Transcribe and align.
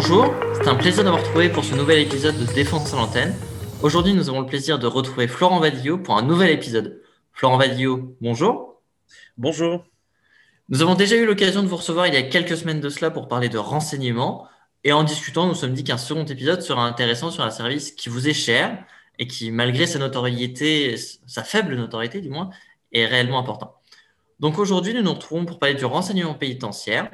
Bonjour, 0.00 0.32
c'est 0.54 0.68
un 0.68 0.76
plaisir 0.76 1.02
d'avoir 1.02 1.24
trouvé 1.24 1.48
pour 1.48 1.64
ce 1.64 1.74
nouvel 1.74 1.98
épisode 1.98 2.38
de 2.38 2.44
Défense 2.52 2.94
à 2.94 2.96
l'antenne. 2.98 3.34
Aujourd'hui, 3.82 4.14
nous 4.14 4.28
avons 4.28 4.42
le 4.42 4.46
plaisir 4.46 4.78
de 4.78 4.86
retrouver 4.86 5.26
Florent 5.26 5.58
Vadillo 5.58 5.98
pour 5.98 6.16
un 6.16 6.22
nouvel 6.22 6.50
épisode. 6.50 7.02
Florent 7.32 7.56
Vadillo, 7.56 8.16
bonjour. 8.20 8.80
Bonjour. 9.38 9.84
Nous 10.68 10.82
avons 10.82 10.94
déjà 10.94 11.16
eu 11.16 11.26
l'occasion 11.26 11.64
de 11.64 11.66
vous 11.66 11.78
recevoir 11.78 12.06
il 12.06 12.14
y 12.14 12.16
a 12.16 12.22
quelques 12.22 12.56
semaines 12.56 12.80
de 12.80 12.88
cela 12.90 13.10
pour 13.10 13.26
parler 13.26 13.48
de 13.48 13.58
renseignements. 13.58 14.46
Et 14.84 14.92
en 14.92 15.02
discutant, 15.02 15.46
nous 15.46 15.48
nous 15.48 15.54
sommes 15.56 15.74
dit 15.74 15.82
qu'un 15.82 15.98
second 15.98 16.24
épisode 16.24 16.62
sera 16.62 16.86
intéressant 16.86 17.32
sur 17.32 17.42
un 17.42 17.50
service 17.50 17.90
qui 17.90 18.08
vous 18.08 18.28
est 18.28 18.34
cher 18.34 18.84
et 19.18 19.26
qui, 19.26 19.50
malgré 19.50 19.88
sa 19.88 19.98
notoriété, 19.98 20.94
sa 21.26 21.42
faible 21.42 21.74
notoriété 21.74 22.20
du 22.20 22.30
moins, 22.30 22.50
est 22.92 23.06
réellement 23.06 23.40
important. 23.40 23.74
Donc 24.38 24.60
aujourd'hui, 24.60 24.94
nous 24.94 25.02
nous 25.02 25.14
retrouvons 25.14 25.44
pour 25.44 25.58
parler 25.58 25.74
du 25.74 25.86
renseignement 25.86 26.34
pénitentiaire. 26.34 27.10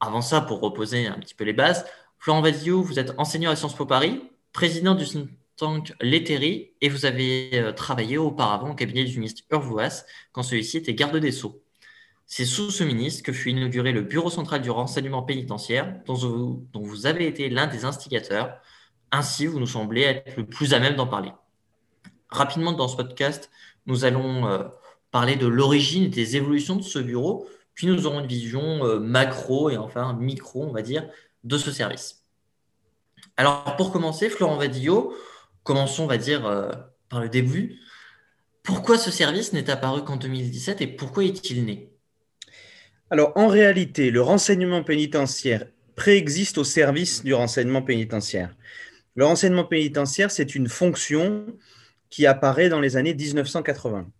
Avant 0.00 0.22
ça, 0.22 0.40
pour 0.40 0.60
reposer 0.60 1.06
un 1.06 1.18
petit 1.18 1.34
peu 1.34 1.44
les 1.44 1.52
bases, 1.52 1.84
Florent 2.18 2.40
Vadillo, 2.40 2.82
vous 2.82 2.98
êtes 2.98 3.12
enseignant 3.18 3.50
à 3.50 3.56
Sciences 3.56 3.74
Po 3.74 3.86
Paris, 3.86 4.22
président 4.52 4.94
du 4.94 5.04
think 5.04 5.30
tank 5.58 5.92
Lettery 6.00 6.72
et 6.80 6.88
vous 6.88 7.04
avez 7.04 7.50
euh, 7.54 7.72
travaillé 7.72 8.16
auparavant 8.16 8.70
au 8.70 8.74
cabinet 8.74 9.04
du 9.04 9.18
ministre 9.18 9.42
Urvoas 9.50 10.04
quand 10.32 10.42
celui-ci 10.42 10.78
était 10.78 10.94
garde 10.94 11.16
des 11.16 11.32
Sceaux. 11.32 11.60
C'est 12.26 12.44
sous 12.44 12.70
ce 12.70 12.84
ministre 12.84 13.22
que 13.22 13.32
fut 13.32 13.50
inauguré 13.50 13.92
le 13.92 14.02
Bureau 14.02 14.30
central 14.30 14.62
du 14.62 14.70
renseignement 14.70 15.22
pénitentiaire, 15.22 16.00
dont 16.06 16.14
vous, 16.14 16.66
dont 16.72 16.82
vous 16.82 17.06
avez 17.06 17.26
été 17.26 17.48
l'un 17.48 17.66
des 17.66 17.84
instigateurs. 17.84 18.60
Ainsi, 19.10 19.46
vous 19.46 19.58
nous 19.58 19.66
semblez 19.66 20.02
être 20.02 20.36
le 20.36 20.46
plus 20.46 20.74
à 20.74 20.78
même 20.78 20.94
d'en 20.94 21.06
parler. 21.06 21.32
Rapidement, 22.28 22.72
dans 22.72 22.88
ce 22.88 22.96
podcast, 22.96 23.50
nous 23.86 24.04
allons 24.04 24.46
euh, 24.46 24.64
parler 25.10 25.36
de 25.36 25.46
l'origine 25.46 26.04
et 26.04 26.08
des 26.08 26.36
évolutions 26.36 26.76
de 26.76 26.82
ce 26.82 26.98
bureau, 26.98 27.48
puis 27.78 27.86
nous 27.86 28.08
aurons 28.08 28.18
une 28.18 28.26
vision 28.26 28.84
euh, 28.84 28.98
macro 28.98 29.70
et 29.70 29.76
enfin 29.76 30.12
micro, 30.14 30.64
on 30.64 30.72
va 30.72 30.82
dire, 30.82 31.08
de 31.44 31.56
ce 31.56 31.70
service. 31.70 32.24
Alors, 33.36 33.76
pour 33.76 33.92
commencer, 33.92 34.28
Florent 34.30 34.56
Vadillo, 34.56 35.14
commençons, 35.62 36.02
on 36.02 36.06
va 36.08 36.18
dire, 36.18 36.44
euh, 36.44 36.72
par 37.08 37.20
le 37.20 37.28
début. 37.28 37.78
Pourquoi 38.64 38.98
ce 38.98 39.12
service 39.12 39.52
n'est 39.52 39.70
apparu 39.70 40.02
qu'en 40.02 40.16
2017 40.16 40.80
et 40.80 40.86
pourquoi 40.88 41.22
est-il 41.22 41.64
né? 41.66 41.92
Alors, 43.10 43.30
en 43.36 43.46
réalité, 43.46 44.10
le 44.10 44.22
renseignement 44.22 44.82
pénitentiaire 44.82 45.66
préexiste 45.94 46.58
au 46.58 46.64
service 46.64 47.22
du 47.22 47.32
renseignement 47.32 47.82
pénitentiaire. 47.82 48.56
Le 49.14 49.24
renseignement 49.24 49.64
pénitentiaire, 49.64 50.32
c'est 50.32 50.56
une 50.56 50.68
fonction 50.68 51.46
qui 52.10 52.26
apparaît 52.26 52.70
dans 52.70 52.80
les 52.80 52.96
années 52.96 53.14
1980. 53.14 54.10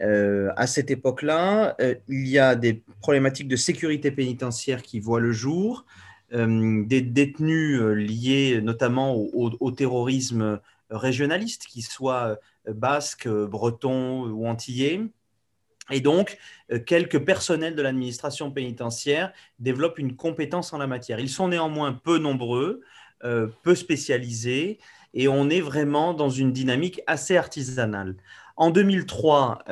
Euh, 0.00 0.50
à 0.56 0.66
cette 0.66 0.90
époque-là, 0.90 1.76
euh, 1.80 1.94
il 2.08 2.28
y 2.28 2.38
a 2.38 2.56
des 2.56 2.82
problématiques 3.00 3.48
de 3.48 3.56
sécurité 3.56 4.10
pénitentiaire 4.10 4.82
qui 4.82 5.00
voient 5.00 5.20
le 5.20 5.32
jour, 5.32 5.84
euh, 6.32 6.84
des 6.84 7.00
détenus 7.00 7.80
liés 7.80 8.60
notamment 8.62 9.14
au, 9.14 9.70
terrorisme 9.70 10.60
régionaliste, 10.90 11.66
qu'ils 11.66 11.84
soient 11.84 12.38
basques, 12.68 13.28
bretons 13.28 14.24
ou 14.30 14.46
antillais. 14.46 15.00
Et 15.90 16.00
donc, 16.00 16.38
quelques 16.86 17.22
personnels 17.24 17.76
de 17.76 17.82
l'administration 17.82 18.50
pénitentiaire 18.50 19.32
développent 19.58 19.98
une 19.98 20.16
compétence 20.16 20.72
en 20.72 20.78
la 20.78 20.86
matière. 20.86 21.20
Ils 21.20 21.28
sont 21.28 21.48
néanmoins 21.48 21.92
peu 21.92 22.18
nombreux, 22.18 22.80
peu 23.20 23.74
spécialisés, 23.74 24.78
et 25.12 25.28
on 25.28 25.50
est 25.50 25.60
vraiment 25.60 26.14
dans 26.14 26.30
une 26.30 26.52
dynamique 26.52 27.02
assez 27.06 27.36
artisanale. 27.36 28.16
En 28.56 28.70
2003, 28.70 29.64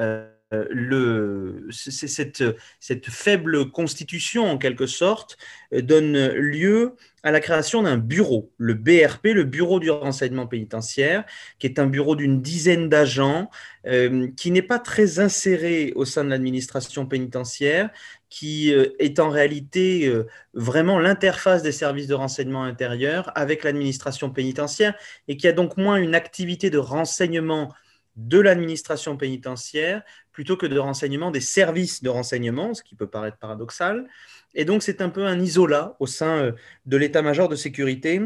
euh, 0.53 1.69
cette, 1.71 3.09
faible 3.09 3.71
constitution, 3.71 4.51
en 4.51 4.59
quelque 4.59 4.87
sorte, 4.87 5.39
euh, 5.73 5.81
donne 5.81 6.29
lieu 6.29 6.95
à 7.23 7.31
la 7.31 7.41
création 7.41 7.83
d'un 7.83 7.97
bureau, 7.97 8.53
le 8.59 8.75
BRP, 8.75 9.27
le 9.27 9.45
Bureau 9.45 9.81
du 9.81 9.91
renseignement 9.91 10.47
pénitentiaire, 10.47 11.25
qui 11.59 11.67
est 11.67 11.79
un 11.79 11.87
bureau 11.87 12.17
d'une 12.17 12.43
dizaine 12.43 12.89
d'agents, 12.89 13.49
euh, 13.87 14.29
qui 14.37 14.51
n'est 14.51 14.61
pas 14.61 14.79
très 14.79 15.21
inséré 15.21 15.93
au 15.95 16.05
sein 16.05 16.25
de 16.25 16.31
l'administration 16.31 17.07
pénitentiaire, 17.07 17.91
qui 18.29 18.71
est 18.71 19.21
en 19.21 19.29
réalité 19.29 20.11
vraiment 20.55 20.99
l'interface 20.99 21.63
des 21.63 21.71
services 21.71 22.07
de 22.07 22.15
renseignement 22.15 22.65
intérieur 22.65 23.31
avec 23.35 23.63
l'administration 23.63 24.31
pénitentiaire 24.31 24.95
et 25.29 25.37
qui 25.37 25.47
a 25.49 25.53
donc 25.53 25.77
moins 25.77 25.97
une 25.97 26.15
activité 26.15 26.71
de 26.71 26.79
renseignement 26.79 27.75
de 28.17 28.39
l'administration 28.39 29.17
pénitentiaire 29.17 30.03
plutôt 30.33 30.57
que 30.57 30.67
de 30.67 30.79
renseignement 30.79 31.31
des 31.31 31.41
services 31.41 32.03
de 32.03 32.09
renseignement, 32.09 32.75
ce 32.75 32.83
qui 32.83 32.95
peut 32.95 33.07
paraître 33.07 33.39
paradoxal. 33.39 34.09
Et 34.55 34.65
donc, 34.65 34.83
c'est 34.83 35.01
un 35.01 35.09
peu 35.09 35.27
un 35.27 35.41
isolat 35.41 35.97
au 36.01 36.07
sein 36.07 36.39
euh, 36.39 36.53
de 36.87 36.97
l'état-major 36.97 37.49
de 37.49 37.57
sécurité 37.57 38.21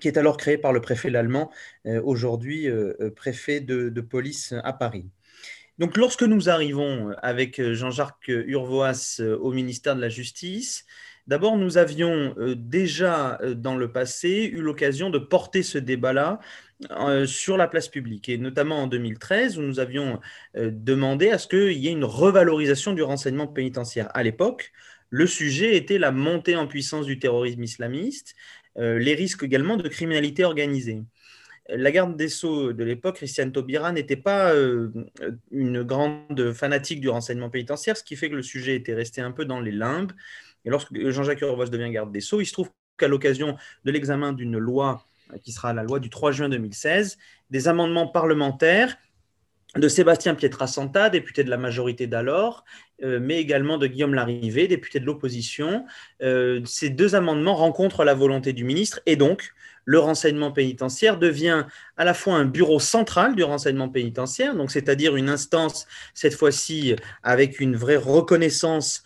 qui 0.00 0.08
est 0.08 0.18
alors 0.18 0.36
créé 0.36 0.58
par 0.58 0.72
le 0.72 0.80
préfet 0.80 1.10
l'allemand, 1.10 1.50
euh, 1.86 2.02
aujourd'hui 2.02 2.68
euh, 2.68 3.10
préfet 3.14 3.60
de, 3.60 4.00
police 4.00 4.54
à 4.64 4.72
Paris. 4.72 5.06
Donc, 5.78 5.96
lorsque 5.96 6.22
nous 6.22 6.48
arrivons 6.48 7.14
avec 7.22 7.62
Jean-Jacques 7.72 8.28
Urvoas 8.28 9.20
au 9.20 9.52
ministère 9.52 9.94
de 9.96 10.00
la 10.00 10.08
Justice, 10.08 10.84
D'abord, 11.26 11.56
nous 11.56 11.76
avions 11.76 12.36
déjà 12.56 13.40
dans 13.56 13.76
le 13.76 13.90
passé 13.90 14.48
eu 14.52 14.60
l'occasion 14.60 15.10
de 15.10 15.18
porter 15.18 15.64
ce 15.64 15.76
débat-là 15.76 16.38
euh, 16.90 17.24
sur 17.24 17.56
la 17.56 17.68
place 17.68 17.88
publique, 17.88 18.28
et 18.28 18.36
notamment 18.36 18.82
en 18.82 18.86
2013, 18.86 19.58
où 19.58 19.62
nous 19.62 19.80
avions 19.80 20.20
euh, 20.58 20.70
demandé 20.70 21.30
à 21.30 21.38
ce 21.38 21.48
qu'il 21.48 21.72
y 21.72 21.88
ait 21.88 21.92
une 21.92 22.04
revalorisation 22.04 22.92
du 22.92 23.02
renseignement 23.02 23.46
pénitentiaire. 23.46 24.10
À 24.12 24.22
l'époque, 24.22 24.72
le 25.08 25.26
sujet 25.26 25.76
était 25.76 25.96
la 25.96 26.12
montée 26.12 26.54
en 26.54 26.66
puissance 26.66 27.06
du 27.06 27.18
terrorisme 27.18 27.62
islamiste, 27.62 28.34
euh, 28.76 28.98
les 28.98 29.14
risques 29.14 29.42
également 29.42 29.78
de 29.78 29.88
criminalité 29.88 30.44
organisée. 30.44 31.02
La 31.70 31.90
garde 31.90 32.14
des 32.14 32.28
Sceaux 32.28 32.74
de 32.74 32.84
l'époque, 32.84 33.16
Christiane 33.16 33.52
Taubira, 33.52 33.90
n'était 33.92 34.14
pas 34.14 34.52
une 35.50 35.82
grande 35.82 36.52
fanatique 36.52 37.00
du 37.00 37.08
renseignement 37.08 37.50
pénitentiaire, 37.50 37.96
ce 37.96 38.04
qui 38.04 38.16
fait 38.16 38.30
que 38.30 38.36
le 38.36 38.42
sujet 38.42 38.76
était 38.76 38.94
resté 38.94 39.20
un 39.20 39.32
peu 39.32 39.46
dans 39.46 39.60
les 39.60 39.72
limbes. 39.72 40.12
Et 40.64 40.70
lorsque 40.70 40.94
Jean-Jacques 41.10 41.40
Urvoas 41.40 41.66
devient 41.66 41.90
garde 41.90 42.12
des 42.12 42.20
Sceaux, 42.20 42.40
il 42.40 42.46
se 42.46 42.52
trouve 42.52 42.70
qu'à 42.98 43.08
l'occasion 43.08 43.56
de 43.84 43.90
l'examen 43.90 44.32
d'une 44.32 44.58
loi 44.58 45.04
qui 45.42 45.52
sera 45.52 45.72
la 45.72 45.82
loi 45.82 46.00
du 46.00 46.10
3 46.10 46.32
juin 46.32 46.48
2016, 46.48 47.18
des 47.50 47.68
amendements 47.68 48.06
parlementaires 48.06 48.96
de 49.74 49.88
Sébastien 49.88 50.34
Pietrasanta, 50.34 51.10
député 51.10 51.44
de 51.44 51.50
la 51.50 51.56
majorité 51.56 52.06
d'alors, 52.06 52.64
euh, 53.02 53.18
mais 53.20 53.38
également 53.38 53.78
de 53.78 53.86
Guillaume 53.86 54.14
Larrivé, 54.14 54.68
député 54.68 55.00
de 55.00 55.04
l'opposition. 55.04 55.84
Euh, 56.22 56.60
ces 56.64 56.88
deux 56.88 57.14
amendements 57.14 57.54
rencontrent 57.54 58.04
la 58.04 58.14
volonté 58.14 58.52
du 58.52 58.64
ministre 58.64 59.00
et 59.06 59.16
donc 59.16 59.52
le 59.84 59.98
renseignement 59.98 60.50
pénitentiaire 60.50 61.18
devient 61.18 61.64
à 61.96 62.04
la 62.04 62.14
fois 62.14 62.34
un 62.34 62.44
bureau 62.44 62.80
central 62.80 63.36
du 63.36 63.44
renseignement 63.44 63.88
pénitentiaire, 63.88 64.54
c'est-à-dire 64.68 65.14
une 65.14 65.28
instance 65.28 65.86
cette 66.12 66.34
fois-ci 66.34 66.96
avec 67.22 67.60
une 67.60 67.76
vraie 67.76 67.96
reconnaissance 67.96 69.04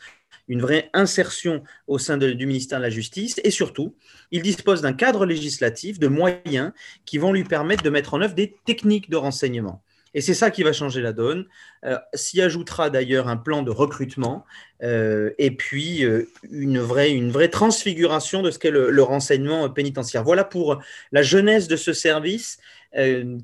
une 0.50 0.60
vraie 0.60 0.90
insertion 0.92 1.62
au 1.86 1.98
sein 1.98 2.18
du 2.18 2.44
ministère 2.44 2.80
de 2.80 2.82
la 2.82 2.90
Justice 2.90 3.40
et 3.44 3.52
surtout, 3.52 3.94
il 4.32 4.42
dispose 4.42 4.82
d'un 4.82 4.92
cadre 4.92 5.24
législatif, 5.24 6.00
de 6.00 6.08
moyens 6.08 6.72
qui 7.06 7.18
vont 7.18 7.32
lui 7.32 7.44
permettre 7.44 7.84
de 7.84 7.90
mettre 7.90 8.14
en 8.14 8.20
œuvre 8.20 8.34
des 8.34 8.56
techniques 8.66 9.08
de 9.10 9.16
renseignement. 9.16 9.80
Et 10.12 10.20
c'est 10.20 10.34
ça 10.34 10.50
qui 10.50 10.64
va 10.64 10.72
changer 10.72 11.02
la 11.02 11.12
donne. 11.12 11.46
Euh, 11.84 11.96
s'y 12.14 12.42
ajoutera 12.42 12.90
d'ailleurs 12.90 13.28
un 13.28 13.36
plan 13.36 13.62
de 13.62 13.70
recrutement 13.70 14.44
euh, 14.82 15.30
et 15.38 15.52
puis 15.52 16.04
euh, 16.04 16.28
une, 16.50 16.80
vraie, 16.80 17.12
une 17.12 17.30
vraie 17.30 17.48
transfiguration 17.48 18.42
de 18.42 18.50
ce 18.50 18.58
qu'est 18.58 18.72
le, 18.72 19.02
renseignement 19.04 19.70
pénitentiaire. 19.70 20.24
Voilà 20.24 20.42
pour 20.42 20.82
la 21.12 21.22
jeunesse 21.22 21.68
de 21.68 21.76
ce 21.76 21.92
service 21.92 22.58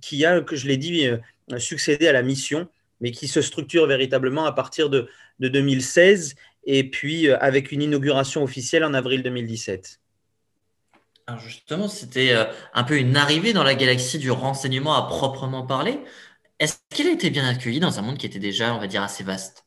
qui 0.03 0.25
a, 0.25 0.41
que 0.41 0.57
je 0.57 0.67
l'ai 0.67 0.77
dit, 0.77 1.09
succédé 1.59 2.09
à 2.09 2.13
la 2.13 2.23
mission, 2.23 2.67
mais 3.01 3.13
qui 3.13 3.29
se 3.29 3.41
structure 3.41 3.87
véritablement 3.87 4.45
à 4.45 4.51
partir 4.51 4.91
de, 4.91 5.09
de 5.39 5.47
2016 5.47 6.35
et 6.67 6.91
puis 6.91 7.29
euh, 7.29 7.39
avec 7.41 7.73
une 7.73 7.83
inauguration 7.83 8.43
officielle 8.43 8.85
en 8.85 8.93
avril 8.93 9.23
2017. 9.23 10.01
Alors 11.29 11.41
justement, 11.41 11.89
c'était 11.89 12.33
euh, 12.33 12.45
un 12.75 12.85
peu 12.85 12.99
une 12.99 13.17
arrivée 13.17 13.53
dans 13.53 13.65
la 13.65 13.75
galaxie 13.75 14.19
du 14.19 14.31
renseignement 14.31 14.95
à 14.95 15.09
proprement 15.09 15.67
parler. 15.67 15.99
Est-ce 16.59 16.77
qu'il 16.91 17.07
a 17.07 17.13
été 17.13 17.31
bien 17.31 17.47
accueilli 17.47 17.81
dans 17.81 17.99
un 17.99 18.03
monde 18.03 18.19
qui 18.19 18.27
était 18.27 18.39
déjà, 18.39 18.75
on 18.75 18.79
va 18.79 18.87
dire, 18.87 19.03
assez 19.03 19.25
vaste? 19.25 19.65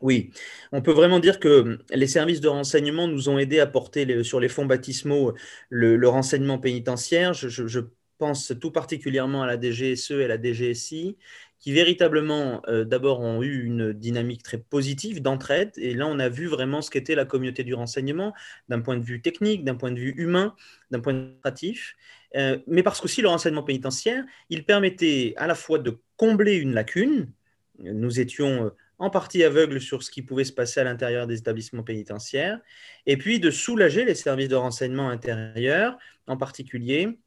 Oui, 0.00 0.30
on 0.70 0.80
peut 0.80 0.92
vraiment 0.92 1.18
dire 1.18 1.40
que 1.40 1.80
les 1.90 2.06
services 2.06 2.40
de 2.40 2.48
renseignement 2.48 3.08
nous 3.08 3.28
ont 3.28 3.36
aidés 3.36 3.58
à 3.58 3.66
porter 3.66 4.22
sur 4.22 4.38
les 4.38 4.48
fonds 4.48 4.64
baptismaux 4.64 5.34
le, 5.70 6.08
renseignement 6.08 6.58
pénitentiaire. 6.58 7.32
je, 7.34 7.80
pense 8.18 8.52
tout 8.60 8.72
particulièrement 8.72 9.44
à 9.44 9.46
la 9.46 9.60
DGSE 9.60 10.10
et 10.10 10.24
à 10.24 10.28
la 10.28 10.42
DGSI, 10.42 11.16
qui 11.60 11.72
véritablement, 11.72 12.62
euh, 12.68 12.84
d'abord, 12.84 13.20
ont 13.20 13.42
eu 13.42 13.64
une 13.64 13.92
dynamique 13.92 14.42
très 14.42 14.58
positive 14.58 15.22
d'entraide. 15.22 15.72
Et 15.76 15.94
là, 15.94 16.06
on 16.06 16.18
a 16.18 16.28
vu 16.28 16.46
vraiment 16.46 16.82
ce 16.82 16.90
qu'était 16.90 17.14
la 17.14 17.24
communauté 17.24 17.64
du 17.64 17.74
renseignement 17.74 18.32
d'un 18.68 18.80
point 18.80 18.96
de 18.96 19.04
vue 19.04 19.20
technique, 19.20 19.64
d'un 19.64 19.74
point 19.74 19.90
de 19.90 19.98
vue 19.98 20.14
humain, 20.16 20.54
d'un 20.90 21.00
point 21.00 21.12
de 21.12 21.18
vue 21.18 21.24
administratif. 21.24 21.96
Euh, 22.36 22.58
mais 22.66 22.82
parce 22.82 23.00
qu'aussi 23.00 23.22
le 23.22 23.28
renseignement 23.28 23.62
pénitentiaire, 23.62 24.24
il 24.50 24.64
permettait 24.64 25.34
à 25.36 25.46
la 25.46 25.54
fois 25.54 25.78
de 25.78 25.98
combler 26.16 26.56
une 26.56 26.74
lacune. 26.74 27.30
Nous 27.78 28.20
étions 28.20 28.70
en 28.98 29.10
partie 29.10 29.44
aveugle 29.44 29.80
sur 29.80 30.02
ce 30.02 30.10
qui 30.10 30.22
pouvait 30.22 30.44
se 30.44 30.52
passer 30.52 30.80
à 30.80 30.84
l'intérieur 30.84 31.26
des 31.26 31.38
établissements 31.38 31.84
pénitentiaires, 31.84 32.58
et 33.06 33.16
puis 33.16 33.38
de 33.38 33.50
soulager 33.50 34.04
les 34.04 34.16
services 34.16 34.48
de 34.48 34.56
renseignement 34.56 35.08
intérieur, 35.08 35.96
en 36.26 36.36
particulier 36.36 37.18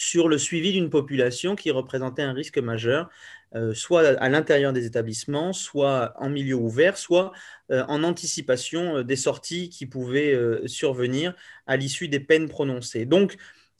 sur 0.00 0.28
le 0.28 0.38
suivi 0.38 0.72
d'une 0.72 0.88
population 0.88 1.54
qui 1.54 1.70
représentait 1.70 2.22
un 2.22 2.32
risque 2.32 2.56
majeur, 2.56 3.10
euh, 3.54 3.74
soit 3.74 4.18
à 4.18 4.30
l'intérieur 4.30 4.72
des 4.72 4.86
établissements, 4.86 5.52
soit 5.52 6.14
en 6.18 6.30
milieu 6.30 6.54
ouvert, 6.54 6.96
soit 6.96 7.32
euh, 7.70 7.84
en 7.86 8.02
anticipation 8.02 8.96
euh, 8.96 9.04
des 9.04 9.16
sorties 9.16 9.68
qui 9.68 9.84
pouvaient 9.84 10.34
survenir 10.64 11.34
à 11.66 11.76
l'issue 11.76 12.08
des 12.08 12.18
peines 12.18 12.48
prononcées. 12.48 13.04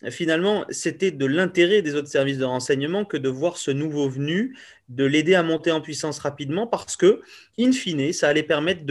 Finalement, 0.08 0.64
c'était 0.70 1.11
de 1.11 1.26
l'intérêt 1.26 1.82
des 1.82 1.94
autres 1.94 2.08
services 2.08 2.38
de 2.38 2.44
renseignement 2.44 3.05
que 3.05 3.19
de 3.19 3.29
voir 3.29 3.58
ce 3.58 3.70
nouveau 3.70 4.08
venu, 4.08 4.56
de 4.88 5.05
l'aider 5.05 5.35
à 5.35 5.43
monter 5.43 5.70
en 5.73 5.82
puissance 5.82 6.19
rapidement, 6.19 6.67
parce 6.67 6.97
que, 6.97 7.20
in 7.58 7.73
fine, 7.73 8.12
ça 8.12 8.29
allait 8.29 8.43
permettre 8.43 8.82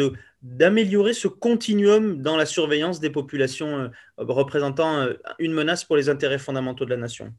d'améliorer 0.43 1.13
ce 1.13 1.27
continuum 1.27 2.21
dans 2.21 2.37
la 2.37 2.45
surveillance 2.45 2.99
des 2.99 3.09
populations 3.09 3.79
euh, 3.79 3.89
représentant 4.17 4.99
euh, 4.99 5.13
une 5.39 5.53
menace 5.53 5.83
pour 5.83 5.97
les 5.97 6.09
intérêts 6.09 6.37
fondamentaux 6.37 6.85
de 6.85 6.91
la 6.91 6.97
nation. 6.97 7.33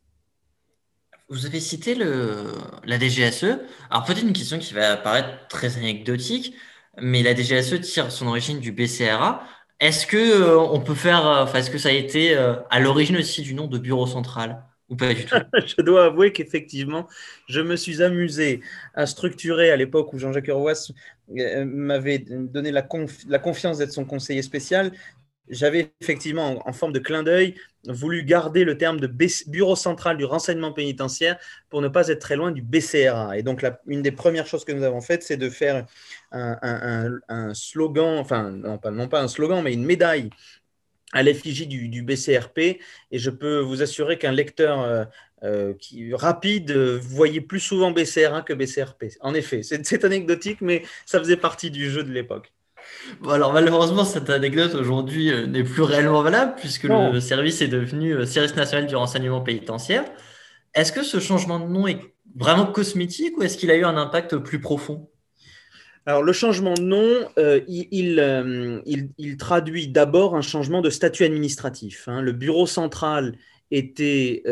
Vous 1.28 1.46
avez 1.46 1.60
cité 1.60 1.94
la 1.94 2.98
DGSE. 2.98 3.60
Alors 3.88 4.04
peut-être 4.04 4.22
une 4.22 4.32
question 4.32 4.58
qui 4.58 4.74
va 4.74 4.96
paraître 4.96 5.46
très 5.48 5.76
anecdotique, 5.76 6.56
mais 7.00 7.22
la 7.22 7.36
DGSE 7.36 7.80
tire 7.80 8.10
son 8.10 8.26
origine 8.26 8.58
du 8.58 8.72
BCRA. 8.72 9.46
Est-ce 9.80 10.06
que 10.06 10.16
euh, 10.16 10.58
on 10.58 10.80
peut 10.80 10.94
faire, 10.94 11.26
euh, 11.26 11.52
est-ce 11.54 11.70
que 11.70 11.78
ça 11.78 11.88
a 11.88 11.92
été 11.92 12.36
euh, 12.36 12.54
à 12.68 12.80
l'origine 12.80 13.16
aussi 13.16 13.40
du 13.40 13.54
nom 13.54 13.66
de 13.66 13.78
bureau 13.78 14.06
central 14.06 14.62
ou 14.90 14.96
pas 14.96 15.14
du 15.14 15.24
tout? 15.24 15.34
Je 15.66 15.80
dois 15.82 16.04
avouer 16.04 16.32
qu'effectivement, 16.32 17.08
je 17.48 17.62
me 17.62 17.76
suis 17.76 18.02
amusé 18.02 18.60
à 18.94 19.06
structurer 19.06 19.70
à 19.70 19.76
l'époque 19.76 20.12
où 20.12 20.18
Jean-Jacques 20.18 20.50
Roas 20.50 20.92
m'avait 21.28 22.18
donné 22.18 22.72
la 22.72 22.82
confiance 23.38 23.78
d'être 23.78 23.92
son 23.92 24.04
conseiller 24.04 24.42
spécial 24.42 24.92
j'avais 25.50 25.92
effectivement, 26.00 26.66
en, 26.66 26.72
forme 26.72 26.92
de 26.92 26.98
clin 26.98 27.22
d'œil, 27.22 27.54
voulu 27.86 28.22
garder 28.22 28.64
le 28.64 28.78
terme 28.78 29.00
de 29.00 29.10
Bureau 29.48 29.76
central 29.76 30.16
du 30.16 30.24
renseignement 30.24 30.72
pénitentiaire 30.72 31.38
pour 31.68 31.82
ne 31.82 31.88
pas 31.88 32.08
être 32.08 32.20
très 32.20 32.36
loin 32.36 32.52
du 32.52 32.62
BCRA. 32.62 33.36
Et 33.36 33.42
donc, 33.42 33.64
une 33.86 34.02
des 34.02 34.12
premières 34.12 34.46
choses 34.46 34.64
que 34.64 34.72
nous 34.72 34.84
avons 34.84 35.00
faites, 35.00 35.22
c'est 35.22 35.36
de 35.36 35.50
faire 35.50 35.86
un, 36.30 37.54
slogan, 37.54 38.18
enfin, 38.18 38.50
non 38.50 39.08
pas, 39.08 39.20
un 39.20 39.28
slogan, 39.28 39.62
mais 39.62 39.74
une 39.74 39.84
médaille 39.84 40.30
à 41.12 41.22
l'effigie 41.22 41.66
du, 41.66 42.02
BCRP. 42.02 42.58
Et 43.10 43.18
je 43.18 43.30
peux 43.30 43.58
vous 43.58 43.82
assurer 43.82 44.18
qu'un 44.18 44.32
lecteur 44.32 44.80
euh, 44.82 45.04
euh, 45.42 45.74
rapide 46.12 46.70
voyait 46.70 47.40
plus 47.40 47.60
souvent 47.60 47.90
BCRA 47.90 48.42
que 48.42 48.52
BCRP. 48.52 49.16
En 49.20 49.34
effet, 49.34 49.62
c'est 49.62 50.04
anecdotique, 50.04 50.60
mais 50.60 50.84
ça 51.06 51.18
faisait 51.18 51.36
partie 51.36 51.70
du 51.70 51.90
jeu 51.90 52.04
de 52.04 52.12
l'époque. 52.12 52.52
Bon, 53.20 53.30
alors 53.30 53.52
malheureusement, 53.52 54.04
cette 54.04 54.30
anecdote 54.30 54.74
aujourd'hui 54.74 55.30
euh, 55.30 55.46
n'est 55.46 55.64
plus 55.64 55.82
réellement 55.82 56.22
valable 56.22 56.54
puisque 56.56 56.84
le 56.84 57.20
service 57.20 57.60
est 57.60 57.68
devenu 57.68 58.12
euh, 58.14 58.26
Service 58.26 58.56
national 58.56 58.86
du 58.86 58.96
renseignement 58.96 59.40
pénitentiaire. 59.40 60.04
Est-ce 60.74 60.92
que 60.92 61.02
ce 61.02 61.18
changement 61.18 61.58
de 61.60 61.66
nom 61.66 61.86
est 61.86 62.00
vraiment 62.36 62.66
cosmétique 62.66 63.36
ou 63.38 63.42
est-ce 63.42 63.56
qu'il 63.56 63.70
a 63.70 63.76
eu 63.76 63.84
un 63.84 63.96
impact 63.96 64.36
plus 64.38 64.60
profond? 64.60 65.10
Alors, 66.06 66.22
le 66.22 66.32
changement 66.32 66.74
de 66.74 66.80
nom, 66.80 67.28
euh, 67.38 67.60
il, 67.68 69.36
traduit 69.38 69.88
d'abord 69.88 70.34
un 70.34 70.40
changement 70.40 70.80
de 70.80 70.90
statut 70.90 71.24
administratif. 71.24 72.08
Hein. 72.08 72.22
Le 72.22 72.32
bureau 72.32 72.66
central 72.66 73.36
était 73.70 74.42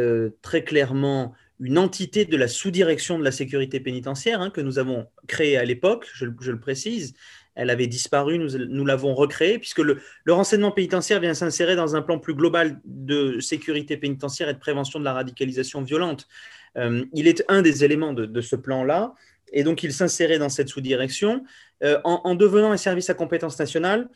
très 0.43 0.63
clairement 0.63 1.35
une 1.61 1.79
entité 1.79 2.25
de 2.25 2.37
la 2.37 2.49
sous-direction 2.49 3.19
de 3.19 3.25
la 3.25 3.33
sécurité 3.33 3.81
pénitentiaire 3.81 4.41
hein, 4.41 4.51
que 4.51 4.61
nous 4.61 4.79
avons 4.79 5.07
créée 5.27 5.57
à 5.57 5.65
l'époque, 5.65 6.07
je, 6.15 6.25
le 6.25 6.61
précise, 6.61 7.15
elle 7.59 7.71
avait 7.71 7.89
disparu, 7.89 8.39
nous, 8.39 8.87
l'avons 8.87 9.15
recréée, 9.15 9.59
puisque 9.59 9.81
le, 9.81 10.01
renseignement 10.29 10.71
pénitentiaire 10.71 11.19
vient 11.19 11.35
s'insérer 11.35 11.75
dans 11.75 11.97
un 11.97 12.03
plan 12.03 12.21
plus 12.21 12.35
global 12.35 12.81
de 12.85 13.41
sécurité 13.41 13.97
pénitentiaire 13.97 14.49
et 14.49 14.55
de 14.55 14.61
prévention 14.61 15.01
de 15.01 15.05
la 15.05 15.13
radicalisation 15.13 15.83
violente. 15.83 16.29
Euh, 16.77 17.05
il 17.13 17.27
est 17.27 17.45
un 17.49 17.61
des 17.61 17.85
éléments 17.85 18.13
de, 18.13 18.41
ce 18.41 18.55
plan-là, 18.55 19.13
et 19.53 19.65
donc 19.65 19.83
il 19.83 19.93
s'insérait 19.93 20.39
dans 20.39 20.49
cette 20.49 20.69
sous-direction. 20.69 21.43
Euh, 21.83 21.99
en, 22.05 22.37
devenant 22.37 22.71
un 22.71 22.77
service 22.77 23.11
à 23.11 23.15
compétence 23.15 23.59
nationale, 23.59 24.09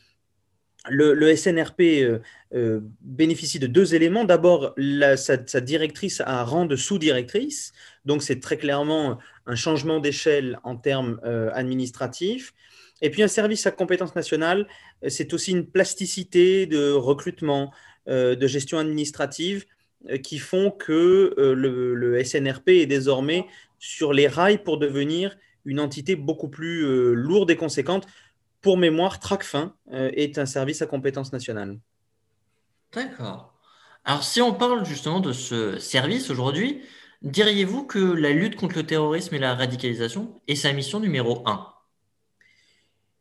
le, 0.88 1.34
SNRP 1.34 1.80
euh, 2.54 2.80
bénéficie 3.00 3.58
de 3.58 3.66
deux 3.66 3.96
éléments. 3.96 4.24
D'abord, 4.24 4.76
sa, 5.16 5.60
directrice 5.60 6.22
a 6.24 6.44
rang 6.44 6.64
de 6.66 6.76
sous-directrice, 6.76 7.72
donc 8.04 8.22
c'est 8.22 8.38
très 8.38 8.56
clairement 8.56 9.18
un 9.46 9.56
changement 9.56 9.98
d'échelle 9.98 10.60
en 10.62 10.76
termes 10.76 11.20
administratifs. 11.54 12.54
Et 13.02 13.10
puis 13.10 13.22
un 13.22 13.28
service 13.28 13.66
à 13.66 13.72
compétence 13.72 14.14
nationale, 14.14 14.66
euh, 15.04 15.08
c'est 15.10 15.34
aussi 15.34 15.50
une 15.50 15.66
plasticité 15.66 16.66
de 16.66 16.92
recrutement, 16.92 17.72
euh, 18.08 18.36
de 18.36 18.46
gestion 18.46 18.78
administrative 18.78 19.66
euh, 20.08 20.16
qui 20.16 20.38
font 20.38 20.70
que 20.70 21.34
le, 21.36 22.24
SNRP 22.24 22.68
est 22.68 22.86
désormais 22.86 23.46
sur 23.78 24.12
les 24.12 24.28
rails 24.28 24.62
pour 24.62 24.78
devenir 24.78 25.36
une 25.64 25.80
entité 25.80 26.16
beaucoup 26.16 26.48
plus 26.48 27.14
lourde 27.14 27.50
et 27.50 27.56
conséquente. 27.56 28.06
Pour 28.60 28.78
mémoire, 28.78 29.18
TRACFIN 29.18 29.74
est 29.90 30.38
un 30.38 30.46
service 30.46 30.82
à 30.82 30.86
compétence 30.86 31.32
nationale. 31.32 31.78
D'accord. 32.92 33.54
Alors 34.04 34.22
si 34.22 34.40
on 34.40 34.52
parle 34.52 34.84
justement 34.84 35.20
de 35.20 35.32
ce 35.32 35.78
service 35.78 36.30
aujourd'hui, 36.30 36.82
diriez-vous 37.22 37.84
que 37.84 37.98
la 37.98 38.30
lutte 38.30 38.56
contre 38.56 38.76
le 38.76 38.86
terrorisme 38.86 39.34
et 39.34 39.38
la 39.38 39.54
radicalisation 39.54 40.40
est 40.48 40.56
sa 40.56 40.72
mission 40.72 41.00
numéro 41.00 41.42
un? 41.46 41.71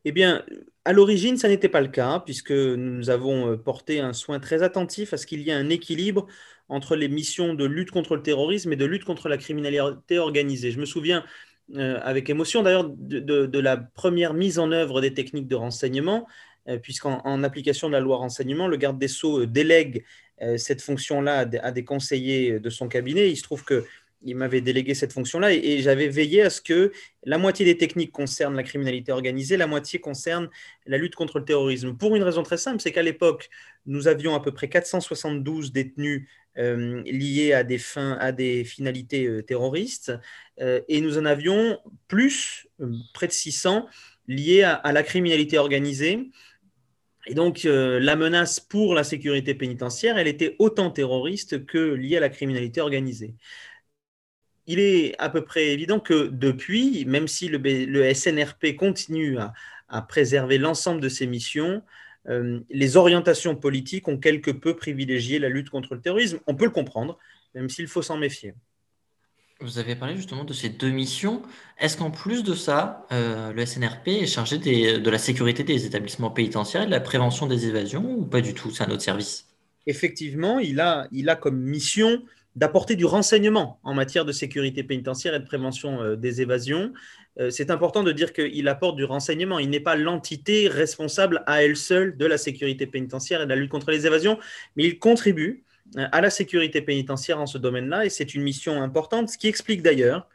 Eh 0.05 0.11
bien, 0.11 0.43
à 0.85 0.93
l'origine, 0.93 1.37
ça 1.37 1.47
n'était 1.47 1.69
pas 1.69 1.81
le 1.81 1.87
cas, 1.87 2.21
puisque 2.25 2.51
nous 2.51 3.09
avons 3.09 3.51
euh, 3.51 3.57
porté 3.57 3.99
un 3.99 4.13
soin 4.13 4.39
très 4.39 4.63
attentif 4.63 5.13
à 5.13 5.17
ce 5.17 5.27
qu'il 5.27 5.41
y 5.41 5.49
ait 5.49 5.53
un 5.53 5.69
équilibre 5.69 6.27
entre 6.69 6.95
les 6.95 7.07
missions 7.07 7.53
de 7.53 7.65
lutte 7.65 7.91
contre 7.91 8.15
le 8.15 8.23
terrorisme 8.23 8.73
et 8.73 8.75
de 8.75 8.85
lutte 8.85 9.03
contre 9.03 9.29
la 9.29 9.37
criminalité 9.37 10.17
organisée. 10.17 10.71
Je 10.71 10.79
me 10.79 10.85
souviens 10.85 11.23
euh, 11.75 11.99
avec 12.01 12.29
émotion 12.29 12.63
d'ailleurs 12.63 12.89
de, 12.89 13.59
la 13.59 13.77
première 13.77 14.33
mise 14.33 14.57
en 14.57 14.71
œuvre 14.71 15.01
des 15.01 15.13
techniques 15.13 15.47
de 15.47 15.55
renseignement, 15.55 16.27
euh, 16.67 16.77
puisqu'en 16.79 17.43
application 17.43 17.87
de 17.87 17.93
la 17.93 17.99
loi 17.99 18.17
renseignement, 18.17 18.67
le 18.67 18.77
garde 18.77 18.97
des 18.97 19.07
sceaux 19.07 19.45
délègue 19.45 20.03
cette 20.57 20.81
fonction-là 20.81 21.47
à, 21.61 21.71
des 21.71 21.83
conseillers 21.83 22.59
de 22.59 22.69
son 22.71 22.87
cabinet. 22.87 23.29
Il 23.29 23.37
se 23.37 23.43
trouve 23.43 23.63
que 23.63 23.85
il 24.23 24.35
m'avait 24.35 24.61
délégué 24.61 24.93
cette 24.93 25.13
fonction-là 25.13 25.53
et, 25.53 25.79
j'avais 25.79 26.07
veillé 26.07 26.43
à 26.43 26.49
ce 26.49 26.61
que 26.61 26.91
la 27.23 27.37
moitié 27.37 27.65
des 27.65 27.77
techniques 27.77 28.11
concernent 28.11 28.55
la 28.55 28.63
criminalité 28.63 29.11
organisée, 29.11 29.57
la 29.57 29.67
moitié 29.67 29.99
concerne 29.99 30.49
la 30.85 30.97
lutte 30.97 31.15
contre 31.15 31.39
le 31.39 31.45
terrorisme. 31.45 31.95
Pour 31.95 32.15
une 32.15 32.23
raison 32.23 32.43
très 32.43 32.57
simple, 32.57 32.81
c'est 32.81 32.91
qu'à 32.91 33.03
l'époque, 33.03 33.49
nous 33.85 34.07
avions 34.07 34.35
à 34.35 34.39
peu 34.39 34.51
près 34.51 34.69
472 34.69 35.71
détenus 35.71 36.27
euh, 36.57 37.01
liés 37.03 37.53
à 37.53 37.63
des 37.63 37.77
fins, 37.77 38.17
à 38.19 38.31
des 38.31 38.65
finalités 38.65 39.25
euh, 39.25 39.41
terroristes, 39.41 40.11
euh, 40.59 40.81
et 40.89 40.99
nous 40.99 41.17
en 41.17 41.25
avions 41.25 41.79
plus, 42.07 42.67
près 43.13 43.27
de 43.27 43.31
600, 43.31 43.87
liés 44.27 44.63
à, 44.63 44.91
la 44.91 45.03
criminalité 45.03 45.57
organisée. 45.57 46.29
Et 47.27 47.35
donc, 47.35 47.61
la 47.63 48.15
menace 48.15 48.59
pour 48.59 48.95
la 48.95 49.03
sécurité 49.03 49.53
pénitentiaire, 49.53 50.17
elle 50.17 50.27
était 50.27 50.55
autant 50.57 50.89
terroriste 50.89 51.65
que 51.67 51.77
liée 51.77 52.17
à 52.17 52.19
la 52.19 52.29
criminalité 52.29 52.81
organisée 52.81 53.35
il 54.71 54.79
est 54.79 55.15
à 55.19 55.29
peu 55.29 55.43
près 55.43 55.67
évident 55.67 55.99
que 55.99 56.27
depuis, 56.27 57.03
même 57.03 57.27
si 57.27 57.49
le, 57.49 58.13
SNRP 58.13 58.77
continue 58.77 59.37
à, 59.37 60.01
préserver 60.03 60.57
l'ensemble 60.57 61.01
de 61.01 61.09
ses 61.09 61.27
missions, 61.27 61.83
euh, 62.29 62.61
les 62.69 62.95
orientations 62.95 63.57
politiques 63.57 64.07
ont 64.07 64.17
quelque 64.17 64.51
peu 64.51 64.77
privilégié 64.77 65.39
la 65.39 65.49
lutte 65.49 65.69
contre 65.69 65.93
le 65.93 65.99
terrorisme. 65.99 66.39
On 66.47 66.55
peut 66.55 66.63
le 66.63 66.71
comprendre, 66.71 67.19
même 67.53 67.69
s'il 67.69 67.87
faut 67.87 68.01
s'en 68.01 68.15
méfier. 68.15 68.53
Vous 69.59 69.77
avez 69.77 69.95
parlé 69.97 70.15
justement 70.15 70.45
de 70.45 70.53
ces 70.53 70.69
deux 70.69 70.89
missions. 70.89 71.41
Est-ce 71.77 71.97
qu'en 71.97 72.09
plus 72.09 72.41
de 72.43 72.55
ça, 72.55 73.05
euh, 73.11 73.51
le 73.51 73.65
SNRP 73.65 74.07
est 74.07 74.25
chargé 74.25 74.57
de 74.57 75.09
la 75.09 75.17
sécurité 75.17 75.63
des 75.63 75.85
établissements 75.85 76.31
pénitentiaires 76.31 76.83
et 76.83 76.85
de 76.85 76.91
la 76.91 77.01
prévention 77.01 77.45
des 77.45 77.67
évasions 77.67 78.09
ou 78.17 78.25
pas 78.25 78.39
du 78.39 78.53
tout? 78.53 78.71
C'est 78.71 78.85
un 78.85 78.89
autre 78.89 79.03
service 79.03 79.47
Effectivement, 79.85 80.59
il 80.59 80.79
a, 80.79 81.07
il 81.11 81.29
a 81.29 81.35
comme 81.35 81.59
mission 81.59 82.23
d'apporter 82.55 82.95
du 82.95 83.05
renseignement 83.05 83.79
en 83.83 83.93
matière 83.93 84.25
de 84.25 84.31
sécurité 84.31 84.83
pénitentiaire 84.83 85.33
et 85.33 85.39
de 85.39 85.45
prévention 85.45 86.01
euh, 86.01 86.15
des 86.15 86.41
évasions. 86.41 86.91
Euh, 87.39 87.49
c'est 87.49 87.71
important 87.71 88.03
de 88.03 88.11
dire 88.11 88.33
qu'il 88.33 88.67
apporte 88.67 88.97
du 88.97 89.05
renseignement. 89.05 89.59
Il 89.59 89.69
n'est 89.69 89.79
pas 89.79 89.95
l'entité 89.95 90.67
responsable 90.67 91.43
à 91.47 91.63
elle 91.63 91.77
seule 91.77 92.17
de 92.17 92.25
la 92.25 92.37
sécurité 92.37 92.85
pénitentiaire 92.87 93.41
et 93.41 93.45
de 93.45 93.49
la 93.49 93.55
lutte 93.55 93.71
contre 93.71 93.91
les 93.91 94.05
évasions, 94.05 94.37
mais 94.75 94.83
il 94.83 94.99
contribue 94.99 95.63
euh, 95.97 96.07
à 96.11 96.19
la 96.21 96.29
sécurité 96.29 96.81
pénitentiaire 96.81 97.39
en 97.39 97.45
ce 97.45 97.57
domaine-là 97.57 98.05
et 98.05 98.09
c'est 98.09 98.35
une 98.35 98.43
mission 98.43 98.81
importante, 98.81 99.29
ce 99.29 99.37
qui 99.37 99.47
explique 99.47 99.81
d'ailleurs, 99.81 100.27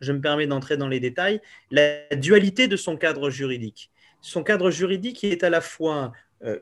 je 0.00 0.12
me 0.12 0.20
permets 0.20 0.46
d'entrer 0.46 0.76
dans 0.76 0.88
les 0.88 1.00
détails, 1.00 1.40
la 1.70 2.04
dualité 2.16 2.68
de 2.68 2.76
son 2.76 2.96
cadre 2.96 3.30
juridique. 3.30 3.90
Son 4.22 4.42
cadre 4.42 4.70
juridique 4.70 5.24
est 5.24 5.44
à 5.44 5.50
la 5.50 5.60
fois 5.60 6.12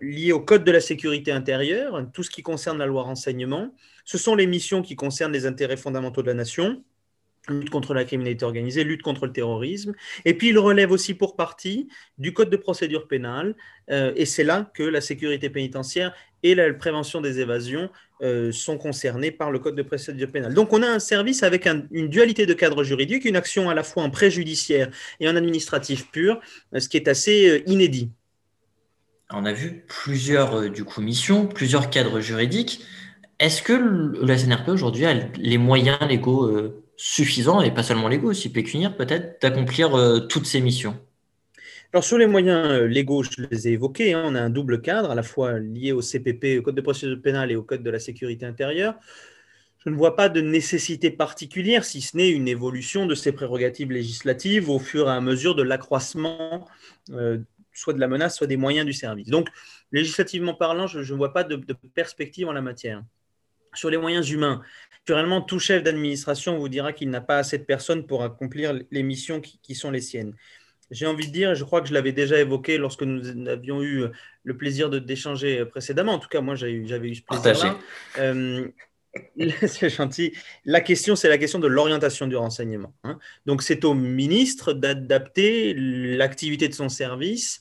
lié 0.00 0.32
au 0.32 0.40
Code 0.40 0.64
de 0.64 0.72
la 0.72 0.80
sécurité 0.80 1.30
intérieure, 1.30 2.04
tout 2.12 2.22
ce 2.22 2.30
qui 2.30 2.42
concerne 2.42 2.78
la 2.78 2.86
loi 2.86 3.02
renseignement, 3.02 3.72
ce 4.08 4.16
sont 4.16 4.34
les 4.34 4.46
missions 4.46 4.80
qui 4.80 4.96
concernent 4.96 5.34
les 5.34 5.44
intérêts 5.44 5.76
fondamentaux 5.76 6.22
de 6.22 6.28
la 6.28 6.34
nation. 6.34 6.82
lutte 7.50 7.70
contre 7.70 7.94
la 7.94 8.04
criminalité 8.04 8.44
organisée, 8.44 8.84
lutte 8.84 9.02
contre 9.02 9.26
le 9.26 9.32
terrorisme. 9.32 9.94
Et 10.24 10.34
puis, 10.34 10.48
il 10.48 10.58
relève 10.58 10.90
aussi 10.90 11.14
pour 11.14 11.36
partie 11.36 11.88
du 12.18 12.32
Code 12.32 12.50
de 12.50 12.56
procédure 12.56 13.06
pénale. 13.06 13.54
Euh, 13.90 14.12
et 14.16 14.26
c'est 14.26 14.44
là 14.44 14.70
que 14.74 14.82
la 14.82 15.00
sécurité 15.00 15.48
pénitentiaire 15.50 16.14
et 16.42 16.54
la 16.54 16.72
prévention 16.74 17.20
des 17.20 17.40
évasions 17.40 17.90
euh, 18.22 18.52
sont 18.52 18.78
concernés 18.78 19.30
par 19.30 19.50
le 19.50 19.58
Code 19.58 19.76
de 19.76 19.82
procédure 19.82 20.30
pénale. 20.30 20.54
Donc, 20.54 20.72
on 20.72 20.82
a 20.82 20.88
un 20.88 20.98
service 20.98 21.42
avec 21.42 21.66
une 21.66 22.08
dualité 22.08 22.46
de 22.46 22.54
cadre 22.54 22.84
juridique, 22.84 23.24
une 23.24 23.36
action 23.36 23.70
à 23.70 23.74
la 23.74 23.82
fois 23.82 24.02
en 24.02 24.10
préjudiciaire 24.10 24.90
et 25.20 25.28
en 25.28 25.36
administratif 25.36 26.10
pur, 26.10 26.40
euh, 26.74 26.80
ce 26.80 26.88
qui 26.88 26.96
est 26.96 27.08
assez 27.08 27.62
inédit. 27.66 28.10
On 29.30 29.44
a 29.44 29.52
vu 29.52 29.84
plusieurs 29.86 30.70
du 30.70 30.84
coup, 30.84 31.00
missions, 31.00 31.46
plusieurs 31.46 31.90
cadres 31.90 32.20
juridiques. 32.20 32.80
Est-ce 33.38 33.62
que 33.62 33.72
la 34.24 34.36
SNRP 34.36 34.68
aujourd'hui 34.68 35.06
a 35.06 35.14
les 35.36 35.58
moyens 35.58 36.00
légaux 36.08 36.74
suffisant, 36.98 37.62
et 37.62 37.70
pas 37.70 37.84
seulement 37.84 38.08
légaux, 38.08 38.30
aussi 38.30 38.50
pécuniaires 38.50 38.96
peut-être, 38.96 39.40
d'accomplir 39.40 39.94
euh, 39.94 40.18
toutes 40.18 40.46
ces 40.46 40.60
missions? 40.60 40.98
Alors 41.92 42.04
sur 42.04 42.18
les 42.18 42.26
moyens 42.26 42.68
euh, 42.68 42.86
légaux, 42.86 43.22
je 43.22 43.46
les 43.50 43.68
ai 43.68 43.72
évoqués, 43.72 44.12
hein, 44.12 44.24
on 44.26 44.34
a 44.34 44.42
un 44.42 44.50
double 44.50 44.82
cadre, 44.82 45.10
à 45.10 45.14
la 45.14 45.22
fois 45.22 45.58
lié 45.58 45.92
au 45.92 46.02
CPP, 46.02 46.58
au 46.58 46.62
Code 46.62 46.74
de 46.74 46.80
procédure 46.82 47.22
pénale 47.22 47.50
et 47.50 47.56
au 47.56 47.62
Code 47.62 47.82
de 47.82 47.90
la 47.90 48.00
sécurité 48.00 48.44
intérieure. 48.44 48.96
Je 49.84 49.90
ne 49.90 49.94
vois 49.94 50.16
pas 50.16 50.28
de 50.28 50.40
nécessité 50.40 51.10
particulière, 51.10 51.84
si 51.84 52.02
ce 52.02 52.16
n'est 52.16 52.28
une 52.28 52.48
évolution 52.48 53.06
de 53.06 53.14
ces 53.14 53.30
prérogatives 53.30 53.92
législatives 53.92 54.68
au 54.68 54.80
fur 54.80 55.08
et 55.08 55.12
à 55.12 55.20
mesure 55.20 55.54
de 55.54 55.62
l'accroissement 55.62 56.66
euh, 57.12 57.38
soit 57.78 57.94
de 57.94 58.00
la 58.00 58.08
menace, 58.08 58.36
soit 58.36 58.46
des 58.46 58.56
moyens 58.56 58.86
du 58.86 58.92
service. 58.92 59.28
Donc, 59.28 59.48
législativement 59.92 60.54
parlant, 60.54 60.86
je 60.86 60.98
ne 60.98 61.18
vois 61.18 61.32
pas 61.32 61.44
de, 61.44 61.56
de 61.56 61.72
perspective 61.94 62.48
en 62.48 62.52
la 62.52 62.62
matière. 62.62 63.02
Sur 63.74 63.90
les 63.90 63.98
moyens 63.98 64.30
humains, 64.30 64.62
naturellement, 65.08 65.40
tout 65.40 65.58
chef 65.58 65.82
d'administration 65.82 66.58
vous 66.58 66.68
dira 66.68 66.92
qu'il 66.92 67.08
n'a 67.08 67.22
pas 67.22 67.38
assez 67.38 67.56
de 67.56 67.64
personnes 67.64 68.06
pour 68.06 68.22
accomplir 68.22 68.78
les 68.90 69.02
missions 69.02 69.40
qui, 69.40 69.74
sont 69.74 69.90
les 69.90 70.02
siennes. 70.02 70.34
J'ai 70.90 71.06
envie 71.06 71.26
de 71.26 71.32
dire, 71.32 71.54
je 71.54 71.64
crois 71.64 71.80
que 71.80 71.88
je 71.88 71.94
l'avais 71.94 72.12
déjà 72.12 72.38
évoqué 72.38 72.76
lorsque 72.76 73.02
nous 73.02 73.48
avions 73.48 73.82
eu 73.82 74.04
le 74.44 74.56
plaisir 74.56 74.90
d'échanger 74.90 75.64
précédemment. 75.64 76.12
En 76.12 76.18
tout 76.18 76.28
cas, 76.28 76.42
moi, 76.42 76.56
j'avais 76.56 77.08
eu 77.08 77.14
ce 77.14 77.22
plaisir-là. 77.22 77.78
Euh, 78.18 78.68
c'est 79.66 79.90
gentil. 79.90 80.32
La 80.64 80.80
question, 80.80 81.16
c'est 81.16 81.28
la 81.28 81.38
question 81.38 81.58
de 81.58 81.68
l'orientation 81.68 82.26
du 82.26 82.36
renseignement. 82.36 82.92
Hein. 83.04 83.18
Donc, 83.46 83.62
c'est 83.62 83.84
au 83.84 83.94
ministre 83.94 84.72
d'adapter 84.72 85.74
l'activité 85.74 86.68
de 86.68 86.74
son 86.74 86.88
service 86.88 87.60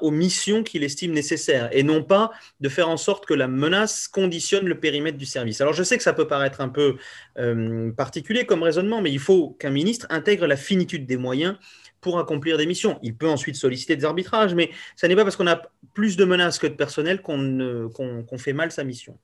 aux 0.00 0.10
missions 0.10 0.62
qu'il 0.62 0.84
estime 0.84 1.12
nécessaires 1.12 1.70
et 1.72 1.82
non 1.82 2.02
pas 2.02 2.30
de 2.60 2.68
faire 2.68 2.88
en 2.88 2.96
sorte 2.96 3.24
que 3.24 3.34
la 3.34 3.48
menace 3.48 4.08
conditionne 4.08 4.66
le 4.66 4.78
périmètre 4.78 5.16
du 5.16 5.26
service. 5.26 5.60
Alors 5.60 5.72
je 5.72 5.82
sais 5.82 5.96
que 5.96 6.02
ça 6.02 6.12
peut 6.12 6.26
paraître 6.26 6.60
un 6.60 6.68
peu 6.68 6.96
euh, 7.38 7.90
particulier 7.92 8.44
comme 8.44 8.62
raisonnement, 8.62 9.00
mais 9.00 9.10
il 9.10 9.18
faut 9.18 9.50
qu'un 9.58 9.70
ministre 9.70 10.06
intègre 10.10 10.46
la 10.46 10.56
finitude 10.56 11.06
des 11.06 11.16
moyens 11.16 11.56
pour 12.02 12.18
accomplir 12.18 12.58
des 12.58 12.66
missions. 12.66 12.98
Il 13.02 13.16
peut 13.16 13.28
ensuite 13.28 13.56
solliciter 13.56 13.96
des 13.96 14.04
arbitrages, 14.04 14.54
mais 14.54 14.70
ce 14.96 15.06
n'est 15.06 15.16
pas 15.16 15.24
parce 15.24 15.36
qu'on 15.36 15.46
a 15.46 15.62
plus 15.94 16.18
de 16.18 16.26
menaces 16.26 16.58
que 16.58 16.66
de 16.66 16.74
personnel 16.74 17.22
qu'on 17.22 18.38
fait 18.38 18.52
mal 18.52 18.70
sa 18.70 18.84
mission. 18.84 19.18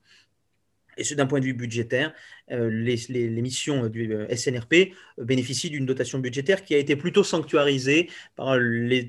Et 1.00 1.04
ce, 1.04 1.14
d'un 1.14 1.26
point 1.26 1.40
de 1.40 1.46
vue 1.46 1.54
budgétaire, 1.54 2.12
euh, 2.52 2.68
les, 2.70 3.30
missions 3.40 3.88
du 3.88 4.12
euh, 4.12 4.36
SNRP 4.36 4.92
bénéficient 5.16 5.70
d'une 5.70 5.86
dotation 5.86 6.18
budgétaire 6.18 6.62
qui 6.62 6.74
a 6.74 6.78
été 6.78 6.94
plutôt 6.94 7.24
sanctuarisée 7.24 8.10
par 8.36 8.58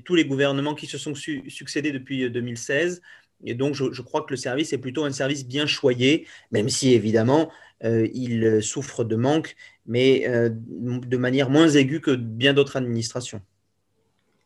tous 0.04 0.14
les 0.14 0.24
gouvernements 0.24 0.74
qui 0.74 0.86
se 0.86 0.96
sont 0.96 1.14
succédés 1.14 1.92
depuis 1.92 2.30
2016. 2.30 3.02
Euh, 3.02 3.44
Et 3.44 3.54
donc, 3.54 3.74
je, 3.74 4.00
crois 4.00 4.22
que 4.22 4.32
le 4.32 4.38
service 4.38 4.72
est 4.72 4.78
plutôt 4.78 5.04
un 5.04 5.12
service 5.12 5.46
bien 5.46 5.66
choyé, 5.66 6.26
même 6.50 6.70
si 6.70 6.94
évidemment, 6.94 7.50
il 7.82 8.62
souffre 8.62 9.04
de 9.04 9.16
manque, 9.16 9.56
mais 9.84 10.24
de 10.28 11.16
manière 11.16 11.50
moins 11.50 11.68
aiguë 11.68 12.00
que 12.00 12.12
bien 12.12 12.54
d'autres 12.54 12.76
administrations. 12.76 13.42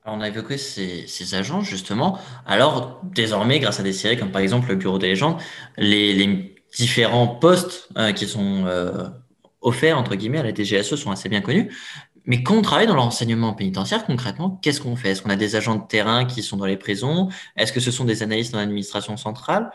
On 0.06 0.20
a 0.20 0.28
évoqué 0.28 0.56
ces, 0.56 1.06
ces, 1.06 1.34
agents, 1.34 1.60
justement. 1.60 2.18
Alors, 2.46 3.02
désormais, 3.04 3.60
grâce 3.60 3.78
à 3.78 3.82
des 3.82 3.92
séries 3.92 4.16
comme 4.16 4.30
par 4.30 4.40
exemple 4.40 4.68
le 4.68 4.76
Bureau 4.76 4.98
des 4.98 5.08
légendes, 5.08 5.38
les 5.76 6.55
différents 6.74 7.28
postes 7.28 7.88
euh, 7.96 8.12
qui 8.12 8.26
sont 8.26 8.64
euh, 8.66 9.08
offerts, 9.60 9.98
entre 9.98 10.14
guillemets, 10.14 10.38
à 10.38 10.42
la 10.42 10.54
DGSE 10.54 10.96
sont 10.96 11.10
assez 11.10 11.28
bien 11.28 11.40
connus. 11.40 11.74
Mais 12.24 12.42
quand 12.42 12.56
on 12.56 12.62
travaille 12.62 12.88
dans 12.88 12.96
l'enseignement 12.96 13.54
pénitentiaire, 13.54 14.04
concrètement, 14.04 14.58
qu'est-ce 14.62 14.80
qu'on 14.80 14.96
fait? 14.96 15.10
Est-ce 15.10 15.22
qu'on 15.22 15.30
a 15.30 15.36
des 15.36 15.54
agents 15.54 15.76
de 15.76 15.86
terrain 15.86 16.24
qui 16.24 16.42
sont 16.42 16.56
dans 16.56 16.66
les 16.66 16.76
prisons? 16.76 17.28
Est-ce 17.56 17.72
que 17.72 17.78
ce 17.78 17.92
sont 17.92 18.04
des 18.04 18.22
analystes 18.22 18.52
dans 18.52 18.58
l'administration 18.58 19.16
centrale? 19.16 19.70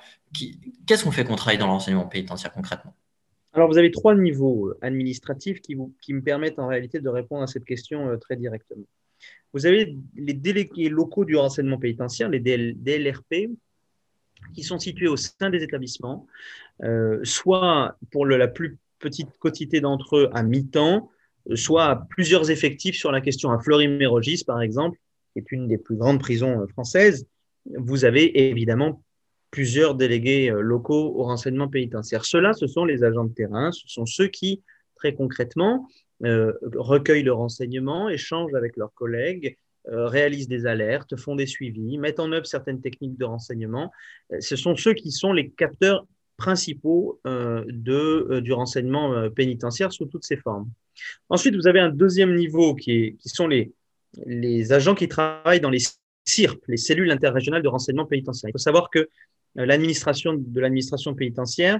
Qu'est-ce 0.85 1.03
qu'on 1.05 1.11
fait 1.11 1.23
quand 1.23 1.33
on 1.33 1.37
travaille 1.37 1.57
dans 1.57 1.67
l'enseignement 1.67 2.05
pénitentiaire 2.05 2.53
concrètement? 2.53 2.93
Alors, 3.53 3.69
vous 3.69 3.77
avez 3.77 3.91
trois 3.91 4.15
niveaux 4.15 4.67
euh, 4.67 4.77
administratifs 4.81 5.61
qui, 5.61 5.75
vous, 5.75 5.93
qui 6.01 6.13
me 6.13 6.21
permettent 6.21 6.59
en 6.59 6.67
réalité 6.67 6.99
de 6.99 7.09
répondre 7.09 7.43
à 7.43 7.47
cette 7.47 7.65
question 7.65 8.17
très 8.19 8.35
directement. 8.35 8.85
Vous 9.53 9.65
avez 9.65 9.97
les 10.15 10.33
délégués 10.33 10.89
locaux 10.89 11.25
du 11.25 11.35
renseignement 11.35 11.77
pénitentiaire, 11.77 12.29
les 12.29 12.39
DLRP, 12.39 13.49
qui 14.53 14.63
sont 14.63 14.79
situés 14.79 15.07
au 15.07 15.17
sein 15.17 15.49
des 15.49 15.63
établissements, 15.63 16.27
euh, 16.83 17.19
soit 17.23 17.97
pour 18.11 18.25
la 18.25 18.47
plus 18.47 18.77
petite 18.99 19.37
quantité 19.39 19.81
d'entre 19.81 20.17
eux 20.17 20.29
à 20.33 20.43
mi-temps, 20.43 21.09
soit 21.55 21.85
à 21.85 21.95
plusieurs 21.95 22.51
effectifs 22.51 22.95
sur 22.95 23.11
la 23.11 23.21
question. 23.21 23.51
À 23.51 23.59
Fleury-Mérogis, 23.59 24.43
par 24.45 24.61
exemple, 24.61 24.99
qui 25.33 25.39
est 25.39 25.51
une 25.51 25.67
des 25.67 25.77
plus 25.77 25.95
grandes 25.95 26.19
prisons 26.19 26.61
euh, 26.61 26.67
françaises, 26.67 27.27
vous 27.77 28.05
avez 28.05 28.49
évidemment 28.49 29.03
plusieurs 29.49 29.95
délégués 29.95 30.49
euh, 30.49 30.61
locaux 30.61 31.13
au 31.15 31.23
renseignement 31.23 31.67
pénitentiaire. 31.67 32.25
Ceux-là, 32.25 32.53
ce 32.53 32.67
sont 32.67 32.85
les 32.85 33.03
agents 33.03 33.25
de 33.25 33.33
terrain, 33.33 33.71
ce 33.71 33.87
sont 33.87 34.05
ceux 34.05 34.27
qui, 34.27 34.61
très 34.95 35.13
concrètement, 35.13 35.87
recueillent 36.23 37.23
le 37.23 37.33
renseignement, 37.33 38.07
échangent 38.07 38.53
avec 38.53 38.77
leurs 38.77 38.93
collègues, 38.93 39.57
euh, 39.57 39.60
réalisent 39.87 40.47
des 40.47 40.65
alertes, 40.65 41.15
font 41.15 41.35
des 41.35 41.47
suivis, 41.47 41.97
mettent 41.97 42.19
en 42.19 42.31
œuvre 42.31 42.45
certaines 42.45 42.81
techniques 42.81 43.17
de 43.17 43.25
renseignement. 43.25 43.91
Euh, 44.31 44.37
ce 44.39 44.55
sont 44.55 44.75
ceux 44.75 44.93
qui 44.93 45.11
sont 45.11 45.33
les 45.33 45.49
capteurs 45.49 46.05
principaux 46.37 47.19
euh, 47.27 47.63
du 48.41 48.53
renseignement 48.53 49.29
pénitentiaire 49.29 49.91
sous 49.91 50.05
toutes 50.05 50.25
ses 50.25 50.37
formes. 50.37 50.69
Ensuite, 51.29 51.55
vous 51.55 51.67
avez 51.67 51.79
un 51.79 51.89
deuxième 51.89 52.35
niveau 52.35 52.73
qui 52.73 53.15
sont 53.25 53.47
les, 53.47 53.71
les 54.25 54.73
agents 54.73 54.95
qui 54.95 55.07
travaillent 55.07 55.59
dans 55.59 55.69
les 55.69 55.83
CIRP, 56.25 56.59
les 56.67 56.77
cellules 56.77 57.11
interrégionales 57.11 57.61
de 57.61 57.67
renseignement 57.67 58.05
pénitentiaire. 58.05 58.49
Il 58.49 58.53
faut 58.53 58.57
savoir 58.57 58.89
que 58.89 59.07
l'administration 59.55 60.33
de 60.35 60.59
l'administration 60.59 61.13
pénitentiaire, 61.13 61.79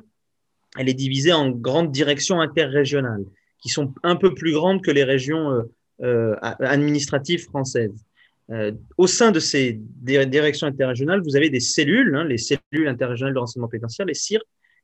elle 0.78 0.90
est 0.90 0.94
divisée 0.94 1.34
en 1.34 1.50
grandes 1.50 1.92
directions 1.92 2.40
interrégionales, 2.40 3.26
qui 3.62 3.70
sont 3.70 3.94
un 4.04 4.16
peu 4.16 4.34
plus 4.34 4.54
grandes 4.54 4.84
que 4.84 4.92
les 4.92 5.04
régions 5.04 5.64
euh, 6.04 6.36
administratives 6.42 7.44
françaises. 7.44 8.04
Euh, 8.50 8.72
au 8.98 9.06
sein 9.06 9.32
de 9.32 9.40
ces 9.40 9.80
directions 10.02 10.66
interrégionales, 10.66 11.22
vous 11.22 11.36
avez 11.36 11.52
des 11.52 11.60
cellules, 11.60 12.16
hein, 12.16 12.24
les 12.24 12.40
cellules 12.40 12.88
interrégionales 12.88 13.36
de 13.36 13.40
renseignement 13.40 13.68
pénitentiaire, 13.68 14.08
les 14.08 14.16
CIR, 14.16 14.42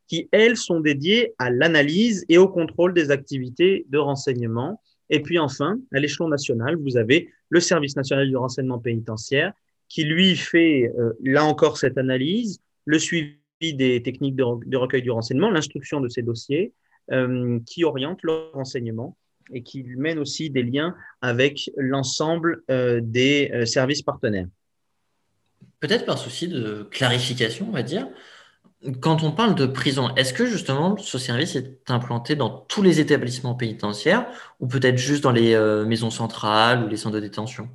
qui, 0.08 0.30
elles, 0.32 0.58
sont 0.58 0.80
dédiées 0.80 1.34
à 1.40 1.50
l'analyse 1.50 2.24
et 2.30 2.38
au 2.38 2.48
contrôle 2.48 2.94
des 2.94 3.10
activités 3.10 3.88
de 3.90 3.98
renseignement. 3.98 4.80
Et 5.10 5.22
puis 5.22 5.40
enfin, 5.40 5.80
à 5.92 6.00
l'échelon 6.00 6.30
national, 6.30 6.76
vous 6.76 6.98
avez 6.98 7.30
le 7.50 7.60
service 7.60 7.96
national 7.96 8.30
du 8.30 8.38
renseignement 8.38 8.78
pénitentiaire 8.78 9.54
qui, 9.90 10.04
lui, 10.04 10.36
fait, 10.36 10.94
euh, 11.00 11.14
là 11.24 11.44
encore, 11.46 11.80
cette 11.80 11.98
analyse, 11.98 12.62
le 12.86 13.00
suivi 13.00 13.40
des 13.62 14.04
techniques 14.04 14.36
de, 14.36 14.78
recueil 14.78 15.02
du 15.02 15.10
renseignement, 15.10 15.50
l'instruction 15.50 16.00
de 16.00 16.10
ces 16.10 16.22
dossiers, 16.22 16.74
qui 17.66 17.86
oriente 17.86 18.20
le 18.22 18.52
renseignement 18.52 19.16
et 19.54 19.64
qui 19.64 19.84
mène 19.84 20.20
aussi 20.20 20.50
des 20.50 20.64
liens 20.64 20.96
avec 21.22 21.70
l'ensemble 21.78 22.64
euh, 22.70 23.00
des 23.02 23.52
euh, 23.54 23.66
services 23.66 24.02
partenaires. 24.02 24.48
Peut-être 25.80 26.06
par 26.06 26.18
souci 26.18 26.48
de 26.48 26.88
clarification, 26.92 27.68
on 27.70 27.72
va 27.72 27.84
dire. 27.84 28.08
Quand 29.02 29.24
on 29.24 29.32
parle 29.32 29.56
de 29.56 29.66
prison, 29.66 30.14
est-ce 30.16 30.34
que 30.34 30.46
justement 30.46 30.98
ce 30.98 31.18
service 31.18 31.56
est 31.56 31.90
implanté 31.90 32.36
dans 32.36 32.50
tous 32.50 32.82
les 32.82 33.00
établissements 33.00 33.56
pénitentiaires 33.56 34.28
ou 34.60 34.68
peut-être 34.68 34.98
juste 34.98 35.24
dans 35.24 35.32
les 35.32 35.54
euh, 35.54 35.86
maisons 35.86 36.12
centrales 36.12 36.84
ou 36.84 36.88
les 36.88 36.98
centres 36.98 37.16
de 37.16 37.22
détention? 37.22 37.70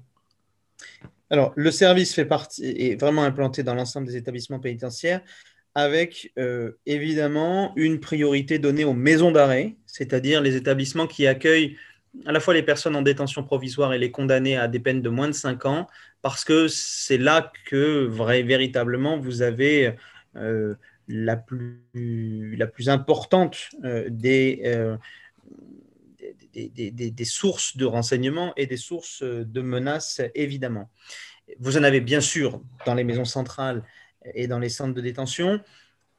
Alors, 1.29 1.53
le 1.57 1.71
service 1.71 2.15
fait 2.15 2.27
partie, 2.27 2.65
est 2.65 3.01
vraiment 3.01 3.23
implanté 3.25 3.63
dans 3.63 3.75
l'ensemble 3.75 4.07
des 4.07 4.17
établissements 4.17 4.61
pénitentiaires 4.61 5.23
avec 5.75 6.33
euh, 6.39 6.73
évidemment 6.87 7.73
une 7.77 8.01
priorité 8.01 8.59
donnée 8.59 8.85
aux 8.85 8.93
maisons 8.93 9.33
d'arrêt, 9.33 9.77
c'est-à-dire 9.87 10.41
les 10.41 10.57
établissements 10.57 11.07
qui 11.07 11.27
accueillent 11.27 11.77
à 12.27 12.33
la 12.33 12.41
fois 12.41 12.53
les 12.53 12.63
personnes 12.63 12.95
en 12.95 13.03
détention 13.03 13.43
provisoire 13.43 13.95
et 13.95 13.99
les 13.99 14.11
condamnés 14.11 14.57
à 14.57 14.69
des 14.69 14.81
peines 14.81 15.01
de 15.01 15.09
moins 15.09 15.29
de 15.29 15.33
5 15.33 15.65
ans, 15.65 15.89
parce 16.21 16.45
que 16.45 16.69
c'est 16.69 17.17
là 17.17 17.51
que 17.65 18.07
véritablement 18.07 19.19
vous 19.19 19.41
avez 19.41 19.95
euh, 20.37 20.75
la, 21.09 21.37
plus, 21.37 22.89
importante 22.89 23.71
euh, 23.85 24.09
des, 24.11 24.65
sources 27.25 27.79
de 27.79 27.87
renseignement 27.87 28.53
et 28.57 28.67
des 28.67 28.77
sources 28.77 29.23
de 29.23 29.61
menaces, 29.63 30.21
évidemment. 30.35 30.91
Vous 31.59 31.79
en 31.79 31.83
avez 31.83 32.01
bien 32.01 32.21
sûr 32.21 32.63
dans 32.87 32.95
les 32.95 33.05
maisons 33.05 33.25
centrales 33.25 33.83
et 34.35 34.47
dans 34.47 34.59
les 34.59 34.69
centres 34.69 34.95
de 34.95 35.01
détention, 35.01 35.61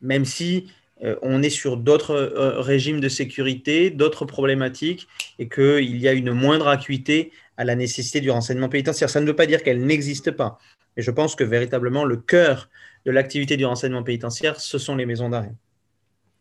même 0.01 0.25
si 0.25 0.71
on 1.21 1.43
est 1.43 1.49
sur 1.49 1.75
d'autres 1.77 2.15
régimes 2.61 3.01
de 3.01 3.09
sécurité, 3.09 3.89
d'autres 3.89 4.25
problématiques, 4.25 5.07
et 5.37 5.49
qu'il 5.49 5.97
y 5.97 6.07
a 6.07 6.13
une 6.13 6.31
moindre 6.31 6.67
acuité 6.67 7.31
à 7.57 7.63
la 7.65 7.75
nécessité 7.75 8.21
du 8.21 8.31
renseignement 8.31 8.69
pénitentiaire. 8.69 9.09
Ça 9.09 9.19
ne 9.19 9.25
veut 9.25 9.35
pas 9.35 9.45
dire 9.45 9.63
qu'elle 9.63 9.83
n'existe 9.85 10.31
pas. 10.31 10.59
Et 10.97 11.01
je 11.01 11.11
pense 11.11 11.35
que 11.35 11.43
véritablement, 11.43 12.05
le 12.05 12.17
cœur 12.17 12.69
de 13.05 13.11
l'activité 13.11 13.57
du 13.57 13.65
renseignement 13.65 14.03
pénitentiaire, 14.03 14.59
ce 14.59 14.77
sont 14.77 14.95
les 14.95 15.05
maisons 15.05 15.29
d'arrêt. 15.29 15.53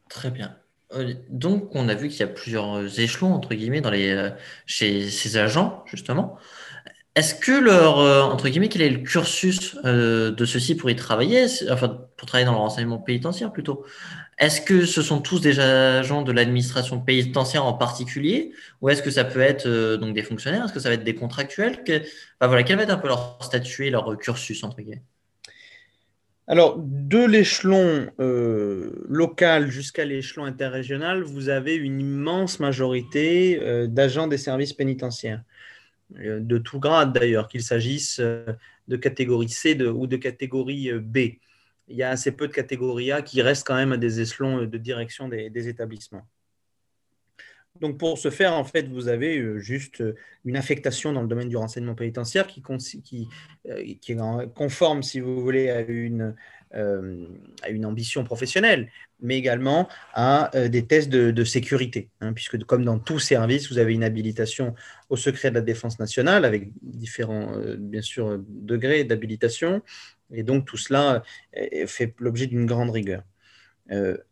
Très 0.08 0.30
bien. 0.30 0.56
Euh, 0.94 1.14
donc, 1.28 1.74
on 1.74 1.88
a 1.88 1.94
vu 1.94 2.08
qu'il 2.08 2.20
y 2.20 2.22
a 2.24 2.28
plusieurs 2.28 3.00
échelons, 3.00 3.32
entre 3.32 3.54
guillemets, 3.54 3.80
dans 3.80 3.90
les, 3.90 4.10
euh, 4.10 4.30
chez 4.66 5.08
ces 5.10 5.36
agents, 5.38 5.82
justement. 5.86 6.38
Est-ce 7.14 7.34
que 7.34 7.52
leur, 7.52 7.98
euh, 7.98 8.22
entre 8.22 8.48
guillemets, 8.48 8.68
quel 8.68 8.82
est 8.82 8.90
le 8.90 9.00
cursus 9.00 9.76
de 9.82 10.44
ceux-ci 10.44 10.76
pour 10.76 10.88
y 10.90 10.96
travailler, 10.96 11.46
enfin, 11.70 11.88
pour 12.16 12.26
travailler 12.26 12.46
dans 12.46 12.52
le 12.52 12.58
renseignement 12.58 12.98
pénitentiaire 12.98 13.52
plutôt. 13.52 13.84
Est-ce 14.38 14.60
que 14.60 14.86
ce 14.86 15.02
sont 15.02 15.20
tous 15.20 15.40
des 15.40 15.60
agents 15.60 16.22
de 16.22 16.32
l'administration 16.32 17.00
pénitentiaire 17.00 17.64
en 17.64 17.74
particulier, 17.74 18.52
ou 18.80 18.88
est-ce 18.88 19.02
que 19.02 19.10
ça 19.10 19.24
peut 19.24 19.40
être 19.40 19.96
donc 19.96 20.14
des 20.14 20.22
fonctionnaires? 20.22 20.64
Est-ce 20.64 20.72
que 20.72 20.80
ça 20.80 20.88
va 20.88 20.94
être 20.94 21.04
des 21.04 21.14
contractuels? 21.14 21.84
Voilà, 22.40 22.62
Quel 22.62 22.76
va 22.76 22.84
être 22.84 22.90
un 22.90 22.98
peu 22.98 23.08
leur 23.08 23.38
statut 23.42 23.86
et 23.86 23.90
leur 23.90 24.18
cursus, 24.18 24.64
entre 24.64 24.78
guillemets? 24.78 25.02
Alors, 26.48 26.76
de 26.78 27.24
l'échelon 27.24 28.10
euh, 28.18 28.90
local 29.08 29.70
jusqu'à 29.70 30.04
l'échelon 30.04 30.44
interrégional, 30.44 31.22
vous 31.22 31.48
avez 31.48 31.76
une 31.76 32.00
immense 32.00 32.58
majorité 32.58 33.60
euh, 33.62 33.86
d'agents 33.86 34.26
des 34.26 34.38
services 34.38 34.72
pénitentiaires, 34.72 35.40
euh, 35.40 35.51
de 36.18 36.58
tout 36.58 36.80
grade 36.80 37.12
d'ailleurs, 37.12 37.48
qu'il 37.48 37.62
s'agisse 37.62 38.20
de 38.20 38.96
catégorie 38.96 39.48
C 39.48 39.80
ou 39.82 40.06
de 40.06 40.16
catégorie 40.16 40.92
B. 40.92 41.18
Il 41.88 41.96
y 41.96 42.02
a 42.02 42.10
assez 42.10 42.32
peu 42.32 42.48
de 42.48 42.52
catégorie 42.52 43.12
A 43.12 43.22
qui 43.22 43.42
restent 43.42 43.66
quand 43.66 43.74
même 43.74 43.92
à 43.92 43.96
des 43.96 44.20
échelons 44.20 44.64
de 44.64 44.78
direction 44.78 45.28
des 45.28 45.68
établissements. 45.68 46.26
Donc 47.80 47.98
pour 47.98 48.18
ce 48.18 48.30
faire, 48.30 48.52
en 48.54 48.64
fait, 48.64 48.88
vous 48.88 49.08
avez 49.08 49.38
euh, 49.38 49.58
juste 49.58 50.02
euh, 50.02 50.14
une 50.44 50.56
affectation 50.56 51.12
dans 51.12 51.22
le 51.22 51.28
domaine 51.28 51.48
du 51.48 51.56
renseignement 51.56 51.94
pénitentiaire 51.94 52.46
qui, 52.46 52.62
qui, 53.02 53.28
euh, 53.68 53.94
qui 54.00 54.12
est 54.12 54.54
conforme, 54.54 55.02
si 55.02 55.20
vous 55.20 55.40
voulez, 55.40 55.70
à 55.70 55.80
une, 55.80 56.34
à 56.74 57.68
une 57.68 57.84
ambition 57.84 58.24
professionnelle, 58.24 58.90
mais 59.22 59.38
également 59.38 59.88
à 60.14 60.50
des 60.68 60.86
tests 60.86 61.08
de, 61.08 61.44
sécurité, 61.44 62.10
hein, 62.20 62.32
puisque 62.32 62.62
comme 62.64 62.84
dans 62.84 62.98
tout 62.98 63.18
service, 63.18 63.70
vous 63.70 63.78
avez 63.78 63.94
une 63.94 64.04
habilitation 64.04 64.74
au 65.08 65.16
secret 65.16 65.50
de 65.50 65.54
la 65.54 65.60
défense 65.60 65.98
nationale 65.98 66.44
avec 66.44 66.70
différents, 66.82 67.52
bien 67.78 68.02
sûr, 68.02 68.38
degrés 68.48 69.04
d'habilitation, 69.04 69.82
et 70.32 70.42
donc 70.42 70.66
tout 70.66 70.76
cela 70.76 71.22
fait 71.86 72.14
l'objet 72.18 72.46
d'une 72.46 72.66
grande 72.66 72.90
rigueur. 72.90 73.22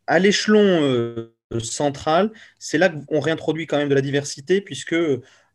à 0.07 0.19
l'échelon 0.19 1.31
centrale, 1.59 2.31
c'est 2.59 2.79
là 2.79 2.89
qu'on 2.89 3.21
réintroduit 3.21 3.67
quand 3.67 3.79
même 3.79 3.89
de 3.89 3.95
la 3.95 4.01
diversité, 4.01 4.61
puisque 4.61 4.95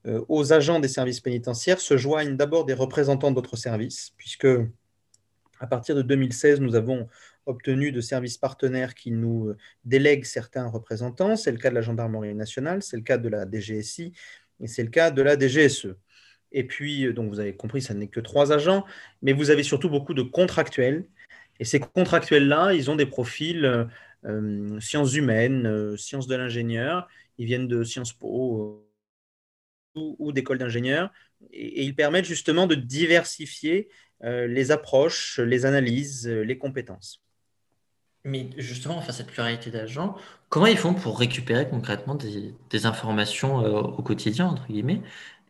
euh, 0.07 0.23
aux 0.27 0.51
agents 0.53 0.79
des 0.79 0.87
services 0.87 1.21
pénitentiaires 1.21 1.79
se 1.79 1.97
joignent 1.97 2.35
d'abord 2.35 2.65
des 2.65 2.73
représentants 2.73 3.31
d'autres 3.31 3.55
services, 3.55 4.11
puisque 4.17 4.47
à 5.59 5.67
partir 5.67 5.95
de 5.95 6.01
2016, 6.01 6.59
nous 6.59 6.75
avons 6.75 7.07
obtenu 7.45 7.91
de 7.91 8.01
services 8.01 8.37
partenaires 8.37 8.95
qui 8.95 9.11
nous 9.11 9.49
euh, 9.49 9.57
délèguent 9.83 10.25
certains 10.25 10.67
représentants. 10.67 11.35
C'est 11.35 11.51
le 11.51 11.57
cas 11.57 11.69
de 11.69 11.75
la 11.75 11.81
gendarmerie 11.81 12.35
nationale, 12.35 12.81
c'est 12.83 12.97
le 12.97 13.03
cas 13.03 13.17
de 13.17 13.29
la 13.29 13.45
DGSI 13.49 14.13
et 14.61 14.67
c'est 14.67 14.83
le 14.83 14.89
cas 14.89 15.11
de 15.11 15.21
la 15.21 15.37
DGSE. 15.37 15.95
Et 16.51 16.63
puis, 16.65 17.05
euh, 17.05 17.13
donc 17.13 17.29
vous 17.29 17.39
avez 17.39 17.55
compris, 17.55 17.81
ça 17.81 17.93
n'est 17.93 18.07
que 18.07 18.19
trois 18.19 18.51
agents, 18.51 18.85
mais 19.21 19.33
vous 19.33 19.49
avez 19.51 19.63
surtout 19.63 19.89
beaucoup 19.89 20.13
de 20.13 20.23
contractuels. 20.23 21.05
Et 21.59 21.65
ces 21.65 21.79
contractuels-là, 21.79 22.73
ils 22.73 22.91
ont 22.91 22.95
des 22.95 23.05
profils 23.05 23.87
euh, 24.25 24.79
sciences 24.79 25.13
humaines, 25.15 25.97
sciences 25.97 26.27
de 26.27 26.35
l'ingénieur. 26.35 27.07
Ils 27.37 27.45
viennent 27.45 27.67
de 27.67 27.83
Sciences 27.83 28.13
Po 28.13 28.85
ou, 29.95 30.31
d'écoles 30.33 30.57
d'ingénieurs. 30.57 31.11
Et, 31.51 31.83
ils 31.83 31.95
permettent 31.95 32.25
justement 32.25 32.67
de 32.67 32.75
diversifier 32.75 33.89
les 34.21 34.71
approches, 34.71 35.39
les 35.39 35.65
analyses, 35.65 36.27
les 36.27 36.57
compétences. 36.57 37.25
Mais 38.25 38.50
justement, 38.57 39.00
à 39.00 39.11
cette 39.11 39.27
pluralité 39.27 39.72
d'agents, 39.72 40.18
comment 40.50 40.66
ils 40.66 40.77
font 40.77 40.94
pour 40.94 41.20
récupérer 41.20 41.70
concrètement 41.70 42.16
des, 42.16 42.85
informations 42.85 43.57
au 43.57 44.01
quotidien, 44.01 44.48
entre 44.48 44.68
guillemets? 44.68 45.01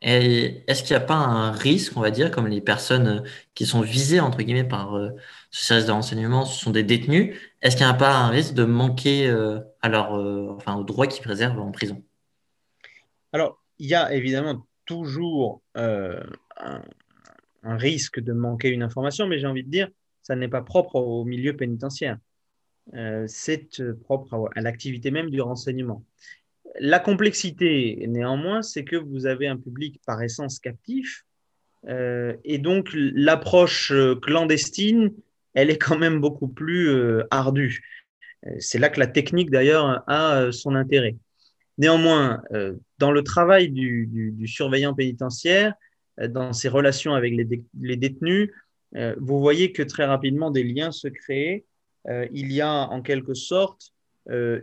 Est-ce 0.02 0.84
qu'il 0.84 0.96
n'y 0.96 1.02
a 1.02 1.06
pas 1.06 1.16
un 1.16 1.52
risque, 1.52 1.98
on 1.98 2.02
va 2.02 2.12
dire, 2.12 2.30
comme 2.30 2.48
les 2.48 2.62
personnes 2.62 3.24
qui 3.56 3.66
sont 3.66 3.82
visées, 3.82 4.20
entre 4.20 4.38
guillemets, 4.44 4.64
par 4.64 4.96
euh, 4.96 5.10
ce 5.50 5.66
service 5.66 5.88
de 5.88 5.92
renseignement, 5.92 6.46
ce 6.46 6.64
sont 6.64 6.70
des 6.70 6.84
détenus, 6.84 7.36
est-ce 7.62 7.76
qu'il 7.76 7.86
n'y 7.86 7.92
a 7.92 7.96
pas 7.96 8.16
un 8.16 8.30
risque 8.30 8.54
de 8.54 8.66
manquer 8.66 9.28
euh, 9.28 9.60
euh, 9.84 10.54
enfin, 10.56 10.76
aux 10.76 10.84
droits 10.84 11.08
qu'ils 11.08 11.24
préservent 11.24 11.60
en 11.60 11.72
prison? 11.72 12.04
Alors, 13.34 13.60
il 13.80 13.88
y 13.88 13.96
a 13.96 14.14
évidemment 14.14 14.68
toujours 14.86 15.64
un, 15.74 16.20
risque 17.64 18.20
de 18.20 18.34
manquer 18.34 18.70
une 18.70 18.84
information, 18.84 19.26
mais 19.26 19.40
j'ai 19.40 19.48
envie 19.48 19.64
de 19.64 19.72
dire, 19.72 19.90
ça 20.22 20.36
n'est 20.36 20.48
pas 20.48 20.62
propre 20.62 20.98
au 20.98 21.26
milieu 21.26 21.56
pénitentiaire. 21.56 22.20
C'est 23.28 23.82
propre 24.04 24.50
à 24.56 24.62
l'activité 24.62 25.12
même 25.12 25.30
du 25.30 25.42
renseignement. 25.42 26.04
La 26.80 27.00
complexité, 27.00 28.06
néanmoins, 28.08 28.62
c'est 28.62 28.84
que 28.84 28.96
vous 28.96 29.26
avez 29.26 29.48
un 29.48 29.58
public 29.58 30.02
par 30.06 30.22
essence 30.22 30.60
captif, 30.60 31.26
euh, 31.88 32.36
et 32.44 32.58
donc 32.58 32.90
l'approche 32.94 33.92
euh, 33.92 34.16
clandestine, 34.16 35.14
elle 35.54 35.70
est 35.70 35.78
quand 35.78 35.98
même 35.98 36.20
beaucoup 36.20 36.48
plus 36.48 36.90
euh, 36.90 37.24
ardue. 37.32 37.84
C'est 38.60 38.78
là 38.78 38.90
que 38.90 39.00
la 39.00 39.08
technique, 39.08 39.50
d'ailleurs, 39.50 40.04
a 40.08 40.52
son 40.52 40.76
intérêt. 40.76 41.16
Néanmoins, 41.80 42.44
dans 43.00 43.12
le 43.12 43.24
travail 43.24 43.72
du, 43.72 44.38
surveillant 44.46 44.94
pénitentiaire, 44.94 45.74
dans 46.30 46.54
ses 46.54 46.70
relations 46.70 47.16
avec 47.16 47.34
les, 47.34 47.98
détenus, 47.98 48.52
vous 49.18 49.40
voyez 49.40 49.72
que 49.72 49.82
très 49.82 50.06
rapidement 50.06 50.52
des 50.52 50.64
liens 50.64 50.92
se 50.92 51.08
créent. 51.08 51.66
Il 52.32 52.52
y 52.52 52.62
a 52.62 52.72
en 52.72 53.02
quelque 53.02 53.34
sorte 53.34 53.96
euh, 54.30 54.60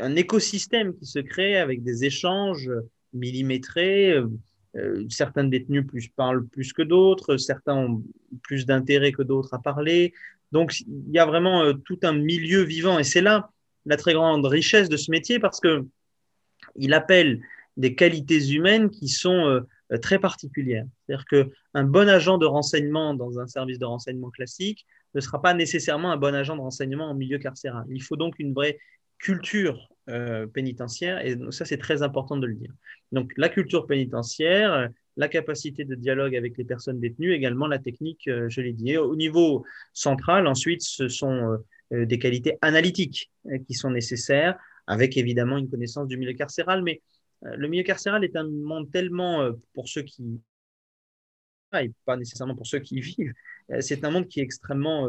un 0.00 0.16
écosystème 0.16 0.96
qui 0.96 1.06
se 1.06 1.20
crée 1.20 1.56
avec 1.56 1.82
des 1.82 2.04
échanges 2.04 2.70
millimétrés. 3.12 4.12
Euh, 4.12 4.26
euh, 4.76 5.06
certains 5.08 5.44
détenus 5.44 5.86
parlent 6.16 6.46
plus 6.46 6.72
que 6.72 6.82
d'autres, 6.82 7.36
certains 7.36 7.76
ont 7.76 8.02
plus 8.42 8.66
d'intérêt 8.66 9.12
que 9.12 9.22
d'autres 9.22 9.54
à 9.54 9.60
parler. 9.60 10.12
Donc, 10.50 10.80
il 10.80 11.12
y 11.12 11.18
a 11.18 11.26
vraiment 11.26 11.72
tout 11.84 11.98
un 12.02 12.12
milieu 12.12 12.62
vivant. 12.62 12.98
Et 12.98 13.04
c'est 13.04 13.20
là 13.20 13.50
la 13.86 13.96
très 13.96 14.14
grande 14.14 14.44
richesse 14.46 14.88
de 14.88 14.96
ce 14.96 15.10
métier 15.10 15.38
parce 15.38 15.60
que 15.60 15.86
il 16.76 16.92
appelle 16.92 17.40
des 17.76 17.94
qualités 17.94 18.50
humaines 18.50 18.90
qui 18.90 19.08
sont 19.08 19.60
très 20.00 20.18
particulières. 20.18 20.86
C'est-à-dire 21.06 21.24
qu'un 21.26 21.84
bon 21.84 22.08
agent 22.08 22.38
de 22.38 22.46
renseignement 22.46 23.14
dans 23.14 23.38
un 23.38 23.46
service 23.46 23.78
de 23.78 23.84
renseignement 23.84 24.30
classique 24.30 24.86
ne 25.14 25.20
sera 25.20 25.40
pas 25.40 25.54
nécessairement 25.54 26.12
un 26.12 26.16
bon 26.16 26.34
agent 26.34 26.56
de 26.56 26.60
renseignement 26.60 27.06
en 27.06 27.14
milieu 27.14 27.38
carcéral. 27.38 27.84
Il 27.90 28.02
faut 28.02 28.16
donc 28.16 28.34
une 28.38 28.52
vraie 28.52 28.78
culture 29.18 29.88
euh, 30.10 30.46
pénitentiaire, 30.46 31.24
et 31.24 31.38
ça 31.50 31.64
c'est 31.64 31.78
très 31.78 32.02
important 32.02 32.36
de 32.36 32.46
le 32.46 32.54
dire. 32.54 32.72
Donc 33.12 33.32
la 33.36 33.48
culture 33.48 33.86
pénitentiaire, 33.86 34.72
euh, 34.72 34.88
la 35.16 35.28
capacité 35.28 35.84
de 35.84 35.94
dialogue 35.94 36.36
avec 36.36 36.58
les 36.58 36.64
personnes 36.64 37.00
détenues, 37.00 37.32
également 37.32 37.66
la 37.66 37.78
technique, 37.78 38.28
euh, 38.28 38.48
je 38.50 38.60
l'ai 38.60 38.72
dit. 38.72 38.98
au 38.98 39.16
niveau 39.16 39.64
central, 39.92 40.46
ensuite, 40.46 40.82
ce 40.82 41.08
sont 41.08 41.56
des 41.90 42.18
qualités 42.18 42.58
analytiques 42.60 43.30
qui 43.68 43.74
sont 43.74 43.90
nécessaires, 43.90 44.58
avec 44.86 45.16
évidemment 45.16 45.58
une 45.58 45.70
connaissance 45.70 46.08
du 46.08 46.16
milieu 46.16 46.32
carcéral, 46.32 46.82
mais 46.82 47.00
le 47.42 47.68
milieu 47.68 47.84
carcéral 47.84 48.24
est 48.24 48.34
un 48.36 48.48
monde 48.48 48.90
tellement, 48.90 49.50
pour 49.74 49.88
ceux 49.88 50.02
qui 50.02 50.40
et 51.82 51.92
pas 52.04 52.16
nécessairement 52.16 52.54
pour 52.54 52.66
ceux 52.66 52.78
qui 52.78 52.96
y 52.96 53.00
vivent, 53.00 53.32
c'est 53.80 54.04
un 54.04 54.10
monde 54.10 54.28
qui 54.28 54.40
est 54.40 54.42
extrêmement 54.42 55.08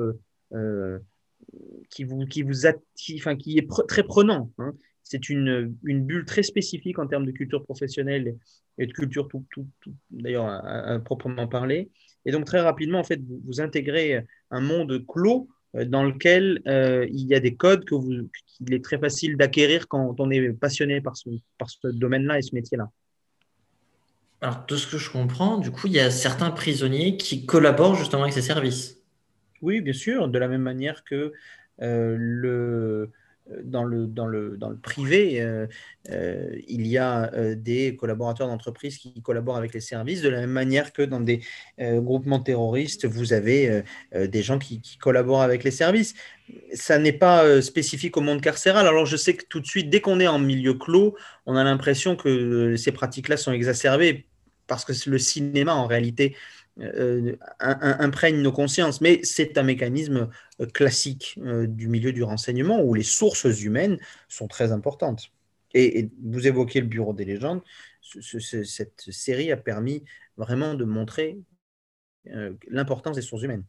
qui 1.89 2.04
vous, 2.04 2.25
qui 2.25 2.41
vous 2.41 2.65
enfin, 2.65 3.36
qui 3.36 3.58
est 3.58 3.67
très 3.88 4.04
prenant. 4.04 4.51
Hein. 4.58 4.73
C'est 5.04 5.30
une, 5.30 5.75
une, 5.84 6.04
bulle 6.04 6.25
très 6.25 6.41
spécifique 6.41 6.97
en 6.97 7.06
termes 7.06 7.25
de 7.25 7.32
culture 7.32 7.63
professionnelle 7.63 8.36
et 8.78 8.88
de 8.88 8.91
culture 8.91 9.28
tout, 9.28 9.67
d'ailleurs 10.10 10.47
à, 10.47 10.99
proprement 10.99 11.47
parler. 11.47 11.91
Et 12.25 12.32
donc 12.32 12.45
très 12.45 12.60
rapidement, 12.60 12.99
en 12.99 13.04
fait, 13.04 13.21
vous, 13.21 13.39
vous 13.45 13.62
intégrez 13.62 14.25
un 14.49 14.62
monde 14.62 15.06
clos 15.08 15.47
euh, 15.75 15.86
dans 15.86 16.04
lequel 16.04 16.62
euh, 16.67 17.06
il 17.12 17.28
y 17.28 17.36
a 17.36 17.39
des 17.39 17.56
codes 17.56 17.86
que 17.86 17.93
vous, 17.93 18.30
qu'il 18.47 18.73
est 18.73 18.84
très 18.84 18.97
facile 18.97 19.38
d'acquérir 19.38 19.88
quand 19.88 20.19
on 20.19 20.32
est 20.32 20.51
passionné 20.54 21.01
par 21.01 21.15
ce, 21.15 21.30
par 21.60 21.69
ce 21.69 21.88
domaine-là 21.88 22.39
et 22.39 22.41
ce 22.41 22.56
métier-là. 22.56 22.89
Alors, 24.41 24.65
de 24.67 24.76
ce 24.76 24.88
que 24.88 24.98
je 24.98 25.10
comprends, 25.10 25.58
du 25.58 25.71
coup, 25.71 25.88
il 25.88 25.93
y 25.93 26.00
a 26.00 26.12
certains 26.12 26.52
prisonniers 26.52 27.17
qui 27.17 27.45
collaborent 27.45 27.95
justement 27.95 28.24
avec 28.24 28.34
ces 28.34 28.41
services. 28.41 28.98
Oui, 29.62 29.82
bien 29.82 29.93
sûr, 29.93 30.28
de 30.28 30.38
la 30.38 30.48
même 30.48 30.62
manière 30.62 31.04
que 31.04 31.34
euh, 31.82 32.15
le, 32.17 33.12
dans 33.63 33.84
le, 33.84 34.08
dans 34.08 34.25
le, 34.25 34.58
dans 34.58 34.69
le 34.69 34.77
privé, 34.77 35.39
euh, 35.39 35.67
euh, 36.10 36.49
il 36.67 36.88
y 36.88 36.97
a 36.97 37.31
euh, 37.34 37.55
des 37.55 37.95
collaborateurs 37.95 38.47
d'entreprise 38.47 38.97
qui 38.97 39.21
collaborent 39.21 39.58
avec 39.58 39.73
les 39.73 39.81
services, 39.81 40.21
de 40.21 40.29
la 40.29 40.41
même 40.41 40.51
manière 40.51 40.93
que 40.93 41.03
dans 41.03 41.19
des 41.19 41.41
groupements 41.79 42.39
terroristes, 42.39 43.05
vous 43.05 43.34
avez 43.34 43.84
des 44.13 44.41
gens 44.41 44.60
qui, 44.60 44.81
qui, 44.81 44.97
collaborent 44.97 45.41
avec 45.41 45.63
les 45.63 45.71
services. 45.71 46.15
Ça 46.73 46.97
n'est 46.97 47.13
pas 47.13 47.62
spécifique 47.62 48.17
au 48.17 48.21
monde 48.21 48.41
carcéral. 48.41 48.88
Alors 48.88 49.05
je 49.05 49.17
sais 49.17 49.36
que 49.36 49.45
tout 49.45 49.60
de 49.60 49.65
suite, 49.65 49.89
dès 49.89 50.01
qu'on 50.01 50.19
est 50.19 50.27
en 50.27 50.39
milieu 50.39 50.73
clos, 50.73 51.15
on 51.45 51.55
a 51.55 51.63
l'impression 51.63 52.15
que 52.15 52.75
ces 52.77 52.91
pratiques-là 52.91 53.38
sont 53.38 53.51
exacerbées 53.51 54.25
parce 54.67 54.86
que 54.86 54.93
le 55.10 55.19
cinéma, 55.19 55.73
en 55.73 55.88
réalité, 55.88 56.36
euh, 56.82 57.38
imprègne 57.60 58.42
nos 58.42 58.52
consciences. 58.52 59.00
Mais 59.00 59.22
c'est 59.24 59.58
un 59.58 59.64
mécanisme 59.64 60.30
euh, 60.60 60.66
classique 60.66 61.40
euh, 61.42 61.68
du 61.68 61.88
milieu 61.88 62.12
du 62.12 62.22
renseignement 62.22 62.82
où 62.84 62.94
les 62.94 63.04
sources 63.04 63.46
humaines 63.46 63.98
sont 64.28 64.48
très 64.48 64.74
importantes. 64.74 65.32
Et, 65.74 66.10
vous 66.22 66.48
évoquez 66.48 66.82
le 66.82 66.88
Bureau 66.88 67.14
des 67.14 67.24
légendes. 67.26 67.62
cette 68.02 69.10
série 69.10 69.52
a 69.52 69.58
permis 69.58 70.04
vraiment 70.38 70.74
de 70.74 70.86
montrer 70.86 71.38
l'importance 72.68 73.16
des 73.16 73.22
sources 73.22 73.44
humaines. 73.44 73.64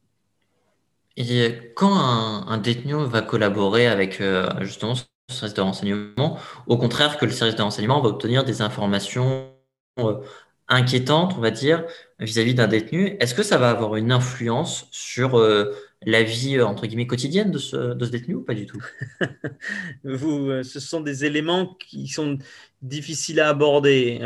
Et 1.16 1.72
quand 1.74 1.94
un, 1.94 2.58
détenu 2.58 2.94
va 3.06 3.22
collaborer 3.22 3.86
avec 3.86 4.22
justement 4.60 4.94
ce 4.94 5.04
service 5.28 5.54
de 5.54 5.60
renseignement, 5.60 6.38
au 6.66 6.78
contraire 6.78 7.18
que 7.18 7.26
le 7.26 7.32
service 7.32 7.56
de 7.56 7.62
renseignement 7.62 8.00
va 8.00 8.08
obtenir 8.10 8.44
des 8.44 8.62
informations 8.62 9.52
inquiétante, 10.68 11.34
on 11.36 11.40
va 11.40 11.50
dire, 11.50 11.84
vis-à-vis 12.18 12.54
d'un 12.54 12.66
détenu, 12.66 13.16
est-ce 13.20 13.34
que 13.34 13.42
ça 13.42 13.58
va 13.58 13.70
avoir 13.70 13.96
une 13.96 14.10
influence 14.10 14.88
sur 14.90 15.38
euh, 15.38 15.72
la 16.04 16.22
vie, 16.22 16.56
euh, 16.56 16.66
entre 16.66 16.86
guillemets, 16.86 17.06
quotidienne 17.06 17.50
de 17.50 17.58
ce, 17.58 17.94
détenu 17.94 18.36
ou 18.36 18.42
pas 18.42 18.54
du 18.54 18.66
tout? 18.66 18.82
Euh, 20.04 20.62
Ce 20.62 20.80
sont 20.80 21.00
des 21.00 21.24
éléments 21.24 21.74
qui 21.74 22.08
sont 22.08 22.38
difficiles 22.82 23.40
à 23.40 23.48
aborder. 23.48 24.18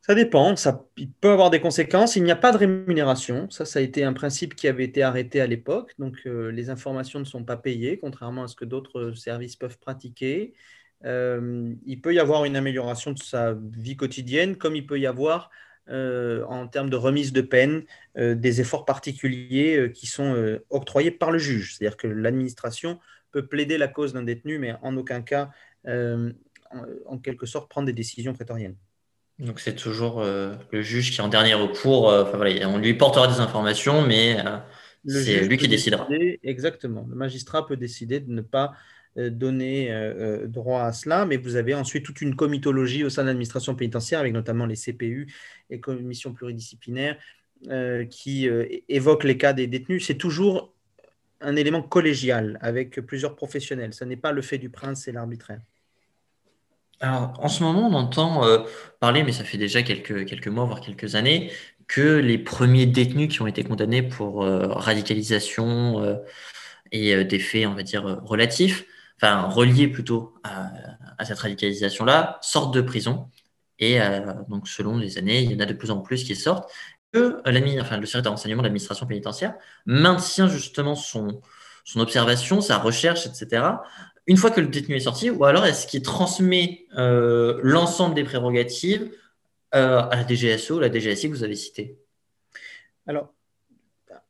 ça 0.00 0.14
dépend, 0.14 0.56
ça, 0.56 0.84
peut 1.20 1.30
avoir 1.30 1.50
des 1.50 1.60
conséquences. 1.60 2.16
Il 2.16 2.24
n'y 2.24 2.30
a 2.30 2.36
pas 2.36 2.52
de 2.52 2.58
rémunération. 2.58 3.48
Ça, 3.50 3.64
ça 3.64 3.78
a 3.78 3.82
été 3.82 4.04
un 4.04 4.12
principe 4.12 4.54
qui 4.54 4.68
avait 4.68 4.84
été 4.84 5.02
arrêté 5.02 5.40
à 5.40 5.46
l'époque. 5.46 5.92
Donc, 5.98 6.18
les 6.24 6.70
informations 6.70 7.20
ne 7.20 7.24
sont 7.24 7.44
pas 7.44 7.56
payées, 7.56 7.98
contrairement 7.98 8.44
à 8.44 8.48
ce 8.48 8.56
que 8.56 8.64
d'autres 8.64 9.12
services 9.12 9.56
peuvent 9.56 9.78
pratiquer. 9.78 10.54
Euh, 11.04 11.74
il 11.84 12.00
peut 12.00 12.14
y 12.14 12.18
avoir 12.18 12.44
une 12.44 12.56
amélioration 12.56 13.12
de 13.12 13.18
sa 13.18 13.54
vie 13.54 13.96
quotidienne, 13.96 14.56
comme 14.56 14.76
il 14.76 14.86
peut 14.86 14.98
y 14.98 15.06
avoir 15.06 15.50
euh, 15.88 16.44
en 16.46 16.68
termes 16.68 16.90
de 16.90 16.96
remise 16.96 17.32
de 17.32 17.40
peine 17.40 17.84
euh, 18.16 18.34
des 18.34 18.60
efforts 18.60 18.84
particuliers 18.84 19.90
qui 19.92 20.06
sont 20.06 20.58
octroyés 20.70 21.10
par 21.10 21.30
le 21.30 21.38
juge. 21.38 21.76
C'est-à-dire 21.76 21.96
que 21.96 22.06
l'administration 22.06 23.00
peut 23.30 23.46
plaider 23.46 23.78
la 23.78 23.88
cause 23.88 24.12
d'un 24.12 24.22
détenu, 24.22 24.58
mais 24.58 24.74
en 24.82 24.96
aucun 24.96 25.22
cas, 25.22 25.50
en, 25.86 27.18
quelque 27.22 27.46
sorte, 27.46 27.70
prendre 27.70 27.86
des 27.86 27.92
décisions 27.92 28.34
prétoriennes. 28.34 28.76
Donc 29.38 29.58
c'est 29.58 29.74
toujours 29.74 30.22
le 30.22 30.82
juge 30.82 31.10
qui, 31.10 31.20
en 31.20 31.28
dernier 31.28 31.54
recours, 31.54 32.04
on 32.04 32.78
lui 32.78 32.94
portera 32.94 33.26
des 33.26 33.40
informations, 33.40 34.06
mais 34.06 34.36
c'est 35.06 35.40
lui 35.40 35.56
qui 35.56 35.66
décidera. 35.66 36.06
exactement. 36.42 37.06
Le 37.08 37.16
magistrat 37.16 37.66
peut 37.66 37.76
décider 37.76 38.20
de 38.20 38.30
ne 38.30 38.42
pas 38.42 38.74
donner 39.16 39.92
euh, 39.92 40.14
euh, 40.44 40.46
droit 40.46 40.82
à 40.82 40.92
cela, 40.92 41.26
mais 41.26 41.36
vous 41.36 41.56
avez 41.56 41.74
ensuite 41.74 42.04
toute 42.04 42.22
une 42.22 42.34
comitologie 42.34 43.04
au 43.04 43.10
sein 43.10 43.22
de 43.22 43.26
l'administration 43.28 43.74
pénitentiaire, 43.74 44.20
avec 44.20 44.32
notamment 44.32 44.66
les 44.66 44.76
CPU 44.76 45.32
et 45.70 45.80
commissions 45.80 46.32
pluridisciplinaires, 46.32 47.16
qui 48.10 48.48
évoquent 48.88 49.22
les 49.22 49.38
cas 49.38 49.52
des 49.52 49.68
détenus. 49.68 50.04
C'est 50.04 50.16
toujours 50.16 50.74
un 51.40 51.54
élément 51.54 51.80
collégial 51.80 52.58
avec 52.60 53.00
plusieurs 53.02 53.36
professionnels. 53.36 53.94
Ce 53.94 54.04
n'est 54.04 54.16
pas 54.16 54.32
le 54.32 54.42
fait 54.42 54.58
du 54.58 54.68
prince, 54.68 55.02
c'est 55.04 55.12
l'arbitraire. 55.12 55.60
Alors, 56.98 57.38
en 57.38 57.46
ce 57.46 57.62
moment, 57.62 57.86
on 57.86 57.94
entend 57.94 58.66
parler, 58.98 59.22
mais 59.22 59.30
ça 59.30 59.44
fait 59.44 59.58
déjà 59.58 59.84
quelques, 59.84 60.24
quelques 60.24 60.48
mois, 60.48 60.64
voire 60.64 60.80
quelques 60.80 61.14
années, 61.14 61.52
que 61.86 62.16
les 62.16 62.38
premiers 62.38 62.86
détenus 62.86 63.28
qui 63.28 63.42
ont 63.42 63.46
été 63.46 63.62
condamnés 63.62 64.02
pour 64.02 64.44
radicalisation 64.44 66.20
et 66.90 67.24
des 67.24 67.38
faits, 67.38 67.68
on 67.68 67.74
va 67.74 67.84
dire, 67.84 68.20
relatifs, 68.24 68.86
enfin 69.22 69.42
reliés 69.48 69.88
plutôt 69.88 70.34
à, 70.42 71.24
cette 71.24 71.38
radicalisation-là, 71.38 72.38
sortent 72.42 72.74
de 72.74 72.80
prison. 72.80 73.28
Et 73.78 74.00
euh, 74.00 74.20
donc, 74.48 74.66
selon 74.66 74.98
les 74.98 75.18
années, 75.18 75.42
il 75.42 75.52
y 75.52 75.54
en 75.54 75.60
a 75.60 75.66
de 75.66 75.72
plus 75.72 75.92
en 75.92 76.00
plus 76.00 76.24
qui 76.24 76.34
sortent. 76.34 76.68
Que 77.12 77.40
enfin, 77.80 77.98
le 77.98 78.06
service 78.06 78.24
de 78.24 78.28
renseignement 78.28 78.62
de 78.62 78.66
l'administration 78.66 79.06
pénitentiaire 79.06 79.54
maintient 79.86 80.48
justement 80.48 80.94
son, 80.94 81.40
observation, 81.96 82.60
sa 82.60 82.78
recherche, 82.78 83.26
etc. 83.26 83.64
Une 84.26 84.36
fois 84.36 84.50
que 84.50 84.60
le 84.60 84.66
détenu 84.66 84.96
est 84.96 85.00
sorti, 85.00 85.30
ou 85.30 85.44
alors 85.44 85.66
est-ce 85.66 85.86
qu'il 85.86 86.02
transmet 86.02 86.86
euh, 86.96 87.60
l'ensemble 87.62 88.14
des 88.14 88.24
prérogatives 88.24 89.12
euh, 89.74 90.00
à 90.00 90.16
la 90.16 90.26
DGSO, 90.26 90.80
la 90.80 90.90
DGSI 90.90 91.28
que 91.28 91.34
vous 91.34 91.44
avez 91.44 91.56
citée? 91.56 91.98
Alors, 93.06 93.32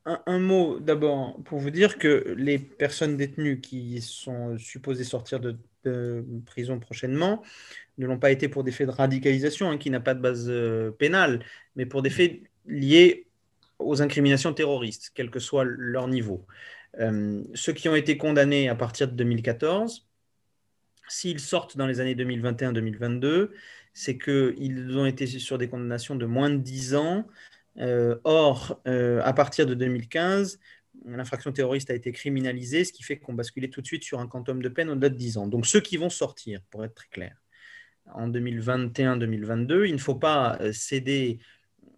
un, 0.04 0.38
mot 0.38 0.80
d'abord 0.80 1.40
pour 1.44 1.58
vous 1.58 1.70
dire 1.70 1.98
que 1.98 2.34
les 2.36 2.58
personnes 2.58 3.16
détenues 3.16 3.60
qui 3.60 4.00
sont 4.00 4.58
supposées 4.58 5.04
sortir 5.04 5.40
de, 5.40 5.56
prison 6.46 6.78
prochainement 6.78 7.42
ne 7.98 8.06
l'ont 8.06 8.18
pas 8.18 8.30
été 8.30 8.48
pour 8.48 8.62
des 8.62 8.70
faits 8.70 8.86
de 8.86 8.92
radicalisation, 8.92 9.68
hein, 9.68 9.78
qui 9.78 9.90
n'a 9.90 9.98
pas 9.98 10.14
de 10.14 10.20
base 10.20 10.46
euh, 10.48 10.92
pénale, 10.92 11.44
mais 11.74 11.86
pour 11.86 12.02
des 12.02 12.10
faits 12.10 12.40
liés 12.66 13.26
aux 13.80 14.00
incriminations 14.00 14.52
terroristes, 14.54 15.10
quel 15.14 15.28
que 15.28 15.40
soit 15.40 15.64
leur 15.64 16.06
niveau. 16.06 16.46
Euh, 17.00 17.42
ceux 17.54 17.72
qui 17.72 17.88
ont 17.88 17.96
été 17.96 18.16
condamnés 18.16 18.68
à 18.68 18.76
partir 18.76 19.08
de 19.08 19.14
2014, 19.14 20.06
s'ils 21.08 21.40
sortent 21.40 21.76
dans 21.76 21.86
les 21.86 21.98
années 21.98 22.14
2021-2022, 22.14 23.50
c'est 23.92 24.18
qu'ils 24.18 24.96
ont 24.96 25.06
été 25.06 25.26
sur 25.26 25.58
des 25.58 25.68
condamnations 25.68 26.14
de 26.14 26.26
moins 26.26 26.50
de 26.50 26.58
10 26.58 26.94
ans 26.94 27.26
or, 27.78 28.80
euh, 28.87 29.20
à 29.22 29.32
partir 29.32 29.66
de 29.66 29.74
2015, 29.74 30.58
l'infraction 31.04 31.52
terroriste 31.52 31.90
a 31.90 31.94
été 31.94 32.12
criminalisée, 32.12 32.85
ce 32.85 32.92
qui 32.92 33.02
fait 33.02 33.18
qu'on 33.18 33.35
basculait 33.35 33.68
tout 33.68 33.80
de 33.80 33.87
suite 33.87 34.04
sur 34.04 34.20
un 34.20 34.26
quantum 34.26 34.62
de 34.62 34.68
peine 34.68 34.90
au-delà 34.90 35.08
de 35.08 35.16
10 35.16 35.38
ans. 35.38 35.46
Donc 35.46 35.66
ceux 35.66 35.80
qui 35.80 35.96
vont 35.96 36.11
sortir, 36.11 36.61
pour 36.70 36.85
être 36.85 36.94
très 36.94 37.08
clair, 37.08 37.37
en 38.12 38.28
2021-2022, 38.28 39.87
il 39.87 39.94
ne 39.94 39.98
faut 39.98 40.14
pas 40.14 40.58
euh, 40.61 40.72
céder 40.72 41.38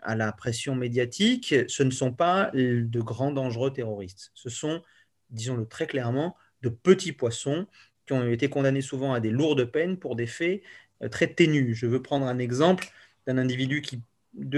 à 0.02 0.14
la 0.14 0.32
pression 0.32 0.74
médiatique. 0.74 1.54
Ce 1.68 1.82
ne 1.82 1.90
sont 1.90 2.12
pas 2.12 2.50
de 2.52 3.00
grands 3.00 3.32
dangereux 3.32 3.72
terroristes. 3.72 4.30
Ce 4.34 4.50
sont, 4.50 4.82
disons-le 5.30 5.66
très 5.66 5.86
clairement, 5.86 6.36
de 6.60 6.68
petits 6.68 7.12
poissons 7.12 7.66
qui 8.06 8.12
ont 8.12 8.28
été 8.28 8.50
condamnés 8.50 8.82
souvent 8.82 9.14
à 9.14 9.20
des 9.20 9.30
lourdes 9.30 9.64
peines 9.64 9.96
pour 9.96 10.14
des 10.14 10.26
faits 10.26 10.62
très 11.10 11.26
ténus. 11.26 11.74
Je 11.74 11.86
veux 11.86 12.02
prendre 12.02 12.26
un 12.26 12.38
exemple 12.38 12.86
d'un 13.26 13.38
individu 13.38 13.80
qui 13.80 14.02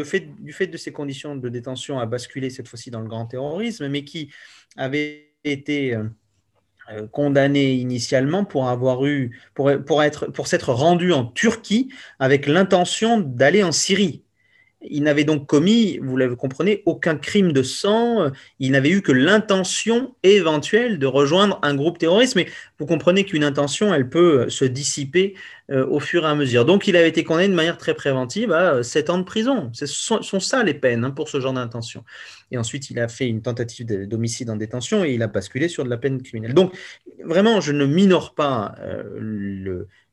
fait, 0.04 0.28
du 0.42 0.52
fait 0.52 0.66
de 0.66 0.76
ces 0.76 0.92
conditions 0.92 1.36
de 1.36 1.48
détention, 1.48 1.98
a 1.98 2.06
basculé 2.06 2.50
cette 2.50 2.68
fois-ci 2.68 2.90
dans 2.90 3.00
le 3.00 3.08
grand 3.08 3.26
terrorisme, 3.26 3.88
mais 3.88 4.04
qui 4.04 4.30
avait 4.76 5.32
été 5.44 5.94
euh, 5.94 6.04
euh, 6.90 7.06
condamné 7.08 7.72
initialement 7.72 8.44
pour 8.44 8.68
avoir 8.68 9.04
eu, 9.06 9.38
pour, 9.54 9.70
pour 9.84 10.02
être, 10.02 10.26
pour 10.26 10.46
s'être 10.46 10.72
rendu 10.72 11.12
en 11.12 11.24
Turquie 11.24 11.88
avec 12.18 12.46
l'intention 12.46 13.20
d'aller 13.20 13.62
en 13.62 13.72
Syrie. 13.72 14.22
Il 14.88 15.02
n'avait 15.02 15.24
donc 15.24 15.46
commis, 15.46 15.98
vous 15.98 16.16
le 16.16 16.36
comprenez, 16.36 16.82
aucun 16.86 17.16
crime 17.16 17.52
de 17.52 17.62
sang. 17.62 18.30
Il 18.60 18.72
n'avait 18.72 18.90
eu 18.90 19.02
que 19.02 19.10
l'intention 19.10 20.14
éventuelle 20.22 20.98
de 20.98 21.06
rejoindre 21.06 21.58
un 21.62 21.74
groupe 21.74 21.98
terroriste. 21.98 22.36
Mais 22.36 22.46
vous 22.78 22.86
comprenez 22.86 23.24
qu'une 23.24 23.42
intention, 23.42 23.92
elle 23.92 24.08
peut 24.08 24.48
se 24.48 24.64
dissiper 24.64 25.34
euh, 25.70 25.84
au 25.86 25.98
fur 25.98 26.24
et 26.24 26.28
à 26.28 26.34
mesure. 26.36 26.64
Donc, 26.64 26.86
il 26.86 26.96
avait 26.96 27.08
été 27.08 27.24
condamné 27.24 27.48
de 27.48 27.54
manière 27.54 27.76
très 27.76 27.94
préventive 27.94 28.52
à 28.52 28.84
7 28.84 29.10
ans 29.10 29.18
de 29.18 29.24
prison. 29.24 29.70
Ce 29.72 29.86
sont, 29.86 30.22
ça 30.38 30.62
les 30.62 30.74
peines 30.74 31.04
hein, 31.04 31.10
pour 31.10 31.28
ce 31.28 31.40
genre 31.40 31.52
d'intention. 31.52 32.04
Et 32.52 32.58
ensuite, 32.58 32.90
il 32.90 33.00
a 33.00 33.08
fait 33.08 33.26
une 33.26 33.42
tentative 33.42 33.86
d'homicide 34.06 34.48
en 34.48 34.54
détention 34.56 35.04
et 35.04 35.14
il 35.14 35.22
a 35.24 35.26
basculé 35.26 35.66
sur 35.66 35.84
de 35.84 35.90
la 35.90 35.96
peine 35.96 36.22
criminelle. 36.22 36.54
Donc, 36.54 36.72
vraiment, 37.24 37.60
je 37.60 37.72
ne 37.72 37.84
minore 37.84 38.36
pas 38.36 38.76
euh, 38.80 39.18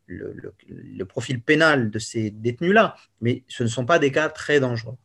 le, 0.08 1.06
profil 1.06 1.40
pénal 1.40 1.92
de 1.92 2.00
ces 2.00 2.32
détenus-là, 2.32 2.96
mais 3.22 3.44
ce 3.48 3.62
ne 3.62 3.68
sont 3.68 3.86
pas 3.86 4.00
des 4.00 4.12
cas 4.12 4.30
très 4.30 4.60
dangereux. 4.60 4.98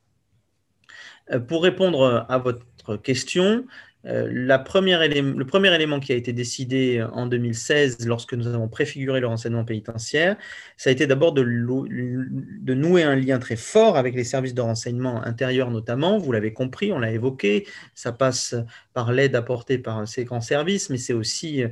Euh, 1.31 1.41
pour 1.41 1.63
répondre 1.63 2.25
à 2.27 2.39
votre 2.39 2.97
question, 2.97 3.45
euh, 3.45 3.63
première 4.05 5.01
le 5.01 5.45
premier 5.45 5.75
élément 5.75 6.01
qui 6.01 6.13
a 6.13 6.15
été 6.15 6.33
décidé 6.33 7.05
en 7.13 7.27
2016 7.27 8.07
lorsque 8.07 8.35
nous 8.35 8.47
avons 8.47 8.69
préfiguré 8.69 9.21
le 9.21 9.27
renseignement 9.27 9.65
pénitentiaire, 9.65 10.37
ça 10.77 10.91
a 10.91 10.93
été 10.93 11.07
d'abord 11.07 11.33
de, 11.33 11.43
de, 11.43 12.75
nouer 12.75 13.03
un 13.03 13.17
lien 13.17 13.39
très 13.39 13.57
fort 13.57 13.97
avec 13.97 14.15
les 14.15 14.25
services 14.25 14.55
de 14.55 14.61
renseignement 14.61 15.23
intérieur 15.25 15.71
notamment. 15.71 16.19
Vous 16.19 16.33
l'avez 16.33 16.53
compris, 16.53 16.93
on 16.93 16.99
l'a 16.99 17.11
évoqué, 17.11 17.67
ça 17.95 18.13
passe 18.13 18.55
par 18.95 19.13
l'aide 19.13 19.35
apportée 19.35 19.79
par 19.79 20.07
ces 20.07 20.25
grands 20.25 20.41
services, 20.41 20.91
mais 20.91 20.99
c'est 20.99 21.13
aussi 21.13 21.63
euh, 21.63 21.69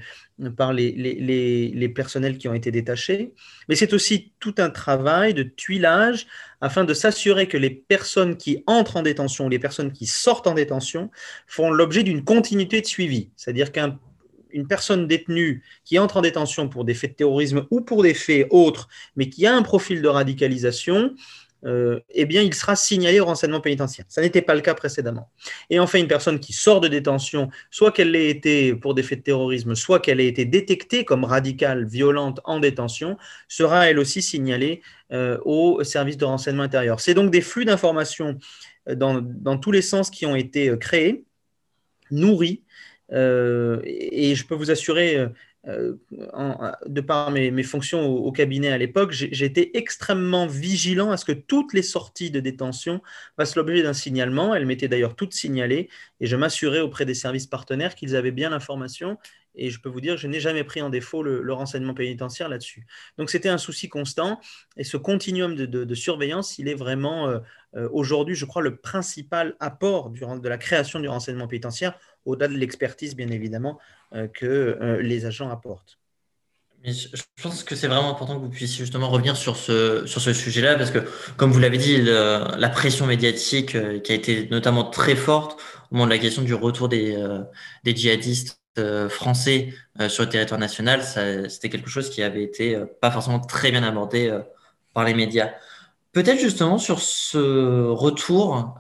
par 0.57 0.73
les, 0.73 1.93
personnels 1.95 2.39
qui 2.39 2.49
ont 2.49 2.55
été 2.55 2.71
détachés. 2.71 3.33
Mais 3.69 3.75
c'est 3.75 3.93
aussi 3.93 4.33
tout 4.39 4.55
un 4.59 4.71
travail 4.71 5.35
de 5.35 5.43
tuilage 5.43 6.27
afin 6.61 6.85
de 6.85 6.95
s'assurer 6.95 7.49
que 7.49 7.57
les 7.57 7.71
personnes 7.71 8.37
qui 8.37 8.63
entrent 8.67 8.97
en 8.97 9.03
détention, 9.03 9.49
les 9.49 9.59
personnes 9.59 9.93
qui 9.93 10.07
sortent 10.07 10.47
en 10.47 10.55
détention, 10.55 11.11
font 11.47 11.71
l'objet 11.71 12.03
d'une 12.03 12.25
continuité 12.25 12.81
de 12.81 12.87
suivi. 12.87 13.31
C'est-à-dire 13.37 13.73
qu'une 13.73 13.99
une 14.51 14.67
personne 14.67 15.07
détenue 15.07 15.63
qui 15.85 15.99
entre 15.99 16.19
en 16.19 16.23
détention 16.23 16.69
pour 16.69 16.85
des 16.85 16.95
faits 16.95 17.13
de 17.13 17.17
terrorisme 17.17 17.67
ou 17.71 17.81
pour 17.81 18.03
des 18.03 18.15
faits 18.15 18.47
autres, 18.51 18.89
mais 19.17 19.29
qui 19.29 19.47
a 19.47 19.55
un 19.55 19.63
profil 19.63 20.01
de 20.01 20.09
radicalisation, 20.09 21.15
euh, 21.65 22.01
eh 22.11 22.27
bien, 22.27 22.43
il 22.43 22.55
sera 22.55 22.77
signalé 22.77 23.19
au 23.21 23.25
renseignement 23.25 23.61
pénitentiaire. 23.61 24.05
Ça 24.09 24.21
n'était 24.21 24.43
pas 24.43 24.55
le 24.55 24.61
cas 24.61 24.75
précédemment. 24.75 25.31
Et 25.71 25.81
enfin, 25.81 25.99
une 25.99 26.07
personne 26.07 26.39
qui 26.39 26.53
sort 26.53 26.81
de 26.81 26.89
détention, 26.89 27.49
soit 27.71 27.93
qu'elle 27.93 28.15
ait 28.15 28.29
été 28.29 28.75
pour 28.75 28.95
des 28.95 29.03
faits 29.03 29.21
de 29.21 29.25
terrorisme, 29.25 29.75
soit 29.75 30.01
qu'elle 30.01 30.21
ait 30.21 30.29
été 30.29 30.45
détectée 30.45 31.05
comme 31.05 31.25
radicale, 31.25 31.87
violente 31.87 32.41
en 32.45 32.61
détention, 32.61 33.17
sera 33.49 33.89
elle 33.89 33.99
aussi 33.99 34.23
signalée 34.23 34.83
euh, 35.13 35.39
au 35.45 35.83
service 35.83 36.17
de 36.17 36.25
renseignement 36.25 36.65
intérieur. 36.65 37.01
C'est 37.01 37.15
donc 37.15 37.31
des 37.31 37.41
flux 37.41 37.65
d'informations 37.65 38.39
euh, 38.89 38.95
dans, 38.95 39.59
tous 39.59 39.73
les 39.73 39.83
sens 39.83 40.11
qui 40.11 40.27
ont 40.27 40.37
été 40.37 40.77
créés, 40.79 41.25
nourris, 42.11 42.63
et 43.13 44.35
je 44.35 44.47
peux 44.47 44.57
vous 44.57 44.73
assurer 44.73 45.29
euh, 45.69 45.95
de 46.87 47.01
par 47.01 47.31
mes, 47.31 47.63
fonctions 47.63 48.07
au, 48.07 48.31
cabinet 48.31 48.69
à 48.69 48.79
l'époque, 48.79 49.15
été 49.21 49.77
extrêmement 49.77 50.47
vigilant 50.47 51.11
à 51.11 51.17
ce 51.17 51.25
que 51.25 51.33
toutes 51.33 51.73
les 51.73 51.83
sorties 51.83 52.31
de 52.31 52.39
détention 52.41 53.01
fassent 53.37 53.57
l'objet 53.57 53.83
d'un 53.83 53.93
signalement. 53.93 54.55
Elles 54.55 54.67
m'étaient 54.67 54.89
d'ailleurs 54.89 55.17
toutes 55.17 55.35
signalées 55.35 55.89
et 56.21 56.27
je 56.27 56.37
m'assurais 56.37 56.81
auprès 56.81 57.05
des 57.05 57.15
services 57.15 57.47
partenaires 57.47 57.95
qu'ils 57.95 58.15
avaient 58.15 58.31
bien 58.31 58.51
l'information. 58.51 59.19
Et 59.57 59.71
je 59.71 59.81
peux 59.81 59.89
vous 59.89 60.01
dire, 60.01 60.17
je 60.17 60.27
n'ai 60.27 60.41
jamais 60.41 60.65
pris 60.65 60.83
en 60.83 60.91
défaut 60.91 61.23
le, 61.23 61.53
renseignement 61.53 61.95
pénitentiaire 61.95 62.49
là-dessus. 62.49 62.87
Donc 63.19 63.31
c'était 63.31 63.49
un 63.49 63.59
souci 63.59 63.89
constant. 63.89 64.39
Et 64.77 64.85
ce 64.85 64.97
continuum 64.97 65.55
de, 65.55 65.95
surveillance, 65.95 66.59
il 66.59 66.69
est 66.69 66.75
vraiment 66.75 67.29
euh, 67.29 67.39
euh, 67.75 67.89
aujourd'hui, 67.93 68.35
je 68.35 68.45
crois, 68.45 68.63
le 68.63 68.77
principal 68.77 69.57
apport 69.59 70.11
de 70.11 70.49
la 70.49 70.59
création 70.59 71.01
du 71.01 71.09
renseignement 71.09 71.49
pénitentiaire, 71.49 71.99
au-delà 72.27 72.49
de 72.49 72.55
l'expertise, 72.55 73.17
bien 73.17 73.29
évidemment, 73.29 73.79
euh, 74.15 74.29
que 74.29 74.99
les 75.01 75.25
agents 75.25 75.51
apportent. 75.51 75.99
je 76.85 77.23
pense 77.43 77.65
que 77.65 77.75
c'est 77.75 77.89
vraiment 77.89 78.11
important 78.11 78.37
que 78.37 78.43
vous 78.43 78.51
puissiez 78.51 78.85
justement 78.85 79.09
revenir 79.09 79.37
sur 79.37 79.57
ce, 79.57 80.05
sur 80.07 80.21
ce 80.21 80.35
sujet-là, 80.35 80.77
parce 80.77 80.91
que, 80.91 80.99
comme 81.39 81.51
vous 81.51 81.61
l'avez 81.61 81.79
dit, 81.79 82.03
la 82.03 82.69
pression 82.69 83.07
médiatique 83.07 83.77
qui 84.03 84.13
a 84.13 84.15
été 84.15 84.49
notamment 84.51 84.85
très 84.85 85.17
forte 85.17 85.59
au 85.91 85.95
moment 85.95 86.07
de 86.07 86.11
la 86.11 86.19
question 86.19 86.43
du 86.43 86.53
retour 86.53 86.89
des 86.91 87.17
djihadistes 87.85 88.61
français 89.09 89.75
sur 90.09 90.25
le 90.25 90.29
territoire 90.29 90.61
national, 90.61 91.03
c'était 91.49 91.69
quelque 91.69 91.89
chose 91.89 92.11
qui 92.11 92.23
avait 92.23 92.43
été 92.43 92.79
pas 93.01 93.11
forcément 93.11 93.41
très 93.41 93.71
bien 93.71 93.83
abordé 93.83 94.37
par 94.95 95.05
les 95.05 95.15
médias. 95.15 95.51
Peut-être 96.13 96.41
justement 96.41 96.79
sur 96.79 97.01
ce 97.01 97.89
retour 97.89 98.79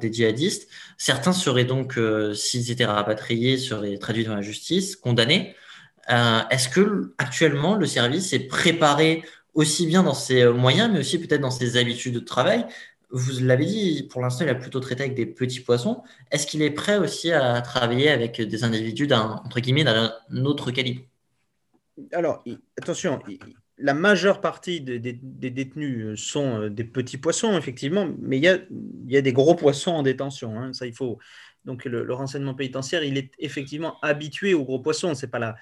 des 0.00 0.12
djihadistes, 0.12 0.68
Certains 0.98 1.32
seraient 1.32 1.64
donc, 1.64 1.96
euh, 1.96 2.34
s'ils 2.34 2.72
étaient 2.72 2.84
rapatriés, 2.84 3.56
seraient 3.56 3.96
traduits 3.98 4.24
dans 4.24 4.34
la 4.34 4.42
justice, 4.42 4.96
condamnés. 4.96 5.54
Euh, 6.10 6.40
est-ce 6.50 6.68
que 6.68 7.14
actuellement 7.18 7.76
le 7.76 7.86
service 7.86 8.32
est 8.32 8.48
préparé 8.48 9.22
aussi 9.54 9.86
bien 9.86 10.02
dans 10.02 10.14
ses 10.14 10.44
moyens, 10.46 10.90
mais 10.92 10.98
aussi 10.98 11.18
peut-être 11.18 11.40
dans 11.40 11.52
ses 11.52 11.76
habitudes 11.76 12.14
de 12.14 12.18
travail? 12.18 12.66
Vous 13.10 13.42
l'avez 13.42 13.64
dit, 13.64 14.08
pour 14.10 14.20
l'instant, 14.20 14.44
il 14.44 14.50
a 14.50 14.54
plutôt 14.54 14.80
traité 14.80 15.04
avec 15.04 15.14
des 15.14 15.26
petits 15.26 15.60
poissons. 15.60 16.02
Est-ce 16.30 16.46
qu'il 16.46 16.60
est 16.60 16.70
prêt 16.70 16.98
aussi 16.98 17.32
à 17.32 17.60
travailler 17.62 18.10
avec 18.10 18.40
des 18.40 18.64
individus 18.64 19.06
d'un 19.06 19.42
autre 20.44 20.70
calibre? 20.70 21.02
Alors, 22.12 22.44
attention, 22.76 23.18
la 23.78 23.94
majeure 23.94 24.40
partie 24.40 24.80
des, 24.80 24.98
détenus 25.00 26.04
euh, 26.04 26.16
sont 26.16 26.62
euh, 26.62 26.70
des 26.70 26.84
petits 26.84 27.16
poissons, 27.16 27.56
effectivement, 27.56 28.08
mais 28.20 28.38
il 28.38 28.44
y 28.44 29.16
a, 29.16 29.22
des 29.22 29.32
gros 29.32 29.54
poissons 29.54 29.92
en 29.92 30.02
détention. 30.02 30.58
Hein, 30.58 30.72
ça, 30.72 30.86
il 30.86 30.94
faut. 30.94 31.18
Donc, 31.64 31.84
le, 31.84 32.12
renseignement 32.12 32.54
pénitentiaire, 32.54 33.04
il 33.04 33.18
est 33.18 33.30
effectivement 33.38 34.00
habitué 34.00 34.54
aux 34.54 34.64
gros 34.64 34.80
poissons. 34.80 35.14
C'est 35.14 35.28
pas 35.28 35.38
la, 35.38 35.56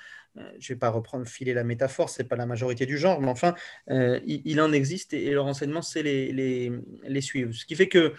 je 0.59 0.73
ne 0.73 0.75
vais 0.75 0.79
pas 0.79 0.91
reprendre 0.91 1.27
filer 1.27 1.55
la 1.55 1.65
métaphore, 1.65 2.11
c'est 2.11 2.25
pas 2.25 2.37
la 2.37 2.47
majorité 2.47 2.87
du 2.87 2.99
genre, 2.99 3.21
mais 3.21 3.29
enfin, 3.29 3.55
il, 3.89 4.61
en 4.61 4.73
existe 4.73 5.15
et, 5.15 5.31
le 5.31 5.41
renseignement 5.41 5.83
sait 5.83 6.03
les, 6.03 6.33
les, 6.33 7.21
suivre. 7.21 7.53
Ce 7.53 7.65
qui 7.65 7.75
fait 7.75 7.89
que 7.89 8.15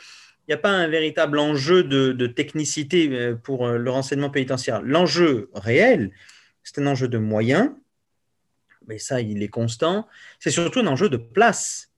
il 0.47 0.51
n'y 0.51 0.53
a 0.53 0.58
pas 0.60 0.71
un 0.71 0.88
véritable 0.88 1.39
enjeu 1.39 1.84
de, 1.84 2.13
de, 2.13 2.25
technicité 2.25 3.34
pour 3.43 3.67
le 3.67 3.91
renseignement 3.91 4.30
pénitentiaire. 4.30 4.82
L'enjeu 4.82 5.49
réel, 5.53 6.12
c'est 6.63 6.80
un 6.80 6.88
enjeu 6.88 7.10
de 7.10 7.17
moyens 7.17 7.71
mais 8.88 8.97
ça, 8.97 9.21
il 9.21 9.43
est 9.43 9.49
constant. 9.49 10.08
C'est 10.39 10.51
surtout 10.51 10.80
un 10.80 10.88
enjeu 10.88 11.10
de 11.10 11.17
place. 11.17 11.91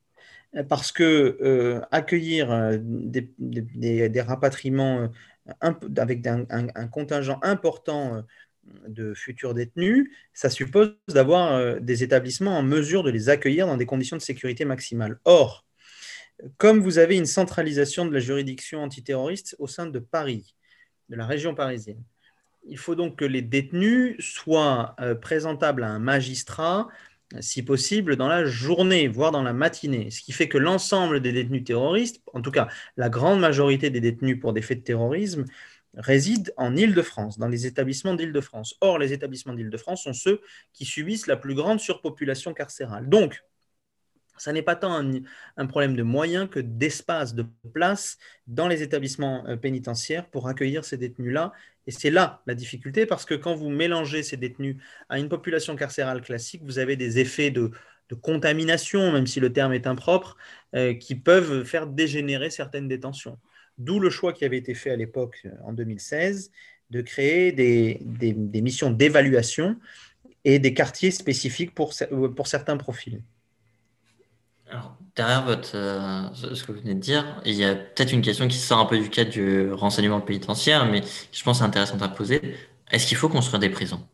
Parce 0.67 0.91
que 0.91 1.37
euh, 1.43 1.79
accueillir 1.91 2.51
euh, 2.51 2.77
des, 2.81 4.21
rapatriements 4.21 5.07
euh, 5.63 5.73
avec 5.95 6.25
un, 6.25 6.87
contingent 6.87 7.39
important 7.43 8.23
de 8.87 9.13
futurs 9.13 9.53
détenus, 9.53 10.09
ça 10.33 10.49
suppose 10.49 10.95
d'avoir 11.07 11.79
des 11.81 12.03
établissements 12.03 12.57
en 12.57 12.63
mesure 12.63 13.03
de 13.03 13.09
les 13.09 13.29
accueillir 13.29 13.67
dans 13.67 13.77
des 13.77 13.85
conditions 13.85 14.17
de 14.17 14.21
sécurité 14.21 14.65
maximale. 14.65 15.19
Or, 15.25 15.65
comme 16.57 16.79
vous 16.79 16.97
avez 16.97 17.17
une 17.17 17.25
centralisation 17.25 18.05
de 18.05 18.13
la 18.13 18.19
juridiction 18.19 18.83
antiterroriste 18.83 19.55
au 19.59 19.67
sein 19.67 19.87
de 19.87 19.99
Paris, 19.99 20.55
de 21.09 21.15
la 21.15 21.25
région 21.25 21.55
parisienne, 21.55 22.03
il 22.67 22.77
faut 22.77 22.95
donc 22.95 23.17
que 23.17 23.25
les 23.25 23.41
détenus 23.41 24.15
soient 24.19 24.95
euh, 24.99 25.15
présentables 25.15 25.83
à 25.83 25.89
un 25.89 25.99
magistrat, 25.99 26.87
si 27.41 27.61
possible, 27.63 28.15
dans 28.15 28.27
la 28.27 28.45
journée, 28.45 29.07
voire 29.07 29.31
dans 29.31 29.43
la 29.43 29.53
matinée. 29.53 30.09
Ce 30.09 30.21
qui 30.21 30.31
fait 30.31 30.47
que 30.47 30.57
l'ensemble 30.57 31.19
des 31.19 31.31
détenus 31.31 31.63
terroristes, 31.63 32.21
en 32.33 32.41
tout 32.41 32.51
cas 32.51 32.69
la 32.97 33.09
grande 33.09 33.39
majorité 33.39 33.89
des 33.89 34.01
détenus 34.01 34.39
pour 34.39 34.53
des 34.53 34.61
faits 34.61 34.79
de 34.79 34.83
terrorisme, 34.83 35.45
résident 35.95 36.51
en 36.57 36.75
Île-de-France, 36.75 37.37
dans 37.37 37.47
les 37.47 37.65
établissements 37.65 38.13
d'Île-de-France. 38.13 38.75
Or, 38.81 38.99
les 38.99 39.13
établissements 39.13 39.53
d'Île-de-France 39.53 40.03
sont 40.03 40.13
ceux 40.13 40.41
qui 40.73 40.85
subissent 40.85 41.27
la 41.27 41.37
plus 41.37 41.55
grande 41.55 41.79
surpopulation 41.79 42.53
carcérale. 42.53 43.09
Donc, 43.09 43.43
ça 44.39 44.53
n'est 44.53 44.61
pas 44.61 44.75
tant 44.75 45.03
un, 45.57 45.65
problème 45.67 45.95
de 45.95 46.03
moyens 46.03 46.49
que 46.49 46.59
d'espace, 46.59 47.35
de 47.35 47.45
place 47.73 48.17
dans 48.47 48.67
les 48.67 48.81
établissements 48.81 49.45
euh, 49.47 49.57
pénitentiaires 49.57 50.29
pour 50.29 50.47
accueillir 50.47 50.85
ces 50.85 50.97
détenus-là. 50.97 51.51
Et 51.87 51.91
c'est 51.91 52.09
là 52.09 52.41
la 52.45 52.55
difficulté, 52.55 53.05
parce 53.05 53.25
que 53.25 53.35
quand 53.35 53.55
vous 53.55 53.69
mélangez 53.69 54.23
ces 54.23 54.37
détenus 54.37 54.77
à 55.09 55.19
une 55.19 55.29
population 55.29 55.75
carcérale 55.75 56.21
classique, 56.21 56.61
vous 56.63 56.79
avez 56.79 56.95
des 56.95 57.19
effets 57.19 57.51
de, 57.51 57.71
contamination, 58.23 59.11
même 59.11 59.27
si 59.27 59.39
le 59.39 59.53
terme 59.53 59.73
est 59.73 59.85
impropre, 59.85 60.35
euh, 60.75 60.95
qui 60.95 61.15
peuvent 61.15 61.63
faire 61.63 61.85
dégénérer 61.85 62.49
certaines 62.49 62.87
détentions. 62.87 63.37
D'où 63.79 63.99
le 63.99 64.09
choix 64.09 64.33
qui 64.33 64.45
avait 64.45 64.57
été 64.57 64.73
fait 64.75 64.91
à 64.91 64.95
l'époque, 64.95 65.41
euh, 65.45 65.49
en 65.63 65.73
2016, 65.73 66.51
de 66.91 67.01
créer 67.01 67.51
des, 67.51 67.99
missions 68.61 68.91
d'évaluation 68.91 69.77
et 70.43 70.59
des 70.59 70.73
quartiers 70.73 71.11
spécifiques 71.11 71.73
pour 71.73 71.93
certains 71.93 72.77
profils. 72.77 73.21
Alors, 74.71 74.95
derrière 75.15 75.43
votre, 75.45 75.75
euh, 75.75 76.33
ce 76.33 76.63
que 76.63 76.71
vous 76.71 76.79
venez 76.79 76.93
de 76.93 76.99
dire, 76.99 77.41
il 77.43 77.55
y 77.55 77.65
a 77.65 77.73
peut-être 77.73 78.13
une 78.13 78.21
question 78.21 78.47
qui 78.47 78.57
sort 78.57 78.77
un 78.77 78.85
peu 78.85 78.99
du 78.99 79.09
cadre 79.09 79.31
du 79.31 79.71
renseignement 79.71 80.21
pénitentiaire, 80.21 80.85
mais 80.85 81.01
je 81.31 81.43
pense 81.43 81.59
c'est 81.59 81.63
intéressant 81.63 81.99
à 82.01 82.07
poser. 82.07 82.55
Est-ce 82.91 83.07
qu'il 83.07 83.17
faut 83.17 83.29
construire 83.29 83.59
des 83.59 83.69
prisons? 83.69 84.05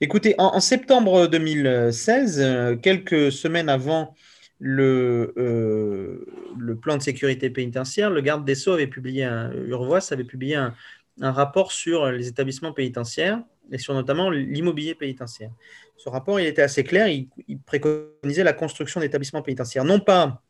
Écoutez, 0.00 0.34
en, 0.38 0.58
septembre 0.60 1.28
2016, 1.28 2.40
euh, 2.40 2.76
quelques 2.76 3.30
semaines 3.30 3.68
avant 3.68 4.14
le, 4.58 5.34
euh, 5.36 6.24
le 6.58 6.76
plan 6.76 6.96
de 6.96 7.02
sécurité 7.02 7.50
pénitentiaire, 7.50 8.10
le 8.10 8.20
garde 8.20 8.44
des 8.44 8.54
Sceaux 8.54 8.72
avait 8.72 8.86
publié 8.86 9.24
un, 9.24 9.52
Urvoas 9.52 10.08
avait 10.10 10.24
publié 10.24 10.56
un, 10.56 10.74
un 11.20 11.32
rapport 11.32 11.72
sur 11.72 12.10
les 12.10 12.28
établissements 12.28 12.72
pénitentiaires 12.72 13.42
et 13.70 13.78
sur 13.78 13.94
notamment 13.94 14.30
l'immobilier 14.30 14.94
pénitentiaire. 14.94 15.50
Ce 15.96 16.08
rapport, 16.08 16.40
il 16.40 16.46
était 16.46 16.62
assez 16.62 16.84
clair, 16.84 17.08
il, 17.08 17.28
préconisait 17.66 18.44
la 18.44 18.52
construction 18.52 19.00
d'établissements 19.00 19.42
pénitentiaires, 19.42 19.84
non 19.84 20.00
pas, 20.00 20.42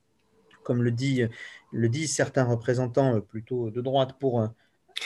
comme 0.62 0.83
le, 0.83 0.90
dit, 0.90 1.23
le 1.73 1.88
disent 1.88 2.14
certains 2.14 2.45
représentants 2.45 3.16
euh, 3.16 3.21
plutôt 3.21 3.71
de 3.71 3.81
droite, 3.81 4.16
pour 4.21 4.40
euh, 4.40 4.47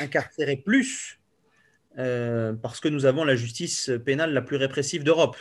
incarcérer 0.00 0.56
plus, 0.56 1.18
parce 1.96 2.80
que 2.80 2.88
nous 2.88 3.04
avons 3.04 3.24
la 3.24 3.36
justice 3.36 3.90
pénale 4.06 4.32
la 4.32 4.40
plus 4.40 4.56
répressive 4.56 5.04
d'Europe. 5.04 5.36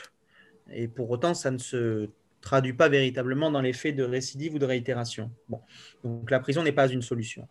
Et 0.74 0.90
pour 0.90 1.10
autant, 1.10 1.34
ça 1.34 1.52
ne 1.52 1.58
se 1.58 2.10
traduit 2.42 2.74
pas 2.74 2.90
véritablement 2.90 3.52
dans 3.52 3.62
les 3.62 3.74
faits 3.74 3.96
de 3.96 4.04
récidive 4.04 4.56
ou 4.56 4.60
de 4.60 4.66
réitération. 4.66 5.32
Bon. 5.48 5.62
Donc 6.04 6.32
la 6.32 6.40
prison 6.40 6.64
n'est 6.64 6.72
pas 6.72 6.88
une 6.88 7.02
solution. 7.02 7.48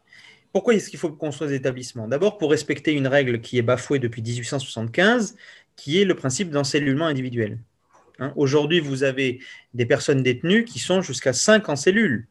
Pourquoi 0.53 0.74
est-ce 0.74 0.88
qu'il 0.88 0.98
faut 0.98 1.12
construire 1.12 1.51
des 1.51 1.57
établissements? 1.57 2.09
D'abord 2.09 2.38
pour 2.38 2.51
respecter 2.51 2.92
une 2.92 3.07
règle 3.07 3.40
qui 3.40 3.59
est 3.59 3.62
bafouée 3.62 3.98
depuis 3.98 4.22
1875, 4.22 5.37
qui 5.77 6.01
est 6.01 6.05
le 6.05 6.14
principe 6.14 6.51
d'encellulement 6.51 7.07
individuel. 7.07 7.59
Hein, 8.18 8.33
aujourd'hui, 8.35 8.81
vous 8.81 9.05
avez 9.05 9.40
des 9.74 9.87
personnes 9.87 10.22
détenues 10.22 10.64
qui 10.64 10.79
sont 10.79 11.03
jusqu'à 11.03 11.33
5 11.33 11.68
en 11.68 11.77
cellule, 11.77 12.27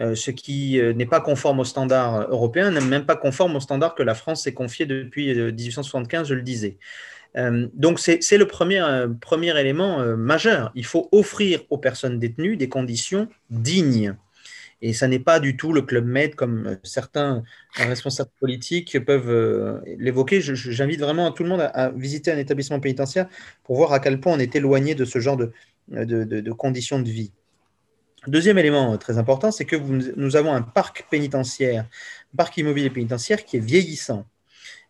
euh, 0.00 0.14
ce 0.14 0.30
qui 0.30 0.78
euh, 0.78 0.92
n'est 0.92 1.06
pas 1.06 1.20
conforme 1.20 1.60
aux 1.60 1.64
standards 1.64 2.28
européens, 2.30 2.70
même 2.70 3.06
pas 3.06 3.16
conforme 3.16 3.56
aux 3.56 3.60
standards 3.60 3.94
que 3.94 4.02
la 4.02 4.14
France 4.14 4.44
s'est 4.44 4.54
confié 4.54 4.86
depuis 4.86 5.34
1875, 5.34 6.20
euh, 6.20 6.24
je 6.24 6.34
le 6.34 6.42
disais. 6.42 6.78
Donc 7.36 8.00
c'est 8.00 8.38
le 8.38 8.46
premier, 8.46 8.82
premier 9.20 9.58
élément 9.58 10.16
majeur. 10.16 10.72
Il 10.74 10.86
faut 10.86 11.08
offrir 11.12 11.60
aux 11.70 11.78
personnes 11.78 12.18
détenues 12.18 12.56
des 12.56 12.68
conditions 12.68 13.28
dignes. 13.50 14.16
Et 14.82 14.92
ça 14.92 15.08
n'est 15.08 15.18
pas 15.18 15.40
du 15.40 15.56
tout 15.56 15.72
le 15.72 15.82
Club 15.82 16.06
Med 16.06 16.34
comme 16.34 16.78
certains 16.82 17.42
responsables 17.74 18.30
politiques 18.40 19.02
peuvent 19.04 19.82
l'évoquer. 19.98 20.40
J'invite 20.40 21.00
vraiment 21.00 21.32
tout 21.32 21.42
le 21.42 21.48
monde 21.48 21.60
à, 21.72 21.90
visiter 21.90 22.30
un 22.30 22.38
établissement 22.38 22.80
pénitentiaire 22.80 23.26
pour 23.64 23.76
voir 23.76 23.92
à 23.92 24.00
quel 24.00 24.20
point 24.20 24.34
on 24.34 24.38
est 24.38 24.54
éloigné 24.54 24.94
de 24.94 25.04
ce 25.04 25.18
genre 25.18 25.36
de, 25.36 26.50
conditions 26.52 27.00
de 27.00 27.08
vie. 27.08 27.32
Deuxième 28.26 28.58
élément 28.58 28.96
très 28.98 29.18
important, 29.18 29.50
c'est 29.50 29.64
que 29.64 29.76
nous 29.76 30.36
avons 30.36 30.52
un 30.52 30.62
parc 30.62 31.06
pénitentiaire, 31.10 31.84
un 31.84 32.36
parc 32.36 32.56
immobilier 32.56 32.90
pénitentiaire 32.90 33.44
qui 33.44 33.56
est 33.56 33.60
vieillissant, 33.60 34.20
euh, 34.20 34.35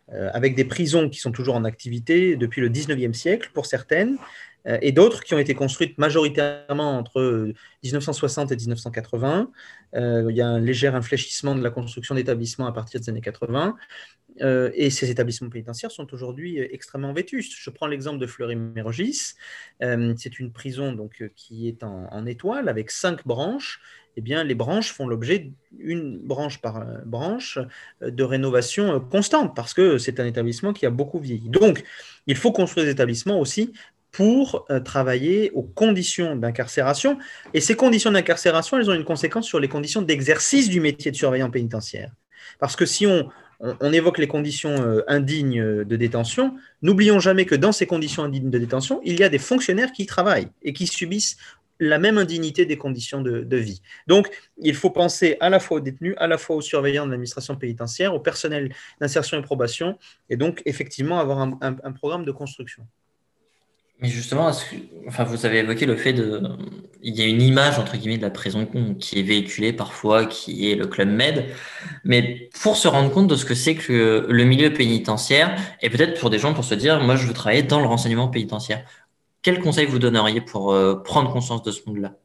avec 0.08 0.54
des 0.54 0.64
prisons 0.64 1.08
qui 1.08 1.18
sont 1.18 1.32
toujours 1.32 1.56
en 1.56 1.64
activité 1.64 2.36
depuis 2.36 2.60
le 2.60 2.68
19e 2.68 3.12
siècle 3.12 3.50
pour 3.52 3.66
certaines, 3.66 4.14
euh, 4.14 4.55
et 4.66 4.92
d'autres 4.92 5.22
qui 5.22 5.34
ont 5.34 5.38
été 5.38 5.54
construites 5.54 5.96
majoritairement 5.98 6.98
entre 6.98 7.52
1960 7.84 8.52
et 8.52 8.56
1980. 8.56 9.50
Euh, 9.94 10.26
il 10.28 10.36
y 10.36 10.40
a 10.40 10.48
un 10.48 10.60
léger 10.60 10.88
infléchissement 10.88 11.54
de 11.54 11.62
la 11.62 11.70
construction 11.70 12.14
d'établissements 12.14 12.66
à 12.66 12.72
partir 12.72 13.00
des 13.00 13.08
années 13.08 13.20
80. 13.20 13.76
Euh, 14.42 14.70
et 14.74 14.90
ces 14.90 15.10
établissements 15.10 15.48
pénitentiaires 15.48 15.90
sont 15.90 16.12
aujourd'hui 16.12 16.58
extrêmement 16.58 17.12
vétustes. 17.12 17.54
Je 17.56 17.70
prends 17.70 17.86
l'exemple 17.86 18.18
de 18.18 18.26
Fleury-Mérogis. 18.26 19.34
c'est 19.80 20.38
une 20.38 20.52
prison 20.52 20.92
donc, 20.92 21.30
qui 21.36 21.68
est 21.68 21.82
en, 21.82 22.26
étoile 22.26 22.68
avec 22.68 22.90
cinq 22.90 23.26
branches. 23.26 23.80
Eh 24.18 24.22
bien, 24.22 24.44
les 24.44 24.54
branches 24.54 24.92
font 24.92 25.06
l'objet 25.06 25.52
d'une 25.72 26.18
branche 26.18 26.62
par 26.62 26.82
branche 27.04 27.58
de 28.00 28.24
rénovation 28.24 28.98
constante 28.98 29.54
parce 29.54 29.74
que 29.74 29.98
c'est 29.98 30.18
un 30.20 30.26
établissement 30.26 30.72
qui 30.72 30.86
a 30.86 30.90
beaucoup 30.90 31.18
vieilli. 31.18 31.50
Donc, 31.50 31.84
il 32.26 32.34
faut 32.34 32.50
construire 32.50 32.86
des 32.86 32.92
établissements 32.92 33.38
aussi 33.38 33.72
pour 34.16 34.64
euh, 34.70 34.80
travailler 34.80 35.50
aux 35.50 35.62
conditions 35.62 36.36
d'incarcération. 36.36 37.18
Et 37.52 37.60
ces 37.60 37.74
conditions 37.74 38.10
d'incarcération, 38.10 38.78
elles 38.78 38.88
ont 38.88 38.94
une 38.94 39.04
conséquence 39.04 39.46
sur 39.46 39.60
les 39.60 39.68
conditions 39.68 40.00
d'exercice 40.00 40.70
du 40.70 40.80
métier 40.80 41.10
de 41.10 41.16
surveillant 41.16 41.50
pénitentiaire. 41.50 42.10
Parce 42.58 42.76
que 42.76 42.86
si 42.86 43.06
on, 43.06 43.28
évoque 43.92 44.16
les 44.16 44.26
conditions 44.26 44.82
euh, 44.82 45.04
indignes 45.06 45.84
de 45.84 45.96
détention, 45.96 46.54
n'oublions 46.80 47.20
jamais 47.20 47.44
que 47.44 47.54
dans 47.54 47.72
ces 47.72 47.84
conditions 47.86 48.24
indignes 48.24 48.48
de 48.48 48.58
détention, 48.58 49.02
il 49.04 49.20
y 49.20 49.22
a 49.22 49.28
des 49.28 49.38
fonctionnaires 49.38 49.92
qui 49.92 50.06
travaillent 50.06 50.48
et 50.62 50.72
qui 50.72 50.86
subissent 50.86 51.36
la 51.78 51.98
même 51.98 52.16
indignité 52.16 52.64
des 52.64 52.78
conditions 52.78 53.20
de, 53.20 53.56
vie. 53.56 53.82
Donc, 54.06 54.30
il 54.56 54.74
faut 54.74 54.88
penser 54.88 55.36
à 55.40 55.50
la 55.50 55.60
fois 55.60 55.76
aux 55.76 55.80
détenus, 55.80 56.14
à 56.16 56.26
la 56.26 56.38
fois 56.38 56.56
aux 56.56 56.62
surveillants 56.62 57.04
de 57.04 57.10
l'administration 57.10 57.54
pénitentiaire, 57.54 58.14
au 58.14 58.20
personnel 58.20 58.74
d'insertion 58.98 59.38
et 59.38 59.42
probation, 59.42 59.98
et 60.30 60.38
donc 60.38 60.62
effectivement 60.64 61.18
avoir 61.18 61.38
un 61.60 61.92
programme 61.92 62.24
de 62.24 62.32
construction. 62.32 62.86
Mais 64.00 64.08
justement, 64.08 64.50
enfin, 65.06 65.24
vous 65.24 65.46
avez 65.46 65.58
évoqué 65.58 65.86
le 65.86 65.96
fait 65.96 66.12
de, 66.12 66.42
il 67.02 67.14
y 67.14 67.22
a 67.22 67.26
une 67.26 67.40
image 67.40 67.78
entre 67.78 67.96
guillemets 67.96 68.18
de 68.18 68.22
la 68.22 68.30
prison 68.30 68.68
qui 68.98 69.18
est 69.18 69.22
véhiculée 69.22 69.72
parfois, 69.72 70.26
qui 70.26 70.70
est 70.70 70.74
le 70.74 70.86
club 70.86 71.08
Med. 71.08 71.46
Mais 72.04 72.50
pour 72.60 72.76
se 72.76 72.88
rendre 72.88 73.10
compte 73.10 73.28
de 73.28 73.36
ce 73.36 73.44
que 73.44 73.54
c'est 73.54 73.74
que 73.74 74.26
le 74.28 74.44
milieu 74.44 74.72
pénitentiaire, 74.72 75.56
et 75.80 75.88
peut-être 75.88 76.20
pour 76.20 76.28
des 76.28 76.38
gens 76.38 76.52
pour 76.52 76.64
se 76.64 76.74
dire, 76.74 77.00
moi, 77.00 77.16
je 77.16 77.26
veux 77.26 77.32
travailler 77.32 77.62
dans 77.62 77.80
le 77.80 77.86
renseignement 77.86 78.28
pénitentiaire. 78.28 78.84
Quel 79.40 79.60
conseil 79.60 79.86
vous 79.86 79.98
donneriez 79.98 80.40
pour 80.40 80.72
euh, 80.72 80.96
prendre 80.96 81.32
conscience 81.32 81.62
de 81.62 81.70
ce 81.70 81.80
monde-là? 81.86 82.16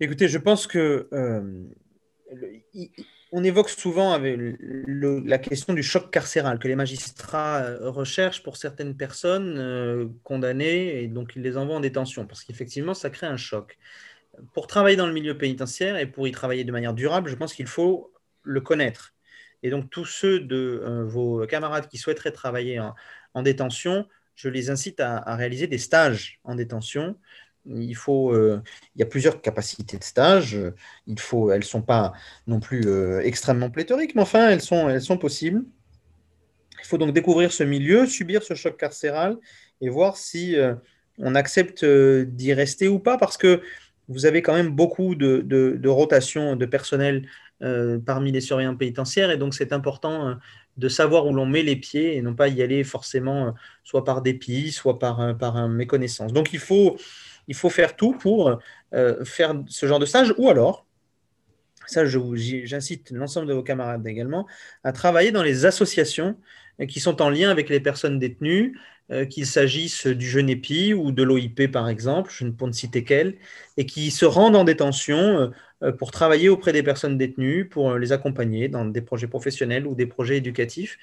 Écoutez, 0.00 0.26
je 0.26 0.38
pense 0.38 0.66
que 0.66 1.08
euh, 1.12 1.62
on 3.32 3.42
évoque 3.42 3.70
souvent 3.70 4.18
la 4.18 5.38
question 5.38 5.72
du 5.72 5.82
choc 5.82 6.10
carcéral 6.10 6.58
que 6.58 6.68
les 6.68 6.76
magistrats 6.76 7.62
euh, 7.62 7.90
recherchent 7.90 8.42
pour 8.42 8.58
certaines 8.58 8.94
personnes 8.94 9.56
euh, 9.58 10.06
condamnées 10.22 11.02
et 11.02 11.08
donc 11.08 11.32
ils 11.34 11.42
les 11.42 11.56
envoient 11.56 11.76
en 11.76 11.80
détention 11.80 12.26
parce 12.26 12.44
qu'effectivement 12.44 12.92
ça 12.92 13.08
crée 13.08 13.26
un 13.26 13.38
choc. 13.38 13.78
Pour 14.52 14.66
travailler 14.66 14.96
dans 14.96 15.06
le 15.06 15.14
milieu 15.14 15.36
pénitentiaire 15.36 15.96
et 15.96 16.06
pour 16.06 16.28
y 16.28 16.32
travailler 16.32 16.64
de 16.64 16.72
manière 16.72 16.92
durable, 16.92 17.30
je 17.30 17.34
pense 17.36 17.54
qu'il 17.54 17.66
faut 17.66 18.12
le 18.42 18.60
connaître. 18.60 19.14
Et 19.62 19.70
donc 19.70 19.88
tous 19.88 20.04
ceux 20.04 20.40
de 20.40 20.82
euh, 20.84 21.04
vos 21.04 21.46
camarades 21.46 21.88
qui 21.88 21.96
souhaiteraient 21.96 22.32
travailler 22.32 22.80
en, 23.34 23.42
détention, 23.42 24.06
je 24.34 24.50
les 24.50 24.68
incite 24.68 25.00
à, 25.00 25.36
réaliser 25.36 25.66
des 25.66 25.78
stages 25.78 26.38
en 26.44 26.54
détention 26.54 27.16
il, 27.66 27.94
faut, 27.94 28.32
euh, 28.32 28.60
il 28.94 29.00
y 29.00 29.02
a 29.02 29.06
plusieurs 29.06 29.40
capacités 29.40 29.98
de 29.98 30.04
stage. 30.04 30.58
Il 31.06 31.18
faut, 31.18 31.50
elles 31.50 31.60
ne 31.60 31.64
sont 31.64 31.82
pas 31.82 32.12
non 32.46 32.60
plus 32.60 32.82
euh, 32.86 33.20
extrêmement 33.20 33.70
pléthoriques, 33.70 34.14
mais 34.14 34.22
enfin, 34.22 34.48
elles 34.50 34.60
sont, 34.60 34.88
elles 34.88 35.02
sont 35.02 35.18
possibles. 35.18 35.64
Il 36.80 36.86
faut 36.86 36.98
donc 36.98 37.12
découvrir 37.12 37.52
ce 37.52 37.62
milieu, 37.62 38.06
subir 38.06 38.42
ce 38.42 38.54
choc 38.54 38.76
carcéral 38.76 39.38
et 39.80 39.88
voir 39.88 40.16
si 40.16 40.56
euh, 40.56 40.74
on 41.18 41.34
accepte 41.34 41.84
d'y 41.84 42.52
rester 42.52 42.88
ou 42.88 42.98
pas, 42.98 43.16
parce 43.18 43.36
que 43.36 43.62
vous 44.08 44.26
avez 44.26 44.42
quand 44.42 44.54
même 44.54 44.70
beaucoup 44.70 45.14
de, 45.14 45.40
de, 45.40 45.88
rotation 45.88 46.56
de 46.56 46.66
personnel 46.66 47.28
parmi 48.04 48.32
les 48.32 48.40
surveillants 48.40 48.74
pénitentiaires, 48.74 49.30
et 49.30 49.36
donc 49.36 49.54
c'est 49.54 49.72
important 49.72 50.36
de 50.76 50.88
savoir 50.88 51.26
où 51.28 51.32
l'on 51.32 51.46
met 51.46 51.62
les 51.62 51.76
pieds 51.76 52.16
et 52.16 52.22
non 52.22 52.34
pas 52.34 52.48
y 52.48 52.60
aller 52.60 52.82
forcément 52.82 53.54
soit 53.84 54.02
par 54.02 54.20
dépit, 54.20 54.72
soit 54.72 54.98
par, 54.98 55.38
par 55.38 55.68
méconnaissance. 55.68 56.32
Donc 56.32 56.52
il 56.52 56.58
faut 56.58 56.96
il 57.48 57.54
faut 57.54 57.70
faire 57.70 57.96
tout 57.96 58.12
pour 58.12 58.60
euh, 58.94 59.24
faire 59.24 59.54
ce 59.68 59.86
genre 59.86 59.98
de 59.98 60.06
stage 60.06 60.34
ou 60.38 60.48
alors, 60.48 60.86
ça 61.86 62.04
j'incite 62.06 63.10
l'ensemble 63.10 63.48
de 63.48 63.54
vos 63.54 63.62
camarades 63.62 64.06
également, 64.06 64.46
à 64.84 64.92
travailler 64.92 65.32
dans 65.32 65.42
les 65.42 65.66
associations 65.66 66.36
qui 66.88 67.00
sont 67.00 67.20
en 67.20 67.28
lien 67.28 67.50
avec 67.50 67.68
les 67.68 67.80
personnes 67.80 68.18
détenues, 68.18 68.78
euh, 69.10 69.26
qu'il 69.26 69.46
s'agisse 69.46 70.06
du 70.06 70.26
Genepi 70.26 70.94
ou 70.94 71.12
de 71.12 71.22
l'OIP 71.22 71.70
par 71.70 71.88
exemple, 71.88 72.30
je 72.34 72.44
ne 72.44 72.50
peux 72.50 72.66
ne 72.66 72.72
citer 72.72 73.04
qu'elles, 73.04 73.36
et 73.76 73.84
qui 73.84 74.10
se 74.10 74.24
rendent 74.24 74.56
en 74.56 74.64
détention 74.64 75.52
euh, 75.82 75.92
pour 75.92 76.12
travailler 76.12 76.48
auprès 76.48 76.72
des 76.72 76.82
personnes 76.82 77.18
détenues, 77.18 77.68
pour 77.68 77.94
les 77.98 78.12
accompagner 78.12 78.68
dans 78.68 78.84
des 78.84 79.02
projets 79.02 79.26
professionnels 79.26 79.86
ou 79.86 79.94
des 79.94 80.06
projets 80.06 80.36
éducatifs. 80.36 80.98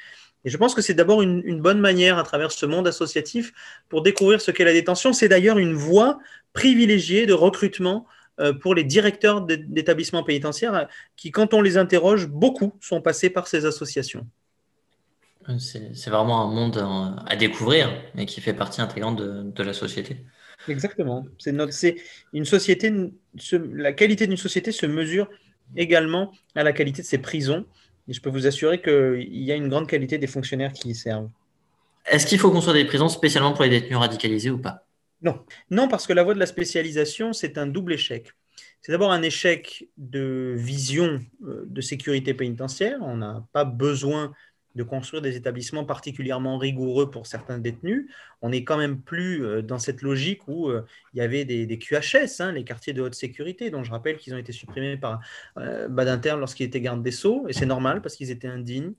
Et 0.45 0.49
je 0.49 0.58
pense 0.58 0.73
que 0.73 0.82
c'est 0.82 0.93
d'abord 0.93 1.21
une, 1.21 1.62
bonne 1.62 1.80
manière 1.80 2.17
à 2.17 2.23
travers 2.23 2.52
ce 2.52 2.65
monde 2.65 2.88
associatif 2.88 3.52
pour 3.89 4.02
découvrir 4.02 4.39
ce 4.39 4.52
qu'est 4.52 4.63
la 4.63 4.73
détention. 4.73 5.12
C'est 5.12 5.28
d'ailleurs 5.28 5.58
une 5.58 5.73
voie 5.73 6.19
privilégiée 6.54 7.25
de 7.25 7.34
recrutement 7.34 8.06
euh, 8.39 8.54
pour 8.54 8.73
les 8.73 8.86
directeurs 8.86 9.41
d'établissements 9.41 10.23
pénitentiaires 10.23 10.73
euh, 10.73 10.86
qui, 11.17 11.32
quand 11.32 11.54
on 11.54 11.62
les 11.62 11.78
interroge, 11.78 12.28
beaucoup 12.28 12.73
sont 12.80 13.02
passés 13.02 13.30
par 13.30 13.47
ces 13.47 13.65
associations. 13.65 14.25
C'est 15.58 16.10
vraiment 16.10 16.43
un 16.43 16.54
monde 16.54 16.86
à 17.25 17.36
découvrir 17.36 17.89
et 18.15 18.28
qui 18.28 18.39
fait 18.39 18.54
partie 18.54 18.82
intégrante 18.82 19.17
de, 19.17 19.63
la 19.63 19.73
société. 19.73 20.17
Exactement. 20.67 21.25
C'est 21.39 21.95
une 22.34 22.45
société. 22.45 22.93
la 23.73 23.93
qualité 23.93 24.28
d'une 24.28 24.38
société 24.38 24.71
se 24.71 24.86
mesure 24.86 25.28
également 25.75 26.32
à 26.54 26.63
la 26.63 26.71
qualité 26.71 27.02
de 27.02 27.08
ses 27.08 27.17
prisons 27.17 27.65
et 28.09 28.13
je 28.13 28.21
peux 28.21 28.29
vous 28.29 28.47
assurer 28.47 28.81
qu'il 28.81 29.43
y 29.43 29.51
a 29.51 29.55
une 29.55 29.69
grande 29.69 29.87
qualité 29.87 30.17
des 30.17 30.27
fonctionnaires 30.27 30.73
qui 30.73 30.89
y 30.89 30.95
servent. 30.95 31.29
Est-ce 32.05 32.25
qu'il 32.25 32.39
faut 32.39 32.49
construire 32.49 32.75
des 32.75 32.85
prisons 32.85 33.07
spécialement 33.07 33.53
pour 33.53 33.63
les 33.63 33.69
détenus 33.69 33.99
radicalisés 33.99 34.49
ou 34.49 34.57
pas? 34.57 34.85
Non. 35.21 35.39
Non, 35.69 35.87
parce 35.87 36.07
que 36.07 36.13
la 36.13 36.23
voie 36.23 36.33
de 36.33 36.39
la 36.39 36.47
spécialisation, 36.47 37.33
c'est 37.33 37.57
un 37.57 37.67
double 37.67 37.93
échec. 37.93 38.33
C'est 38.81 38.91
d'abord 38.91 39.11
un 39.11 39.21
échec 39.21 39.87
de 39.97 40.55
vision 40.57 41.19
euh, 41.45 41.65
de 41.67 41.81
sécurité 41.81 42.33
pénitentiaire. 42.33 42.97
On 43.01 43.17
n'a 43.17 43.45
pas 43.51 43.65
besoin 43.65 44.31
de 44.75 44.84
construire 44.84 45.21
des 45.21 45.36
établissements 45.36 45.84
particulièrement 45.84 46.58
rigoureux 46.58 47.10
pour 47.10 47.27
certains 47.27 47.58
détenus. 47.58 48.08
On 48.41 48.49
n'est 48.49 48.63
quand 48.63 48.77
même 48.77 49.01
plus 49.01 49.43
euh, 49.45 49.62
dans 49.62 49.79
cette 49.79 50.01
logique 50.01 50.47
où 50.47 50.69
euh, 50.69 50.86
il 51.13 51.17
y 51.17 51.21
avait 51.21 51.45
des, 51.45 51.79
QHS, 51.79 52.39
hein, 52.39 52.51
les 52.51 52.63
quartiers 52.63 52.93
de 52.93 53.01
haute 53.01 53.15
sécurité, 53.15 53.69
dont 53.69 53.84
je 53.84 53.91
rappelle 53.91 54.17
qu'ils 54.17 54.34
ont 54.34 54.38
été 54.38 54.51
supprimés 54.51 54.97
par 54.97 55.21
euh, 55.58 55.88
Badinter 55.88 56.36
lorsqu'il 56.38 56.65
était 56.65 56.82
garde 56.82 57.01
des 57.01 57.12
Sceaux, 57.12 57.47
et 57.47 57.53
c'est 57.53 57.65
normal 57.65 58.01
parce 58.01 58.15
qu'ils 58.15 58.32
étaient 58.32 58.47
indignes. 58.47 58.93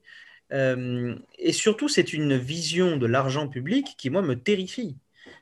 et 0.52 1.52
surtout, 1.52 1.88
c'est 1.88 2.12
une 2.12 2.36
vision 2.36 2.96
de 2.96 3.06
l'argent 3.06 3.46
public 3.46 3.94
qui, 3.96 4.10
moi, 4.10 4.22
me 4.22 4.34
terrifie. 4.34 4.96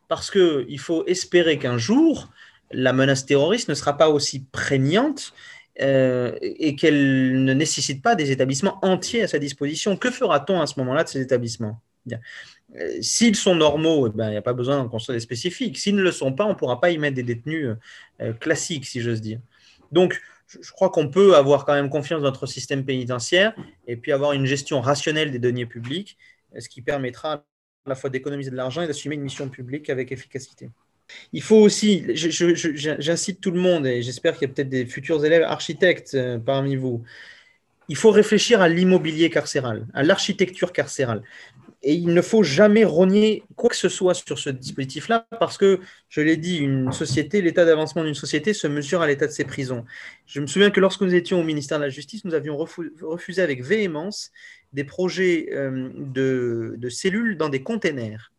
Parce 0.07 0.31
qu'il 0.31 0.79
faut 0.79 1.07
espérer 1.07 1.59
qu'un 1.59 1.79
jour, 1.79 2.29
la 2.71 2.93
menace 2.93 3.25
terroriste 3.25 3.69
ne 3.69 3.75
sera 3.75 3.97
pas 3.97 4.11
aussi 4.11 4.45
prégnante 4.45 5.33
euh, 5.81 6.37
et 6.43 6.75
qu'elle 6.75 7.45
ne 7.45 7.53
nécessite 7.53 8.03
pas 8.03 8.17
des 8.17 8.31
établissements 8.33 8.79
entiers 8.83 9.23
à 9.23 9.29
sa 9.29 9.39
disposition. 9.39 9.97
Que 9.97 10.11
fera-t-on 10.11 10.61
à 10.61 10.67
ce 10.67 10.79
moment-là 10.81 11.05
de 11.05 11.09
ces 11.09 11.21
établissements? 11.21 11.81
Euh, 12.13 12.99
S'ils 13.01 13.37
sont 13.37 13.55
normaux, 13.55 14.09
eh 14.09 14.11
ben, 14.11 14.29
il 14.29 14.33
n'y 14.33 14.37
a 14.37 14.43
pas 14.43 14.55
besoin 14.55 14.77
d'en 14.77 14.89
construire 14.89 15.17
des 15.17 15.21
spécifiques. 15.21 15.79
S'ils 15.79 15.95
ne 15.95 16.03
le 16.03 16.11
sont 16.11 16.33
pas, 16.33 16.47
on 16.47 16.51
ne 16.51 16.55
pourra 16.55 16.81
pas 16.81 16.91
y 16.91 16.99
mettre 16.99 17.15
des 17.15 17.23
détenus 17.23 17.77
euh, 18.21 18.33
classiques, 18.33 18.87
si 18.87 19.01
j'ose 19.01 19.21
dire. 19.21 19.41
Donc, 19.93 20.21
je 20.49 20.71
crois 20.73 20.91
qu'on 20.91 21.09
peut 21.09 21.37
avoir 21.37 21.65
quand 21.65 21.75
même 21.75 21.91
confiance 21.91 22.23
dans 22.23 22.29
notre 22.29 22.47
système 22.47 22.85
pénitentiaire 22.85 23.55
et 23.87 23.97
puis 23.97 24.13
avoir 24.13 24.33
une 24.33 24.47
gestion 24.47 24.81
rationnelle 24.81 25.31
des 25.31 25.39
deniers 25.39 25.67
publics, 25.67 26.17
ce 26.59 26.69
qui 26.69 26.83
permettra 26.83 27.35
à 27.35 27.43
la 27.87 27.95
fois 27.95 28.11
d'économiser 28.11 28.51
de 28.51 28.57
l'argent 28.57 28.83
et 28.83 28.87
d'assumer 28.87 29.15
une 29.15 29.23
mission 29.23 29.49
publique 29.49 29.91
avec 29.91 30.11
efficacité. 30.11 30.71
Il 31.33 31.43
faut 31.43 31.57
aussi, 31.57 32.05
j'incite 32.15 33.41
tout 33.41 33.51
le 33.51 33.61
monde, 33.61 33.87
et 33.87 34.03
j'espère 34.03 34.35
qu'il 34.37 34.49
y 34.49 34.51
a 34.51 34.55
peut-être 34.55 34.69
des 34.69 34.87
futurs 34.87 35.25
élèves 35.25 35.43
architectes 35.43 36.15
euh, 36.15 36.39
parmi 36.39 36.77
vous, 36.77 37.03
il 37.89 37.97
faut 37.97 38.11
réfléchir 38.11 38.61
à 38.61 38.69
l'immobilier 38.69 39.31
carcéral, 39.31 39.87
à 39.95 40.03
l'architecture 40.03 40.73
carcérale. 40.73 41.23
et 41.83 41.95
il 41.95 42.13
ne 42.13 42.23
faut 42.23 42.43
jamais 42.43 42.85
rogner 42.85 43.45
quoi 43.57 43.71
que 43.71 43.77
ce 43.77 43.89
soit 43.89 44.15
sur 44.15 44.39
ce 44.39 44.51
dispositif-là 44.51 45.27
parce 45.39 45.57
que, 45.57 45.81
je 46.09 46.21
l'ai 46.21 46.37
dit, 46.37 46.59
une 46.59 46.93
société, 46.93 47.41
l'état 47.41 47.65
d'avancement 47.65 48.03
d'une 48.05 48.15
société 48.15 48.53
se 48.53 48.67
mesure 48.67 49.01
à 49.01 49.07
l'état 49.07 49.27
de 49.27 49.33
ses 49.33 49.45
prisons. 49.45 49.85
Je 50.27 50.41
me 50.41 50.47
souviens 50.47 50.71
que 50.71 50.81
lorsque 50.81 51.03
nous 51.03 51.15
étions 51.15 51.41
au 51.41 51.45
ministère 51.45 51.79
de 51.79 51.85
la 51.85 51.89
Justice, 51.91 52.25
nous 52.25 52.35
avions 52.35 52.57
refusé 52.57 53.43
avec 53.43 53.63
véhémence 53.63 54.33
des 54.73 54.85
projets 54.85 55.49
euh, 55.53 55.91
de, 55.95 56.75
de, 56.77 56.89
cellules 56.89 57.37
dans 57.37 57.49
des 57.49 57.63
containers, 57.63 58.33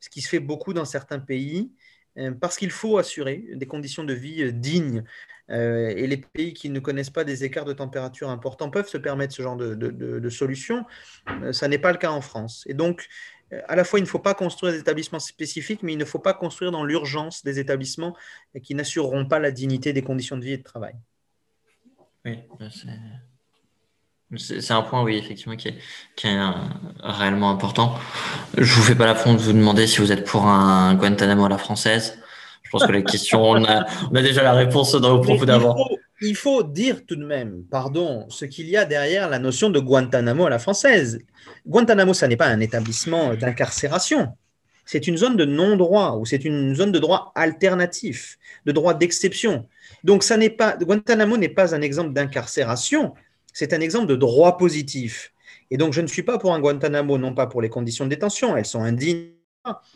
ce 0.00 0.08
qui 0.08 0.22
se 0.22 0.28
fait 0.28 0.40
beaucoup 0.40 0.72
dans 0.72 0.84
certains 0.84 1.20
pays, 1.20 1.70
parce 2.40 2.56
qu'il 2.56 2.70
faut 2.70 2.98
assurer 2.98 3.44
des 3.54 3.66
conditions 3.66 4.04
de 4.04 4.12
vie 4.12 4.42
euh, 4.42 4.52
dignes. 4.52 5.04
et 5.50 6.06
les 6.06 6.18
pays 6.18 6.52
qui 6.52 6.68
ne 6.68 6.78
connaissent 6.78 7.10
pas 7.10 7.24
des 7.24 7.42
écarts 7.44 7.64
de 7.64 7.72
température 7.72 8.28
importants 8.28 8.70
peuvent 8.70 8.88
se 8.88 8.98
permettre 8.98 9.34
ce 9.34 9.42
genre 9.42 9.56
de, 9.56 9.74
de, 9.74 10.28
solutions. 10.28 10.84
ça 11.52 11.68
n'est 11.68 11.78
pas 11.78 11.90
le 11.90 11.96
cas 11.96 12.10
en 12.10 12.20
France. 12.20 12.64
Et 12.66 12.74
donc, 12.74 13.08
à 13.66 13.74
la 13.74 13.84
fois, 13.84 13.98
il 13.98 14.02
ne 14.02 14.08
faut 14.08 14.18
pas 14.18 14.34
construire 14.34 14.74
des 14.74 14.80
établissements 14.80 15.20
spécifiques, 15.20 15.82
mais 15.82 15.94
il 15.94 15.98
ne 15.98 16.04
faut 16.04 16.18
pas 16.18 16.34
construire 16.34 16.70
dans 16.70 16.84
l'urgence 16.84 17.44
des 17.44 17.58
établissements 17.58 18.14
qui 18.62 18.74
n'assureront 18.74 19.26
pas 19.26 19.38
la 19.38 19.50
dignité 19.50 19.94
des 19.94 20.02
conditions 20.02 20.36
de 20.36 20.44
vie 20.44 20.52
et 20.52 20.58
de 20.58 20.62
travail. 20.62 20.94
Oui, 22.26 22.40
c'est 22.70 22.88
c'est 24.36 24.72
un 24.72 24.82
point, 24.82 25.02
oui, 25.02 25.16
effectivement, 25.16 25.56
qui 25.56 25.68
est, 25.68 25.78
qui 26.14 26.26
est 26.26 26.38
réellement 27.00 27.50
important. 27.50 27.94
Je 28.56 28.74
vous 28.74 28.82
fais 28.82 28.94
pas 28.94 29.06
l'affront 29.06 29.32
de 29.32 29.38
vous 29.38 29.52
demander 29.52 29.86
si 29.86 29.98
vous 29.98 30.12
êtes 30.12 30.24
pour 30.24 30.46
un 30.46 30.94
Guantanamo 30.94 31.46
à 31.46 31.48
la 31.48 31.58
française. 31.58 32.18
Je 32.62 32.70
pense 32.70 32.86
que 32.86 32.92
la 32.92 33.00
question, 33.00 33.42
on 33.42 33.64
a, 33.64 33.86
on 34.10 34.14
a 34.14 34.20
déjà 34.20 34.42
la 34.42 34.52
réponse 34.52 34.92
dans 34.92 35.16
vos 35.16 35.22
propos 35.22 35.46
d'avant. 35.46 35.74
Il, 36.20 36.28
il, 36.28 36.36
faut 36.36 36.62
dire 36.62 37.06
tout 37.06 37.16
de 37.16 37.24
même, 37.24 37.64
pardon, 37.70 38.26
ce 38.28 38.44
qu'il 38.44 38.68
y 38.68 38.76
a 38.76 38.84
derrière 38.84 39.30
la 39.30 39.38
notion 39.38 39.70
de 39.70 39.80
Guantanamo 39.80 40.44
à 40.44 40.50
la 40.50 40.58
française. 40.58 41.18
Guantanamo, 41.66 42.12
ça 42.12 42.28
n'est 42.28 42.36
pas 42.36 42.48
un 42.48 42.60
établissement 42.60 43.32
d'incarcération. 43.34 44.36
C'est 44.84 45.06
une 45.06 45.16
zone 45.16 45.36
de 45.36 45.46
non-droit 45.46 46.16
ou 46.18 46.26
c'est 46.26 46.44
une 46.44 46.74
zone 46.74 46.92
de 46.92 46.98
droit 46.98 47.32
alternatif, 47.34 48.38
de 48.66 48.72
droit 48.72 48.92
d'exception. 48.92 49.66
Donc, 50.04 50.22
ça 50.22 50.36
n'est 50.36 50.50
pas, 50.50 50.76
Guantanamo 50.76 51.38
n'est 51.38 51.48
pas 51.48 51.74
un 51.74 51.80
exemple 51.80 52.12
d'incarcération, 52.12 53.14
c'est 53.58 53.72
un 53.72 53.80
exemple 53.80 54.06
de 54.06 54.14
droit 54.14 54.56
positif. 54.56 55.32
Et 55.72 55.78
donc, 55.78 55.92
je 55.92 56.00
ne 56.00 56.06
suis 56.06 56.22
pas 56.22 56.38
pour 56.38 56.54
un 56.54 56.60
Guantanamo, 56.60 57.18
non 57.18 57.34
pas 57.34 57.48
pour 57.48 57.60
les 57.60 57.68
conditions 57.68 58.04
de 58.04 58.10
détention, 58.10 58.56
elles 58.56 58.64
sont 58.64 58.82
indignes. 58.82 59.32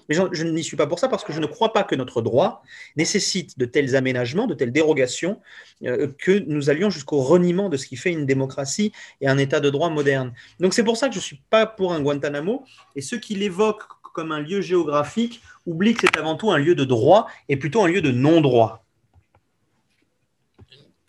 Mais 0.09 0.17
je, 0.17 0.45
n'y 0.45 0.65
suis 0.65 0.77
pas 0.77 0.89
pour 0.89 0.99
ça 0.99 1.09
parce 1.09 1.23
que 1.23 1.33
je 1.33 1.39
ne 1.39 1.47
crois 1.47 1.73
pas 1.73 1.85
que 1.85 1.95
notre 1.95 2.23
droit 2.23 2.63
nécessite 2.97 3.57
de 3.57 3.65
tels 3.65 3.95
aménagements, 3.95 4.49
de 4.49 4.55
telles 4.55 4.73
dérogations, 4.73 5.41
euh, 5.85 6.09
que 6.19 6.41
nous 6.47 6.71
allions 6.71 6.91
jusqu'au 6.91 7.21
reniement 7.21 7.69
de 7.69 7.77
ce 7.77 7.87
qui 7.87 7.95
fait 7.95 8.11
une 8.11 8.27
démocratie 8.27 8.93
et 9.21 9.29
un 9.29 9.39
état 9.39 9.61
de 9.61 9.71
droit 9.71 9.89
moderne. 9.89 10.33
Donc 10.59 10.75
c'est 10.75 10.85
pour 10.85 10.97
ça 10.97 11.07
que 11.07 11.15
je 11.15 11.21
ne 11.21 11.23
suis 11.25 11.41
pas 11.49 11.65
pour 11.65 11.93
un 11.93 12.03
Guantanamo. 12.03 12.65
Et 12.97 13.01
ceux 13.01 13.19
qui 13.19 13.37
l'évoquent 13.37 13.87
comme 14.13 14.33
un 14.33 14.41
lieu 14.41 14.61
géographique 14.61 15.41
oublient 15.67 15.95
que 15.95 16.01
c'est 16.03 16.19
avant 16.19 16.35
tout 16.35 16.51
un 16.51 16.59
lieu 16.59 16.75
de 16.75 16.85
droit 16.85 17.29
et 17.49 17.57
plutôt 17.57 17.83
un 17.83 17.89
lieu 17.89 18.03
de 18.03 18.11
non-droit. 18.11 18.82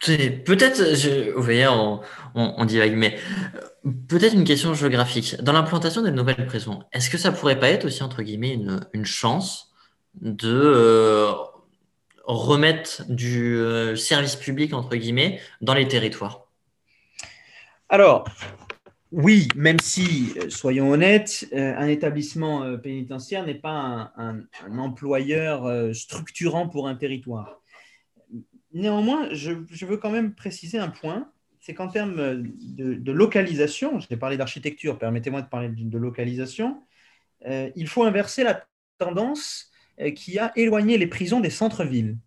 Peut-être, 0.06 1.34
vous 1.34 1.42
voyez, 1.42 1.68
on, 1.68 2.02
on, 2.36 2.66
divague, 2.66 2.96
mais 2.96 3.18
euh, 3.56 3.92
peut-être 4.10 4.34
une 4.34 4.44
question 4.44 4.74
géographique. 4.74 5.36
Dans 5.42 5.54
l'implantation 5.54 6.02
des 6.02 6.12
nouvelles 6.12 6.46
prisons, 6.46 6.84
est-ce 6.92 7.10
que 7.10 7.18
ça 7.18 7.32
pourrait 7.32 7.60
pas 7.60 7.70
être 7.70 7.86
aussi, 7.86 8.04
entre 8.04 8.22
guillemets, 8.22 8.60
une, 8.94 9.06
chance 9.06 9.72
de 10.22 10.52
euh, 10.52 11.32
remettre 12.26 13.04
du 13.08 13.56
euh, 13.56 13.96
service 13.96 14.36
public, 14.36 14.74
entre 14.74 14.96
guillemets, 14.96 15.40
dans 15.62 15.74
les 15.74 15.88
territoires? 15.88 16.48
Alors, 17.88 18.26
oui, 19.12 19.48
même 19.56 19.80
si, 19.80 20.34
soyons 20.50 20.92
honnêtes, 20.92 21.48
un 21.54 21.88
établissement 21.88 22.78
pénitentiaire 22.78 23.46
n'est 23.46 23.54
pas 23.54 24.12
un, 24.18 24.42
employeur 24.78 25.96
structurant 25.96 26.68
pour 26.68 26.88
un 26.88 26.96
territoire. 26.96 27.62
Néanmoins, 28.74 29.32
je, 29.32 29.52
veux 29.86 29.98
quand 29.98 30.10
même 30.10 30.34
préciser 30.34 30.80
un 30.80 30.90
point, 30.90 31.32
c'est 31.60 31.76
qu'en 31.76 31.88
termes 31.88 32.44
de, 32.44 33.12
localisation, 33.12 34.00
j'ai 34.00 34.18
parlé 34.18 34.36
d'architecture, 34.36 34.98
permettez-moi 34.98 35.44
de 35.44 35.48
parler 35.48 35.70
de, 35.70 35.98
localisation, 35.98 36.84
euh, 37.46 37.70
il 37.76 37.88
faut 37.88 38.04
inverser 38.04 38.44
la 38.44 38.66
tendance 38.98 39.72
euh, 40.00 40.10
qui 40.12 40.40
a 40.40 40.52
éloigné 40.56 40.98
les 40.98 41.08
prisons 41.08 41.40
des 41.40 41.52
centres-villes. 41.52 42.18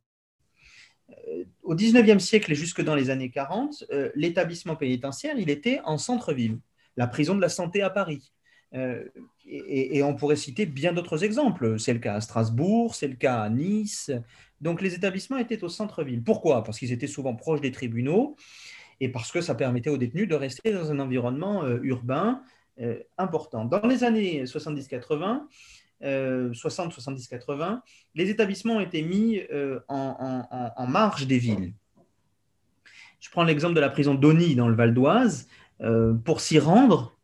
Euh, 1.11 1.45
au 1.65 1.75
19e 1.75 2.21
siècle 2.21 2.53
et 2.53 2.55
jusque 2.55 2.83
dans 2.83 2.95
les 2.95 3.11
années 3.11 3.31
40, 3.31 3.85
l'établissement 4.15 4.77
pénitentiaire, 4.77 5.37
il 5.37 5.51
était 5.51 5.81
en 5.85 5.99
centre-ville, 5.99 6.61
la 6.97 7.09
prison 7.09 7.35
de 7.35 7.41
la 7.41 7.49
santé 7.49 7.83
à 7.83 7.91
Paris. 7.91 8.33
et, 9.47 10.03
on 10.03 10.15
pourrait 10.15 10.37
citer 10.37 10.65
bien 10.65 10.93
d'autres 10.93 11.25
exemples. 11.25 11.79
C'est 11.81 11.93
le 11.93 11.99
cas 11.99 12.15
à 12.15 12.21
Strasbourg, 12.21 12.95
c'est 12.95 13.09
le 13.09 13.17
cas 13.17 13.43
à 13.43 13.51
Nice, 13.51 14.11
donc 14.61 14.81
les 14.81 14.95
établissements 14.95 15.39
étaient 15.39 15.63
au 15.63 15.69
centre-ville. 15.69 16.23
Pourquoi? 16.23 16.65
Parce 16.65 16.79
qu'ils 16.79 16.93
étaient 16.93 17.07
souvent 17.07 17.35
proches 17.35 17.61
des 17.61 17.73
tribunaux 17.73 18.37
et 19.01 19.09
parce 19.09 19.31
que 19.31 19.41
ça 19.41 19.55
permettait 19.55 19.91
aux 19.91 19.99
détenus 19.99 20.29
de 20.29 20.35
rester 20.35 20.73
dans 20.73 20.91
un 20.91 20.99
environnement 20.99 21.65
euh, 21.65 21.79
urbain 21.83 22.43
euh, 22.81 22.99
important. 23.19 23.65
Dans 23.65 23.87
les 23.87 24.05
années 24.05 24.45
70-80, 24.45 25.43
60-70-80, 26.03 27.63
euh, 27.63 27.77
les 28.15 28.31
établissements 28.31 28.77
ont 28.77 28.81
été 28.81 29.03
mis 29.03 29.43
en, 29.89 30.87
marge 30.89 31.27
des 31.27 31.39
villes. 31.39 31.73
Je 33.21 33.31
prends 33.31 33.45
l'exemple 33.45 33.75
de 33.75 33.81
la 33.81 33.89
prison 33.89 34.15
d'Oni 34.15 34.55
dans 34.55 34.69
le 34.69 34.75
Val 34.75 34.95
d'Oise. 34.95 35.49
pour 36.25 36.41
s'y 36.41 36.59
rendre, 36.59 37.17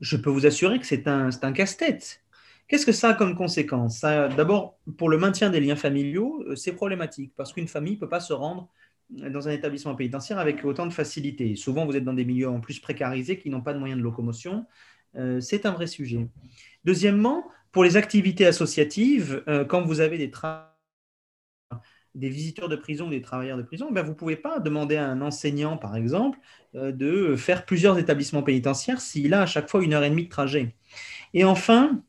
je 0.00 0.16
peux 0.16 0.30
vous 0.30 0.46
assurer 0.46 0.78
que 0.78 0.86
c'est 0.86 1.08
un 1.08 1.52
casse-tête. 1.52 2.22
Qu'est-ce 2.68 2.86
que 2.86 2.92
ça 2.92 3.10
a 3.10 3.14
comme 3.14 3.34
conséquence? 3.36 4.00
D'abord, 4.00 4.78
pour 4.96 5.10
le 5.10 5.18
maintien 5.18 5.50
des 5.50 5.60
liens 5.60 5.76
familiaux, 5.76 6.42
euh, 6.48 6.56
c'est 6.56 6.72
problématique 6.72 7.32
parce 7.36 7.52
qu'une 7.52 7.68
famille 7.68 7.94
ne 7.94 7.98
peut 8.00 8.08
pas 8.08 8.20
se 8.20 8.32
rendre 8.32 8.68
dans 9.10 9.46
un 9.46 9.52
établissement 9.52 9.94
pénitentiaire 9.94 10.38
avec 10.38 10.64
autant 10.64 10.86
de 10.86 10.92
facilité. 10.92 11.54
Souvent, 11.54 11.84
vous 11.84 11.96
êtes 11.96 12.04
dans 12.04 12.14
des 12.14 12.24
milieux 12.24 12.48
en 12.48 12.60
plus 12.60 12.80
précarisés 12.80 13.38
qui 13.38 13.50
n'ont 13.50 13.60
pas 13.60 13.74
de 13.74 13.78
moyens 13.78 13.98
de 13.98 14.04
locomotion. 14.04 14.64
Euh, 15.16 15.40
c'est 15.40 15.66
un 15.66 15.72
vrai 15.72 15.86
sujet. 15.86 16.28
Deuxièmement, 16.84 17.44
pour 17.72 17.84
les 17.84 17.98
activités 17.98 18.46
associatives, 18.46 19.42
euh, 19.48 19.66
quand 19.66 19.82
vous 19.82 20.00
avez 20.00 20.16
des, 20.16 20.30
des 22.14 22.28
visiteurs 22.28 22.68
de 22.68 22.76
prison 22.76 23.06
ou 23.08 23.10
des 23.10 23.22
travailleurs 23.22 23.56
de 23.56 23.62
prison, 23.62 23.90
ben 23.90 24.02
vous 24.02 24.10
ne 24.10 24.14
pouvez 24.16 24.36
pas 24.36 24.60
demander 24.60 24.96
à 24.96 25.08
un 25.08 25.20
enseignant, 25.22 25.76
par 25.78 25.96
exemple, 25.96 26.38
de 26.74 27.36
faire 27.36 27.64
plusieurs 27.64 27.98
établissements 27.98 28.42
pénitentiaires 28.42 29.00
s'il 29.00 29.32
a 29.34 29.42
à 29.42 29.46
chaque 29.46 29.70
fois 29.70 29.82
une 29.82 29.94
heure 29.94 30.04
et 30.04 30.10
demie 30.10 30.24
de 30.24 30.28
trajet. 30.28 30.74
Et 31.34 31.44
enfin, 31.44 32.02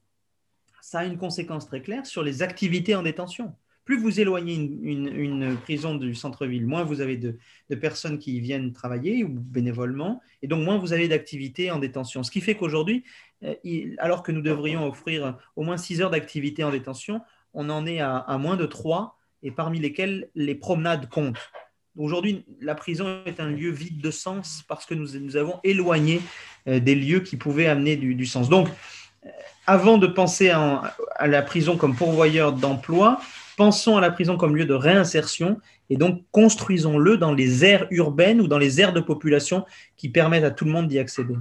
ça 0.83 0.99
a 0.99 1.05
une 1.05 1.17
conséquence 1.17 1.65
très 1.65 1.81
claire 1.81 2.05
sur 2.05 2.23
les 2.23 2.43
activités 2.43 2.93
en 2.93 3.03
détention. 3.03 3.55
Plus 3.85 3.97
vous 3.97 4.19
éloignez 4.19 4.55
une, 4.55 5.55
prison 5.55 5.95
du 5.95 6.13
centre-ville, 6.13 6.65
moins 6.65 6.83
vous 6.83 6.99
avez 6.99 7.15
de, 7.15 7.37
personnes 7.79 8.19
qui 8.19 8.41
viennent 8.41 8.73
travailler 8.73 9.23
ou 9.23 9.29
bénévolement, 9.29 10.21
et 10.41 10.47
donc 10.47 10.65
moins 10.65 10.77
vous 10.77 10.91
avez 10.91 11.07
d'activités 11.07 11.71
en 11.71 11.79
détention. 11.79 12.21
Ce 12.21 12.29
qui 12.29 12.41
fait 12.41 12.55
qu'aujourd'hui, 12.55 13.05
euh, 13.43 13.55
alors 13.97 14.23
que 14.23 14.33
nous 14.33 14.41
devrions 14.41 14.85
offrir 14.85 15.37
au 15.55 15.63
moins 15.63 15.77
6 15.77 16.01
heures 16.01 16.09
d'activité 16.09 16.65
en 16.65 16.71
détention, 16.71 17.21
on 17.53 17.69
en 17.69 17.85
est 17.85 18.01
à, 18.01 18.37
moins 18.37 18.57
de 18.57 18.65
3, 18.65 19.17
et 19.41 19.51
parmi 19.51 19.79
lesquelles 19.79 20.29
les 20.35 20.55
promenades 20.55 21.07
comptent. 21.07 21.49
Aujourd'hui, 21.95 22.43
la 22.59 22.75
prison 22.75 23.23
est 23.25 23.39
un 23.39 23.49
lieu 23.49 23.69
vide 23.69 24.01
de 24.01 24.11
sens 24.11 24.65
parce 24.67 24.85
que 24.85 24.95
nous, 24.95 25.17
nous 25.17 25.37
avons 25.37 25.61
éloigné 25.63 26.19
euh, 26.67 26.81
des 26.81 26.95
lieux 26.95 27.21
qui 27.21 27.37
pouvaient 27.37 27.67
amener 27.67 27.95
du, 27.95 28.15
du 28.15 28.25
sens. 28.25 28.49
Donc, 28.49 28.67
avant 29.65 29.97
de 29.97 30.07
penser 30.07 30.49
à, 30.49 30.93
la 31.25 31.41
prison 31.41 31.77
comme 31.77 31.95
pourvoyeur 31.95 32.53
d'emploi, 32.53 33.19
pensons 33.57 33.97
à 33.97 34.01
la 34.01 34.11
prison 34.11 34.37
comme 34.37 34.55
lieu 34.55 34.65
de 34.65 34.73
réinsertion 34.73 35.59
et 35.89 35.97
donc 35.97 36.23
construisons-le 36.31 37.17
dans 37.17 37.33
les 37.33 37.65
aires 37.65 37.87
urbaines 37.91 38.41
ou 38.41 38.47
dans 38.47 38.57
les 38.57 38.81
aires 38.81 38.93
de 38.93 38.99
population 38.99 39.65
qui 39.95 40.09
permettent 40.09 40.43
à 40.43 40.51
tout 40.51 40.65
le 40.65 40.71
monde 40.71 40.87
d'y 40.87 40.99
accéder. 40.99 41.35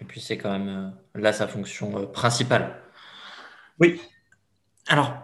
Et 0.00 0.04
puis 0.04 0.20
c'est 0.20 0.36
quand 0.36 0.52
même 0.52 0.92
euh, 1.16 1.20
là 1.20 1.32
sa 1.32 1.48
fonction 1.48 1.98
euh, 1.98 2.06
principale. 2.06 2.76
Oui. 3.80 4.00
Alors, 4.88 5.14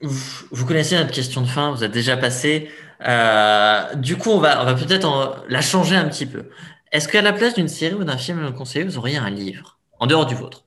vous, 0.00 0.66
connaissez 0.66 0.96
notre 0.96 1.12
question 1.12 1.42
de 1.42 1.46
fin, 1.46 1.70
vous 1.70 1.84
êtes 1.84 1.92
déjà 1.92 2.16
passé. 2.16 2.68
Euh, 3.06 3.94
du 3.94 4.16
coup, 4.16 4.30
on 4.30 4.38
va, 4.38 4.62
on 4.62 4.64
va 4.64 4.74
peut-être 4.74 5.44
la 5.48 5.60
changer 5.60 5.94
un 5.94 6.08
petit 6.08 6.26
peu. 6.26 6.46
Est-ce 6.90 7.08
qu'à 7.08 7.22
la 7.22 7.32
place 7.32 7.54
d'une 7.54 7.68
série 7.68 7.94
ou 7.94 8.04
d'un 8.04 8.18
film 8.18 8.52
conseillé, 8.52 8.84
vous 8.84 8.98
auriez 8.98 9.16
un 9.16 9.30
livre, 9.30 9.78
en 10.00 10.06
dehors 10.06 10.26
du 10.26 10.34
vôtre? 10.34 10.64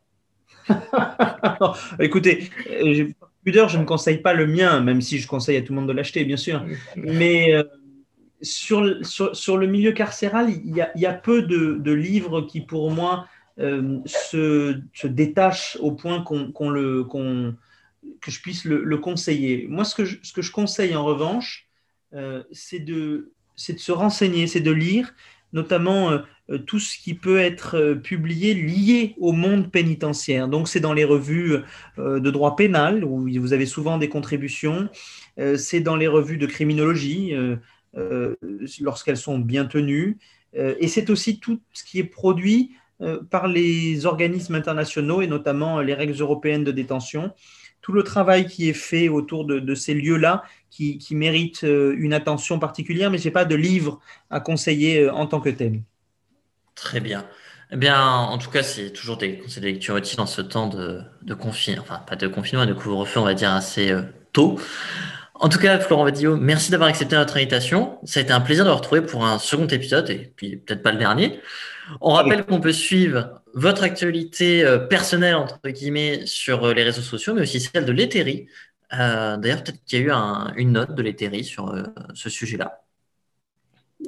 Écoutez, 2.00 2.50
euh, 2.70 3.08
je 3.46 3.78
ne 3.78 3.86
conseille 3.86 4.18
pas 4.18 4.34
le 4.34 4.48
mien, 4.48 4.82
même 4.82 5.02
si 5.02 5.20
je 5.20 5.28
conseille 5.28 5.58
à 5.58 5.62
tout 5.62 5.74
le 5.74 5.80
monde 5.80 5.88
de 5.88 5.94
l'acheter, 5.94 6.26
bien 6.26 6.38
sûr. 6.38 6.66
Mais 6.96 7.54
euh, 7.54 7.64
sur, 8.42 8.84
sur, 9.04 9.58
le 9.58 9.68
milieu 9.68 9.92
carcéral, 9.92 10.50
il 10.50 10.76
y 10.76 11.06
a, 11.06 11.14
peu 11.14 11.42
de, 11.44 11.92
livres 11.92 12.42
qui, 12.42 12.62
pour 12.62 12.92
moi, 12.92 13.28
euh, 13.60 14.00
se, 14.06 14.82
se, 14.94 15.08
détachent 15.08 15.78
au 15.80 15.92
point 15.92 16.22
qu'on, 16.24 16.70
le, 16.70 17.04
que 18.22 18.32
je 18.32 18.42
puisse 18.42 18.66
le, 18.66 18.98
conseiller. 18.98 19.68
Moi, 19.70 19.86
ce 19.86 19.96
que 19.96 20.06
je, 20.06 20.18
ce 20.24 20.34
que 20.34 20.42
je 20.42 20.52
conseille 20.52 20.96
en 20.96 21.06
revanche, 21.06 21.70
c'est, 22.52 22.80
de, 22.80 23.34
c'est 23.56 23.74
de 23.74 23.80
se 23.80 23.92
renseigner, 23.92 24.48
c'est 24.48 24.62
de 24.62 24.72
lire 24.72 25.14
notamment 25.54 26.20
tout 26.68 26.80
ce 26.80 26.98
qui 26.98 27.14
peut 27.14 27.40
être 27.40 27.94
publié 28.04 28.54
lié 28.54 29.16
au 29.18 29.32
monde 29.32 29.72
pénitentiaire. 29.72 30.48
Donc 30.48 30.68
c'est 30.68 30.80
dans 30.80 30.94
les 30.94 31.06
revues 31.06 31.58
de 31.98 32.30
droit 32.30 32.56
pénal, 32.56 33.04
où 33.04 33.28
vous 33.40 33.54
avez 33.54 33.66
souvent 33.66 33.98
des 33.98 34.10
contributions, 34.10 34.90
c'est 35.58 35.80
dans 35.80 35.96
les 35.96 36.08
revues 36.08 36.38
de 36.38 36.46
criminologie, 36.46 37.34
lorsqu'elles 38.80 39.18
sont 39.18 39.40
bien 39.40 39.66
tenues, 39.66 40.18
et 40.54 40.88
c'est 40.88 41.10
aussi 41.10 41.40
tout 41.40 41.60
ce 41.74 41.84
qui 41.84 42.00
est 42.00 42.04
produit 42.04 42.76
par 43.30 43.48
les 43.48 44.06
organismes 44.06 44.56
internationaux 44.56 45.22
et 45.22 45.28
notamment 45.28 45.82
les 45.82 45.94
règles 45.94 46.20
européennes 46.20 46.64
de 46.64 46.72
détention 46.72 47.34
tout 47.86 47.92
le 47.92 48.02
travail 48.02 48.48
qui 48.48 48.68
est 48.68 48.74
fait 48.74 49.10
autour 49.10 49.46
de, 49.46 49.76
ces 49.76 49.94
lieux-là 49.94 50.44
qui, 50.72 50.98
qui, 50.98 51.14
mérite 51.14 51.64
euh, 51.64 51.94
une 52.00 52.14
attention 52.14 52.58
particulière, 52.58 53.12
mais 53.12 53.20
je 53.20 53.26
n'ai 53.26 53.32
pas 53.32 53.46
de 53.46 53.54
livre 53.54 54.00
à 54.32 54.40
conseiller 54.40 55.02
euh, 55.02 55.14
en 55.14 55.28
tant 55.28 55.40
que 55.40 55.50
tel. 55.50 55.82
Très 56.74 57.00
bien. 57.00 57.28
Eh 57.72 57.78
bien, 57.78 58.04
en 58.04 58.40
tout 58.40 58.50
cas, 58.50 58.64
c'est 58.64 58.90
toujours 58.90 59.18
des 59.18 59.38
conseils 59.38 59.62
de 59.62 59.68
lecture 59.68 59.96
utiles 59.98 60.18
dans 60.18 60.26
ce 60.26 60.42
temps 60.42 60.66
de, 60.66 61.04
confinement, 61.36 61.84
enfin 61.84 62.00
pas 62.08 62.16
de 62.16 62.26
confinement, 62.26 62.66
de 62.66 62.74
couvre-feu, 62.74 63.20
on 63.20 63.26
va 63.26 63.36
dire 63.36 63.52
assez 63.52 63.92
euh, 63.92 64.02
tôt. 64.34 64.60
En 65.36 65.48
tout 65.48 65.60
cas, 65.60 65.78
Florent 65.78 66.06
Vadillo, 66.06 66.38
merci 66.38 66.72
d'avoir 66.72 66.90
accepté 66.90 67.16
notre 67.16 67.38
invitation. 67.38 68.00
Ça 68.04 68.20
a 68.20 68.24
été 68.24 68.34
un 68.34 68.42
plaisir 68.42 68.66
de 68.66 68.72
vous 68.72 68.78
retrouver 68.78 69.02
pour 69.02 69.24
un 69.28 69.38
second 69.38 69.68
épisode, 69.68 70.10
et 70.10 70.34
puis 70.36 70.58
peut-être 70.58 70.82
pas 70.82 70.92
le 70.92 70.98
dernier. 70.98 71.40
On 72.02 72.12
rappelle 72.12 72.46
qu'on 72.46 72.60
peut 72.60 72.72
suivre 72.72 73.42
votre 73.54 73.84
actualité 73.84 74.64
euh, 74.64 74.80
personnelle, 74.80 75.36
entre 75.36 75.60
guillemets, 75.70 76.26
sur 76.26 76.66
euh, 76.66 76.74
les 76.74 76.84
réseaux 76.84 77.02
sociaux, 77.02 77.34
mais 77.34 77.42
aussi 77.42 77.60
celle 77.60 77.86
de 77.86 77.92
l'Ethery. 77.92 78.48
Euh, 78.94 79.38
d'ailleurs, 79.38 79.64
peut-être 79.64 79.84
qu'il 79.86 80.00
y 80.00 80.10
a 80.10 80.54
eu 80.56 80.60
une 80.62 80.74
note 80.74 80.96
de 80.96 81.02
l'Ethery 81.02 81.44
sur 81.44 81.76
ce 82.14 82.30
sujet-là. 82.30 82.82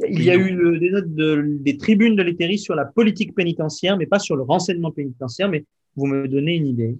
Il 0.10 0.22
y 0.22 0.30
a 0.30 0.36
eu 0.36 0.80
des 0.80 0.92
notes 0.92 1.64
des 1.64 1.78
tribunes 1.78 2.16
de 2.16 2.22
l'Ethery 2.22 2.60
sur 2.60 2.76
la 2.76 2.86
politique 2.86 3.34
pénitentiaire, 3.34 3.98
mais 3.98 4.06
pas 4.06 4.20
sur 4.20 4.36
le 4.36 4.44
renseignement 4.44 4.92
pénitentiaire, 4.92 5.50
mais 5.50 5.66
vous 5.96 6.06
me 6.06 6.28
donnez 6.28 6.56
une 6.56 6.68
idée. 6.68 6.96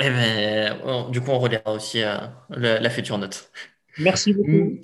Eh 0.00 0.08
ben, 0.08 1.10
du 1.10 1.20
coup, 1.20 1.32
on 1.32 1.38
relira 1.38 1.74
aussi 1.74 2.00
la 2.48 2.90
future 2.90 3.18
note. 3.18 3.50
Merci 3.98 4.32
beaucoup. 4.32 4.80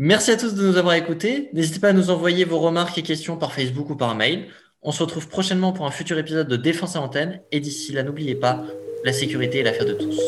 Merci 0.00 0.30
à 0.30 0.36
tous 0.36 0.54
de 0.54 0.64
nous 0.64 0.76
avoir 0.76 0.94
écoutés. 0.94 1.50
N'hésitez 1.54 1.80
pas 1.80 1.88
à 1.88 1.92
nous 1.92 2.10
envoyer 2.10 2.44
vos 2.44 2.60
remarques 2.60 2.96
et 2.98 3.02
questions 3.02 3.36
par 3.36 3.52
Facebook 3.52 3.90
ou 3.90 3.96
par 3.96 4.14
mail. 4.14 4.46
On 4.80 4.92
se 4.92 5.02
retrouve 5.02 5.26
prochainement 5.26 5.72
pour 5.72 5.86
un 5.86 5.90
futur 5.90 6.16
épisode 6.18 6.46
de 6.46 6.54
Défense 6.54 6.94
à 6.94 7.00
antenne. 7.00 7.40
Et 7.50 7.58
d'ici 7.58 7.92
là, 7.92 8.04
n'oubliez 8.04 8.36
pas, 8.36 8.62
la 9.04 9.12
sécurité 9.12 9.58
est 9.58 9.62
l'affaire 9.64 9.86
de 9.86 9.94
tous. 9.94 10.20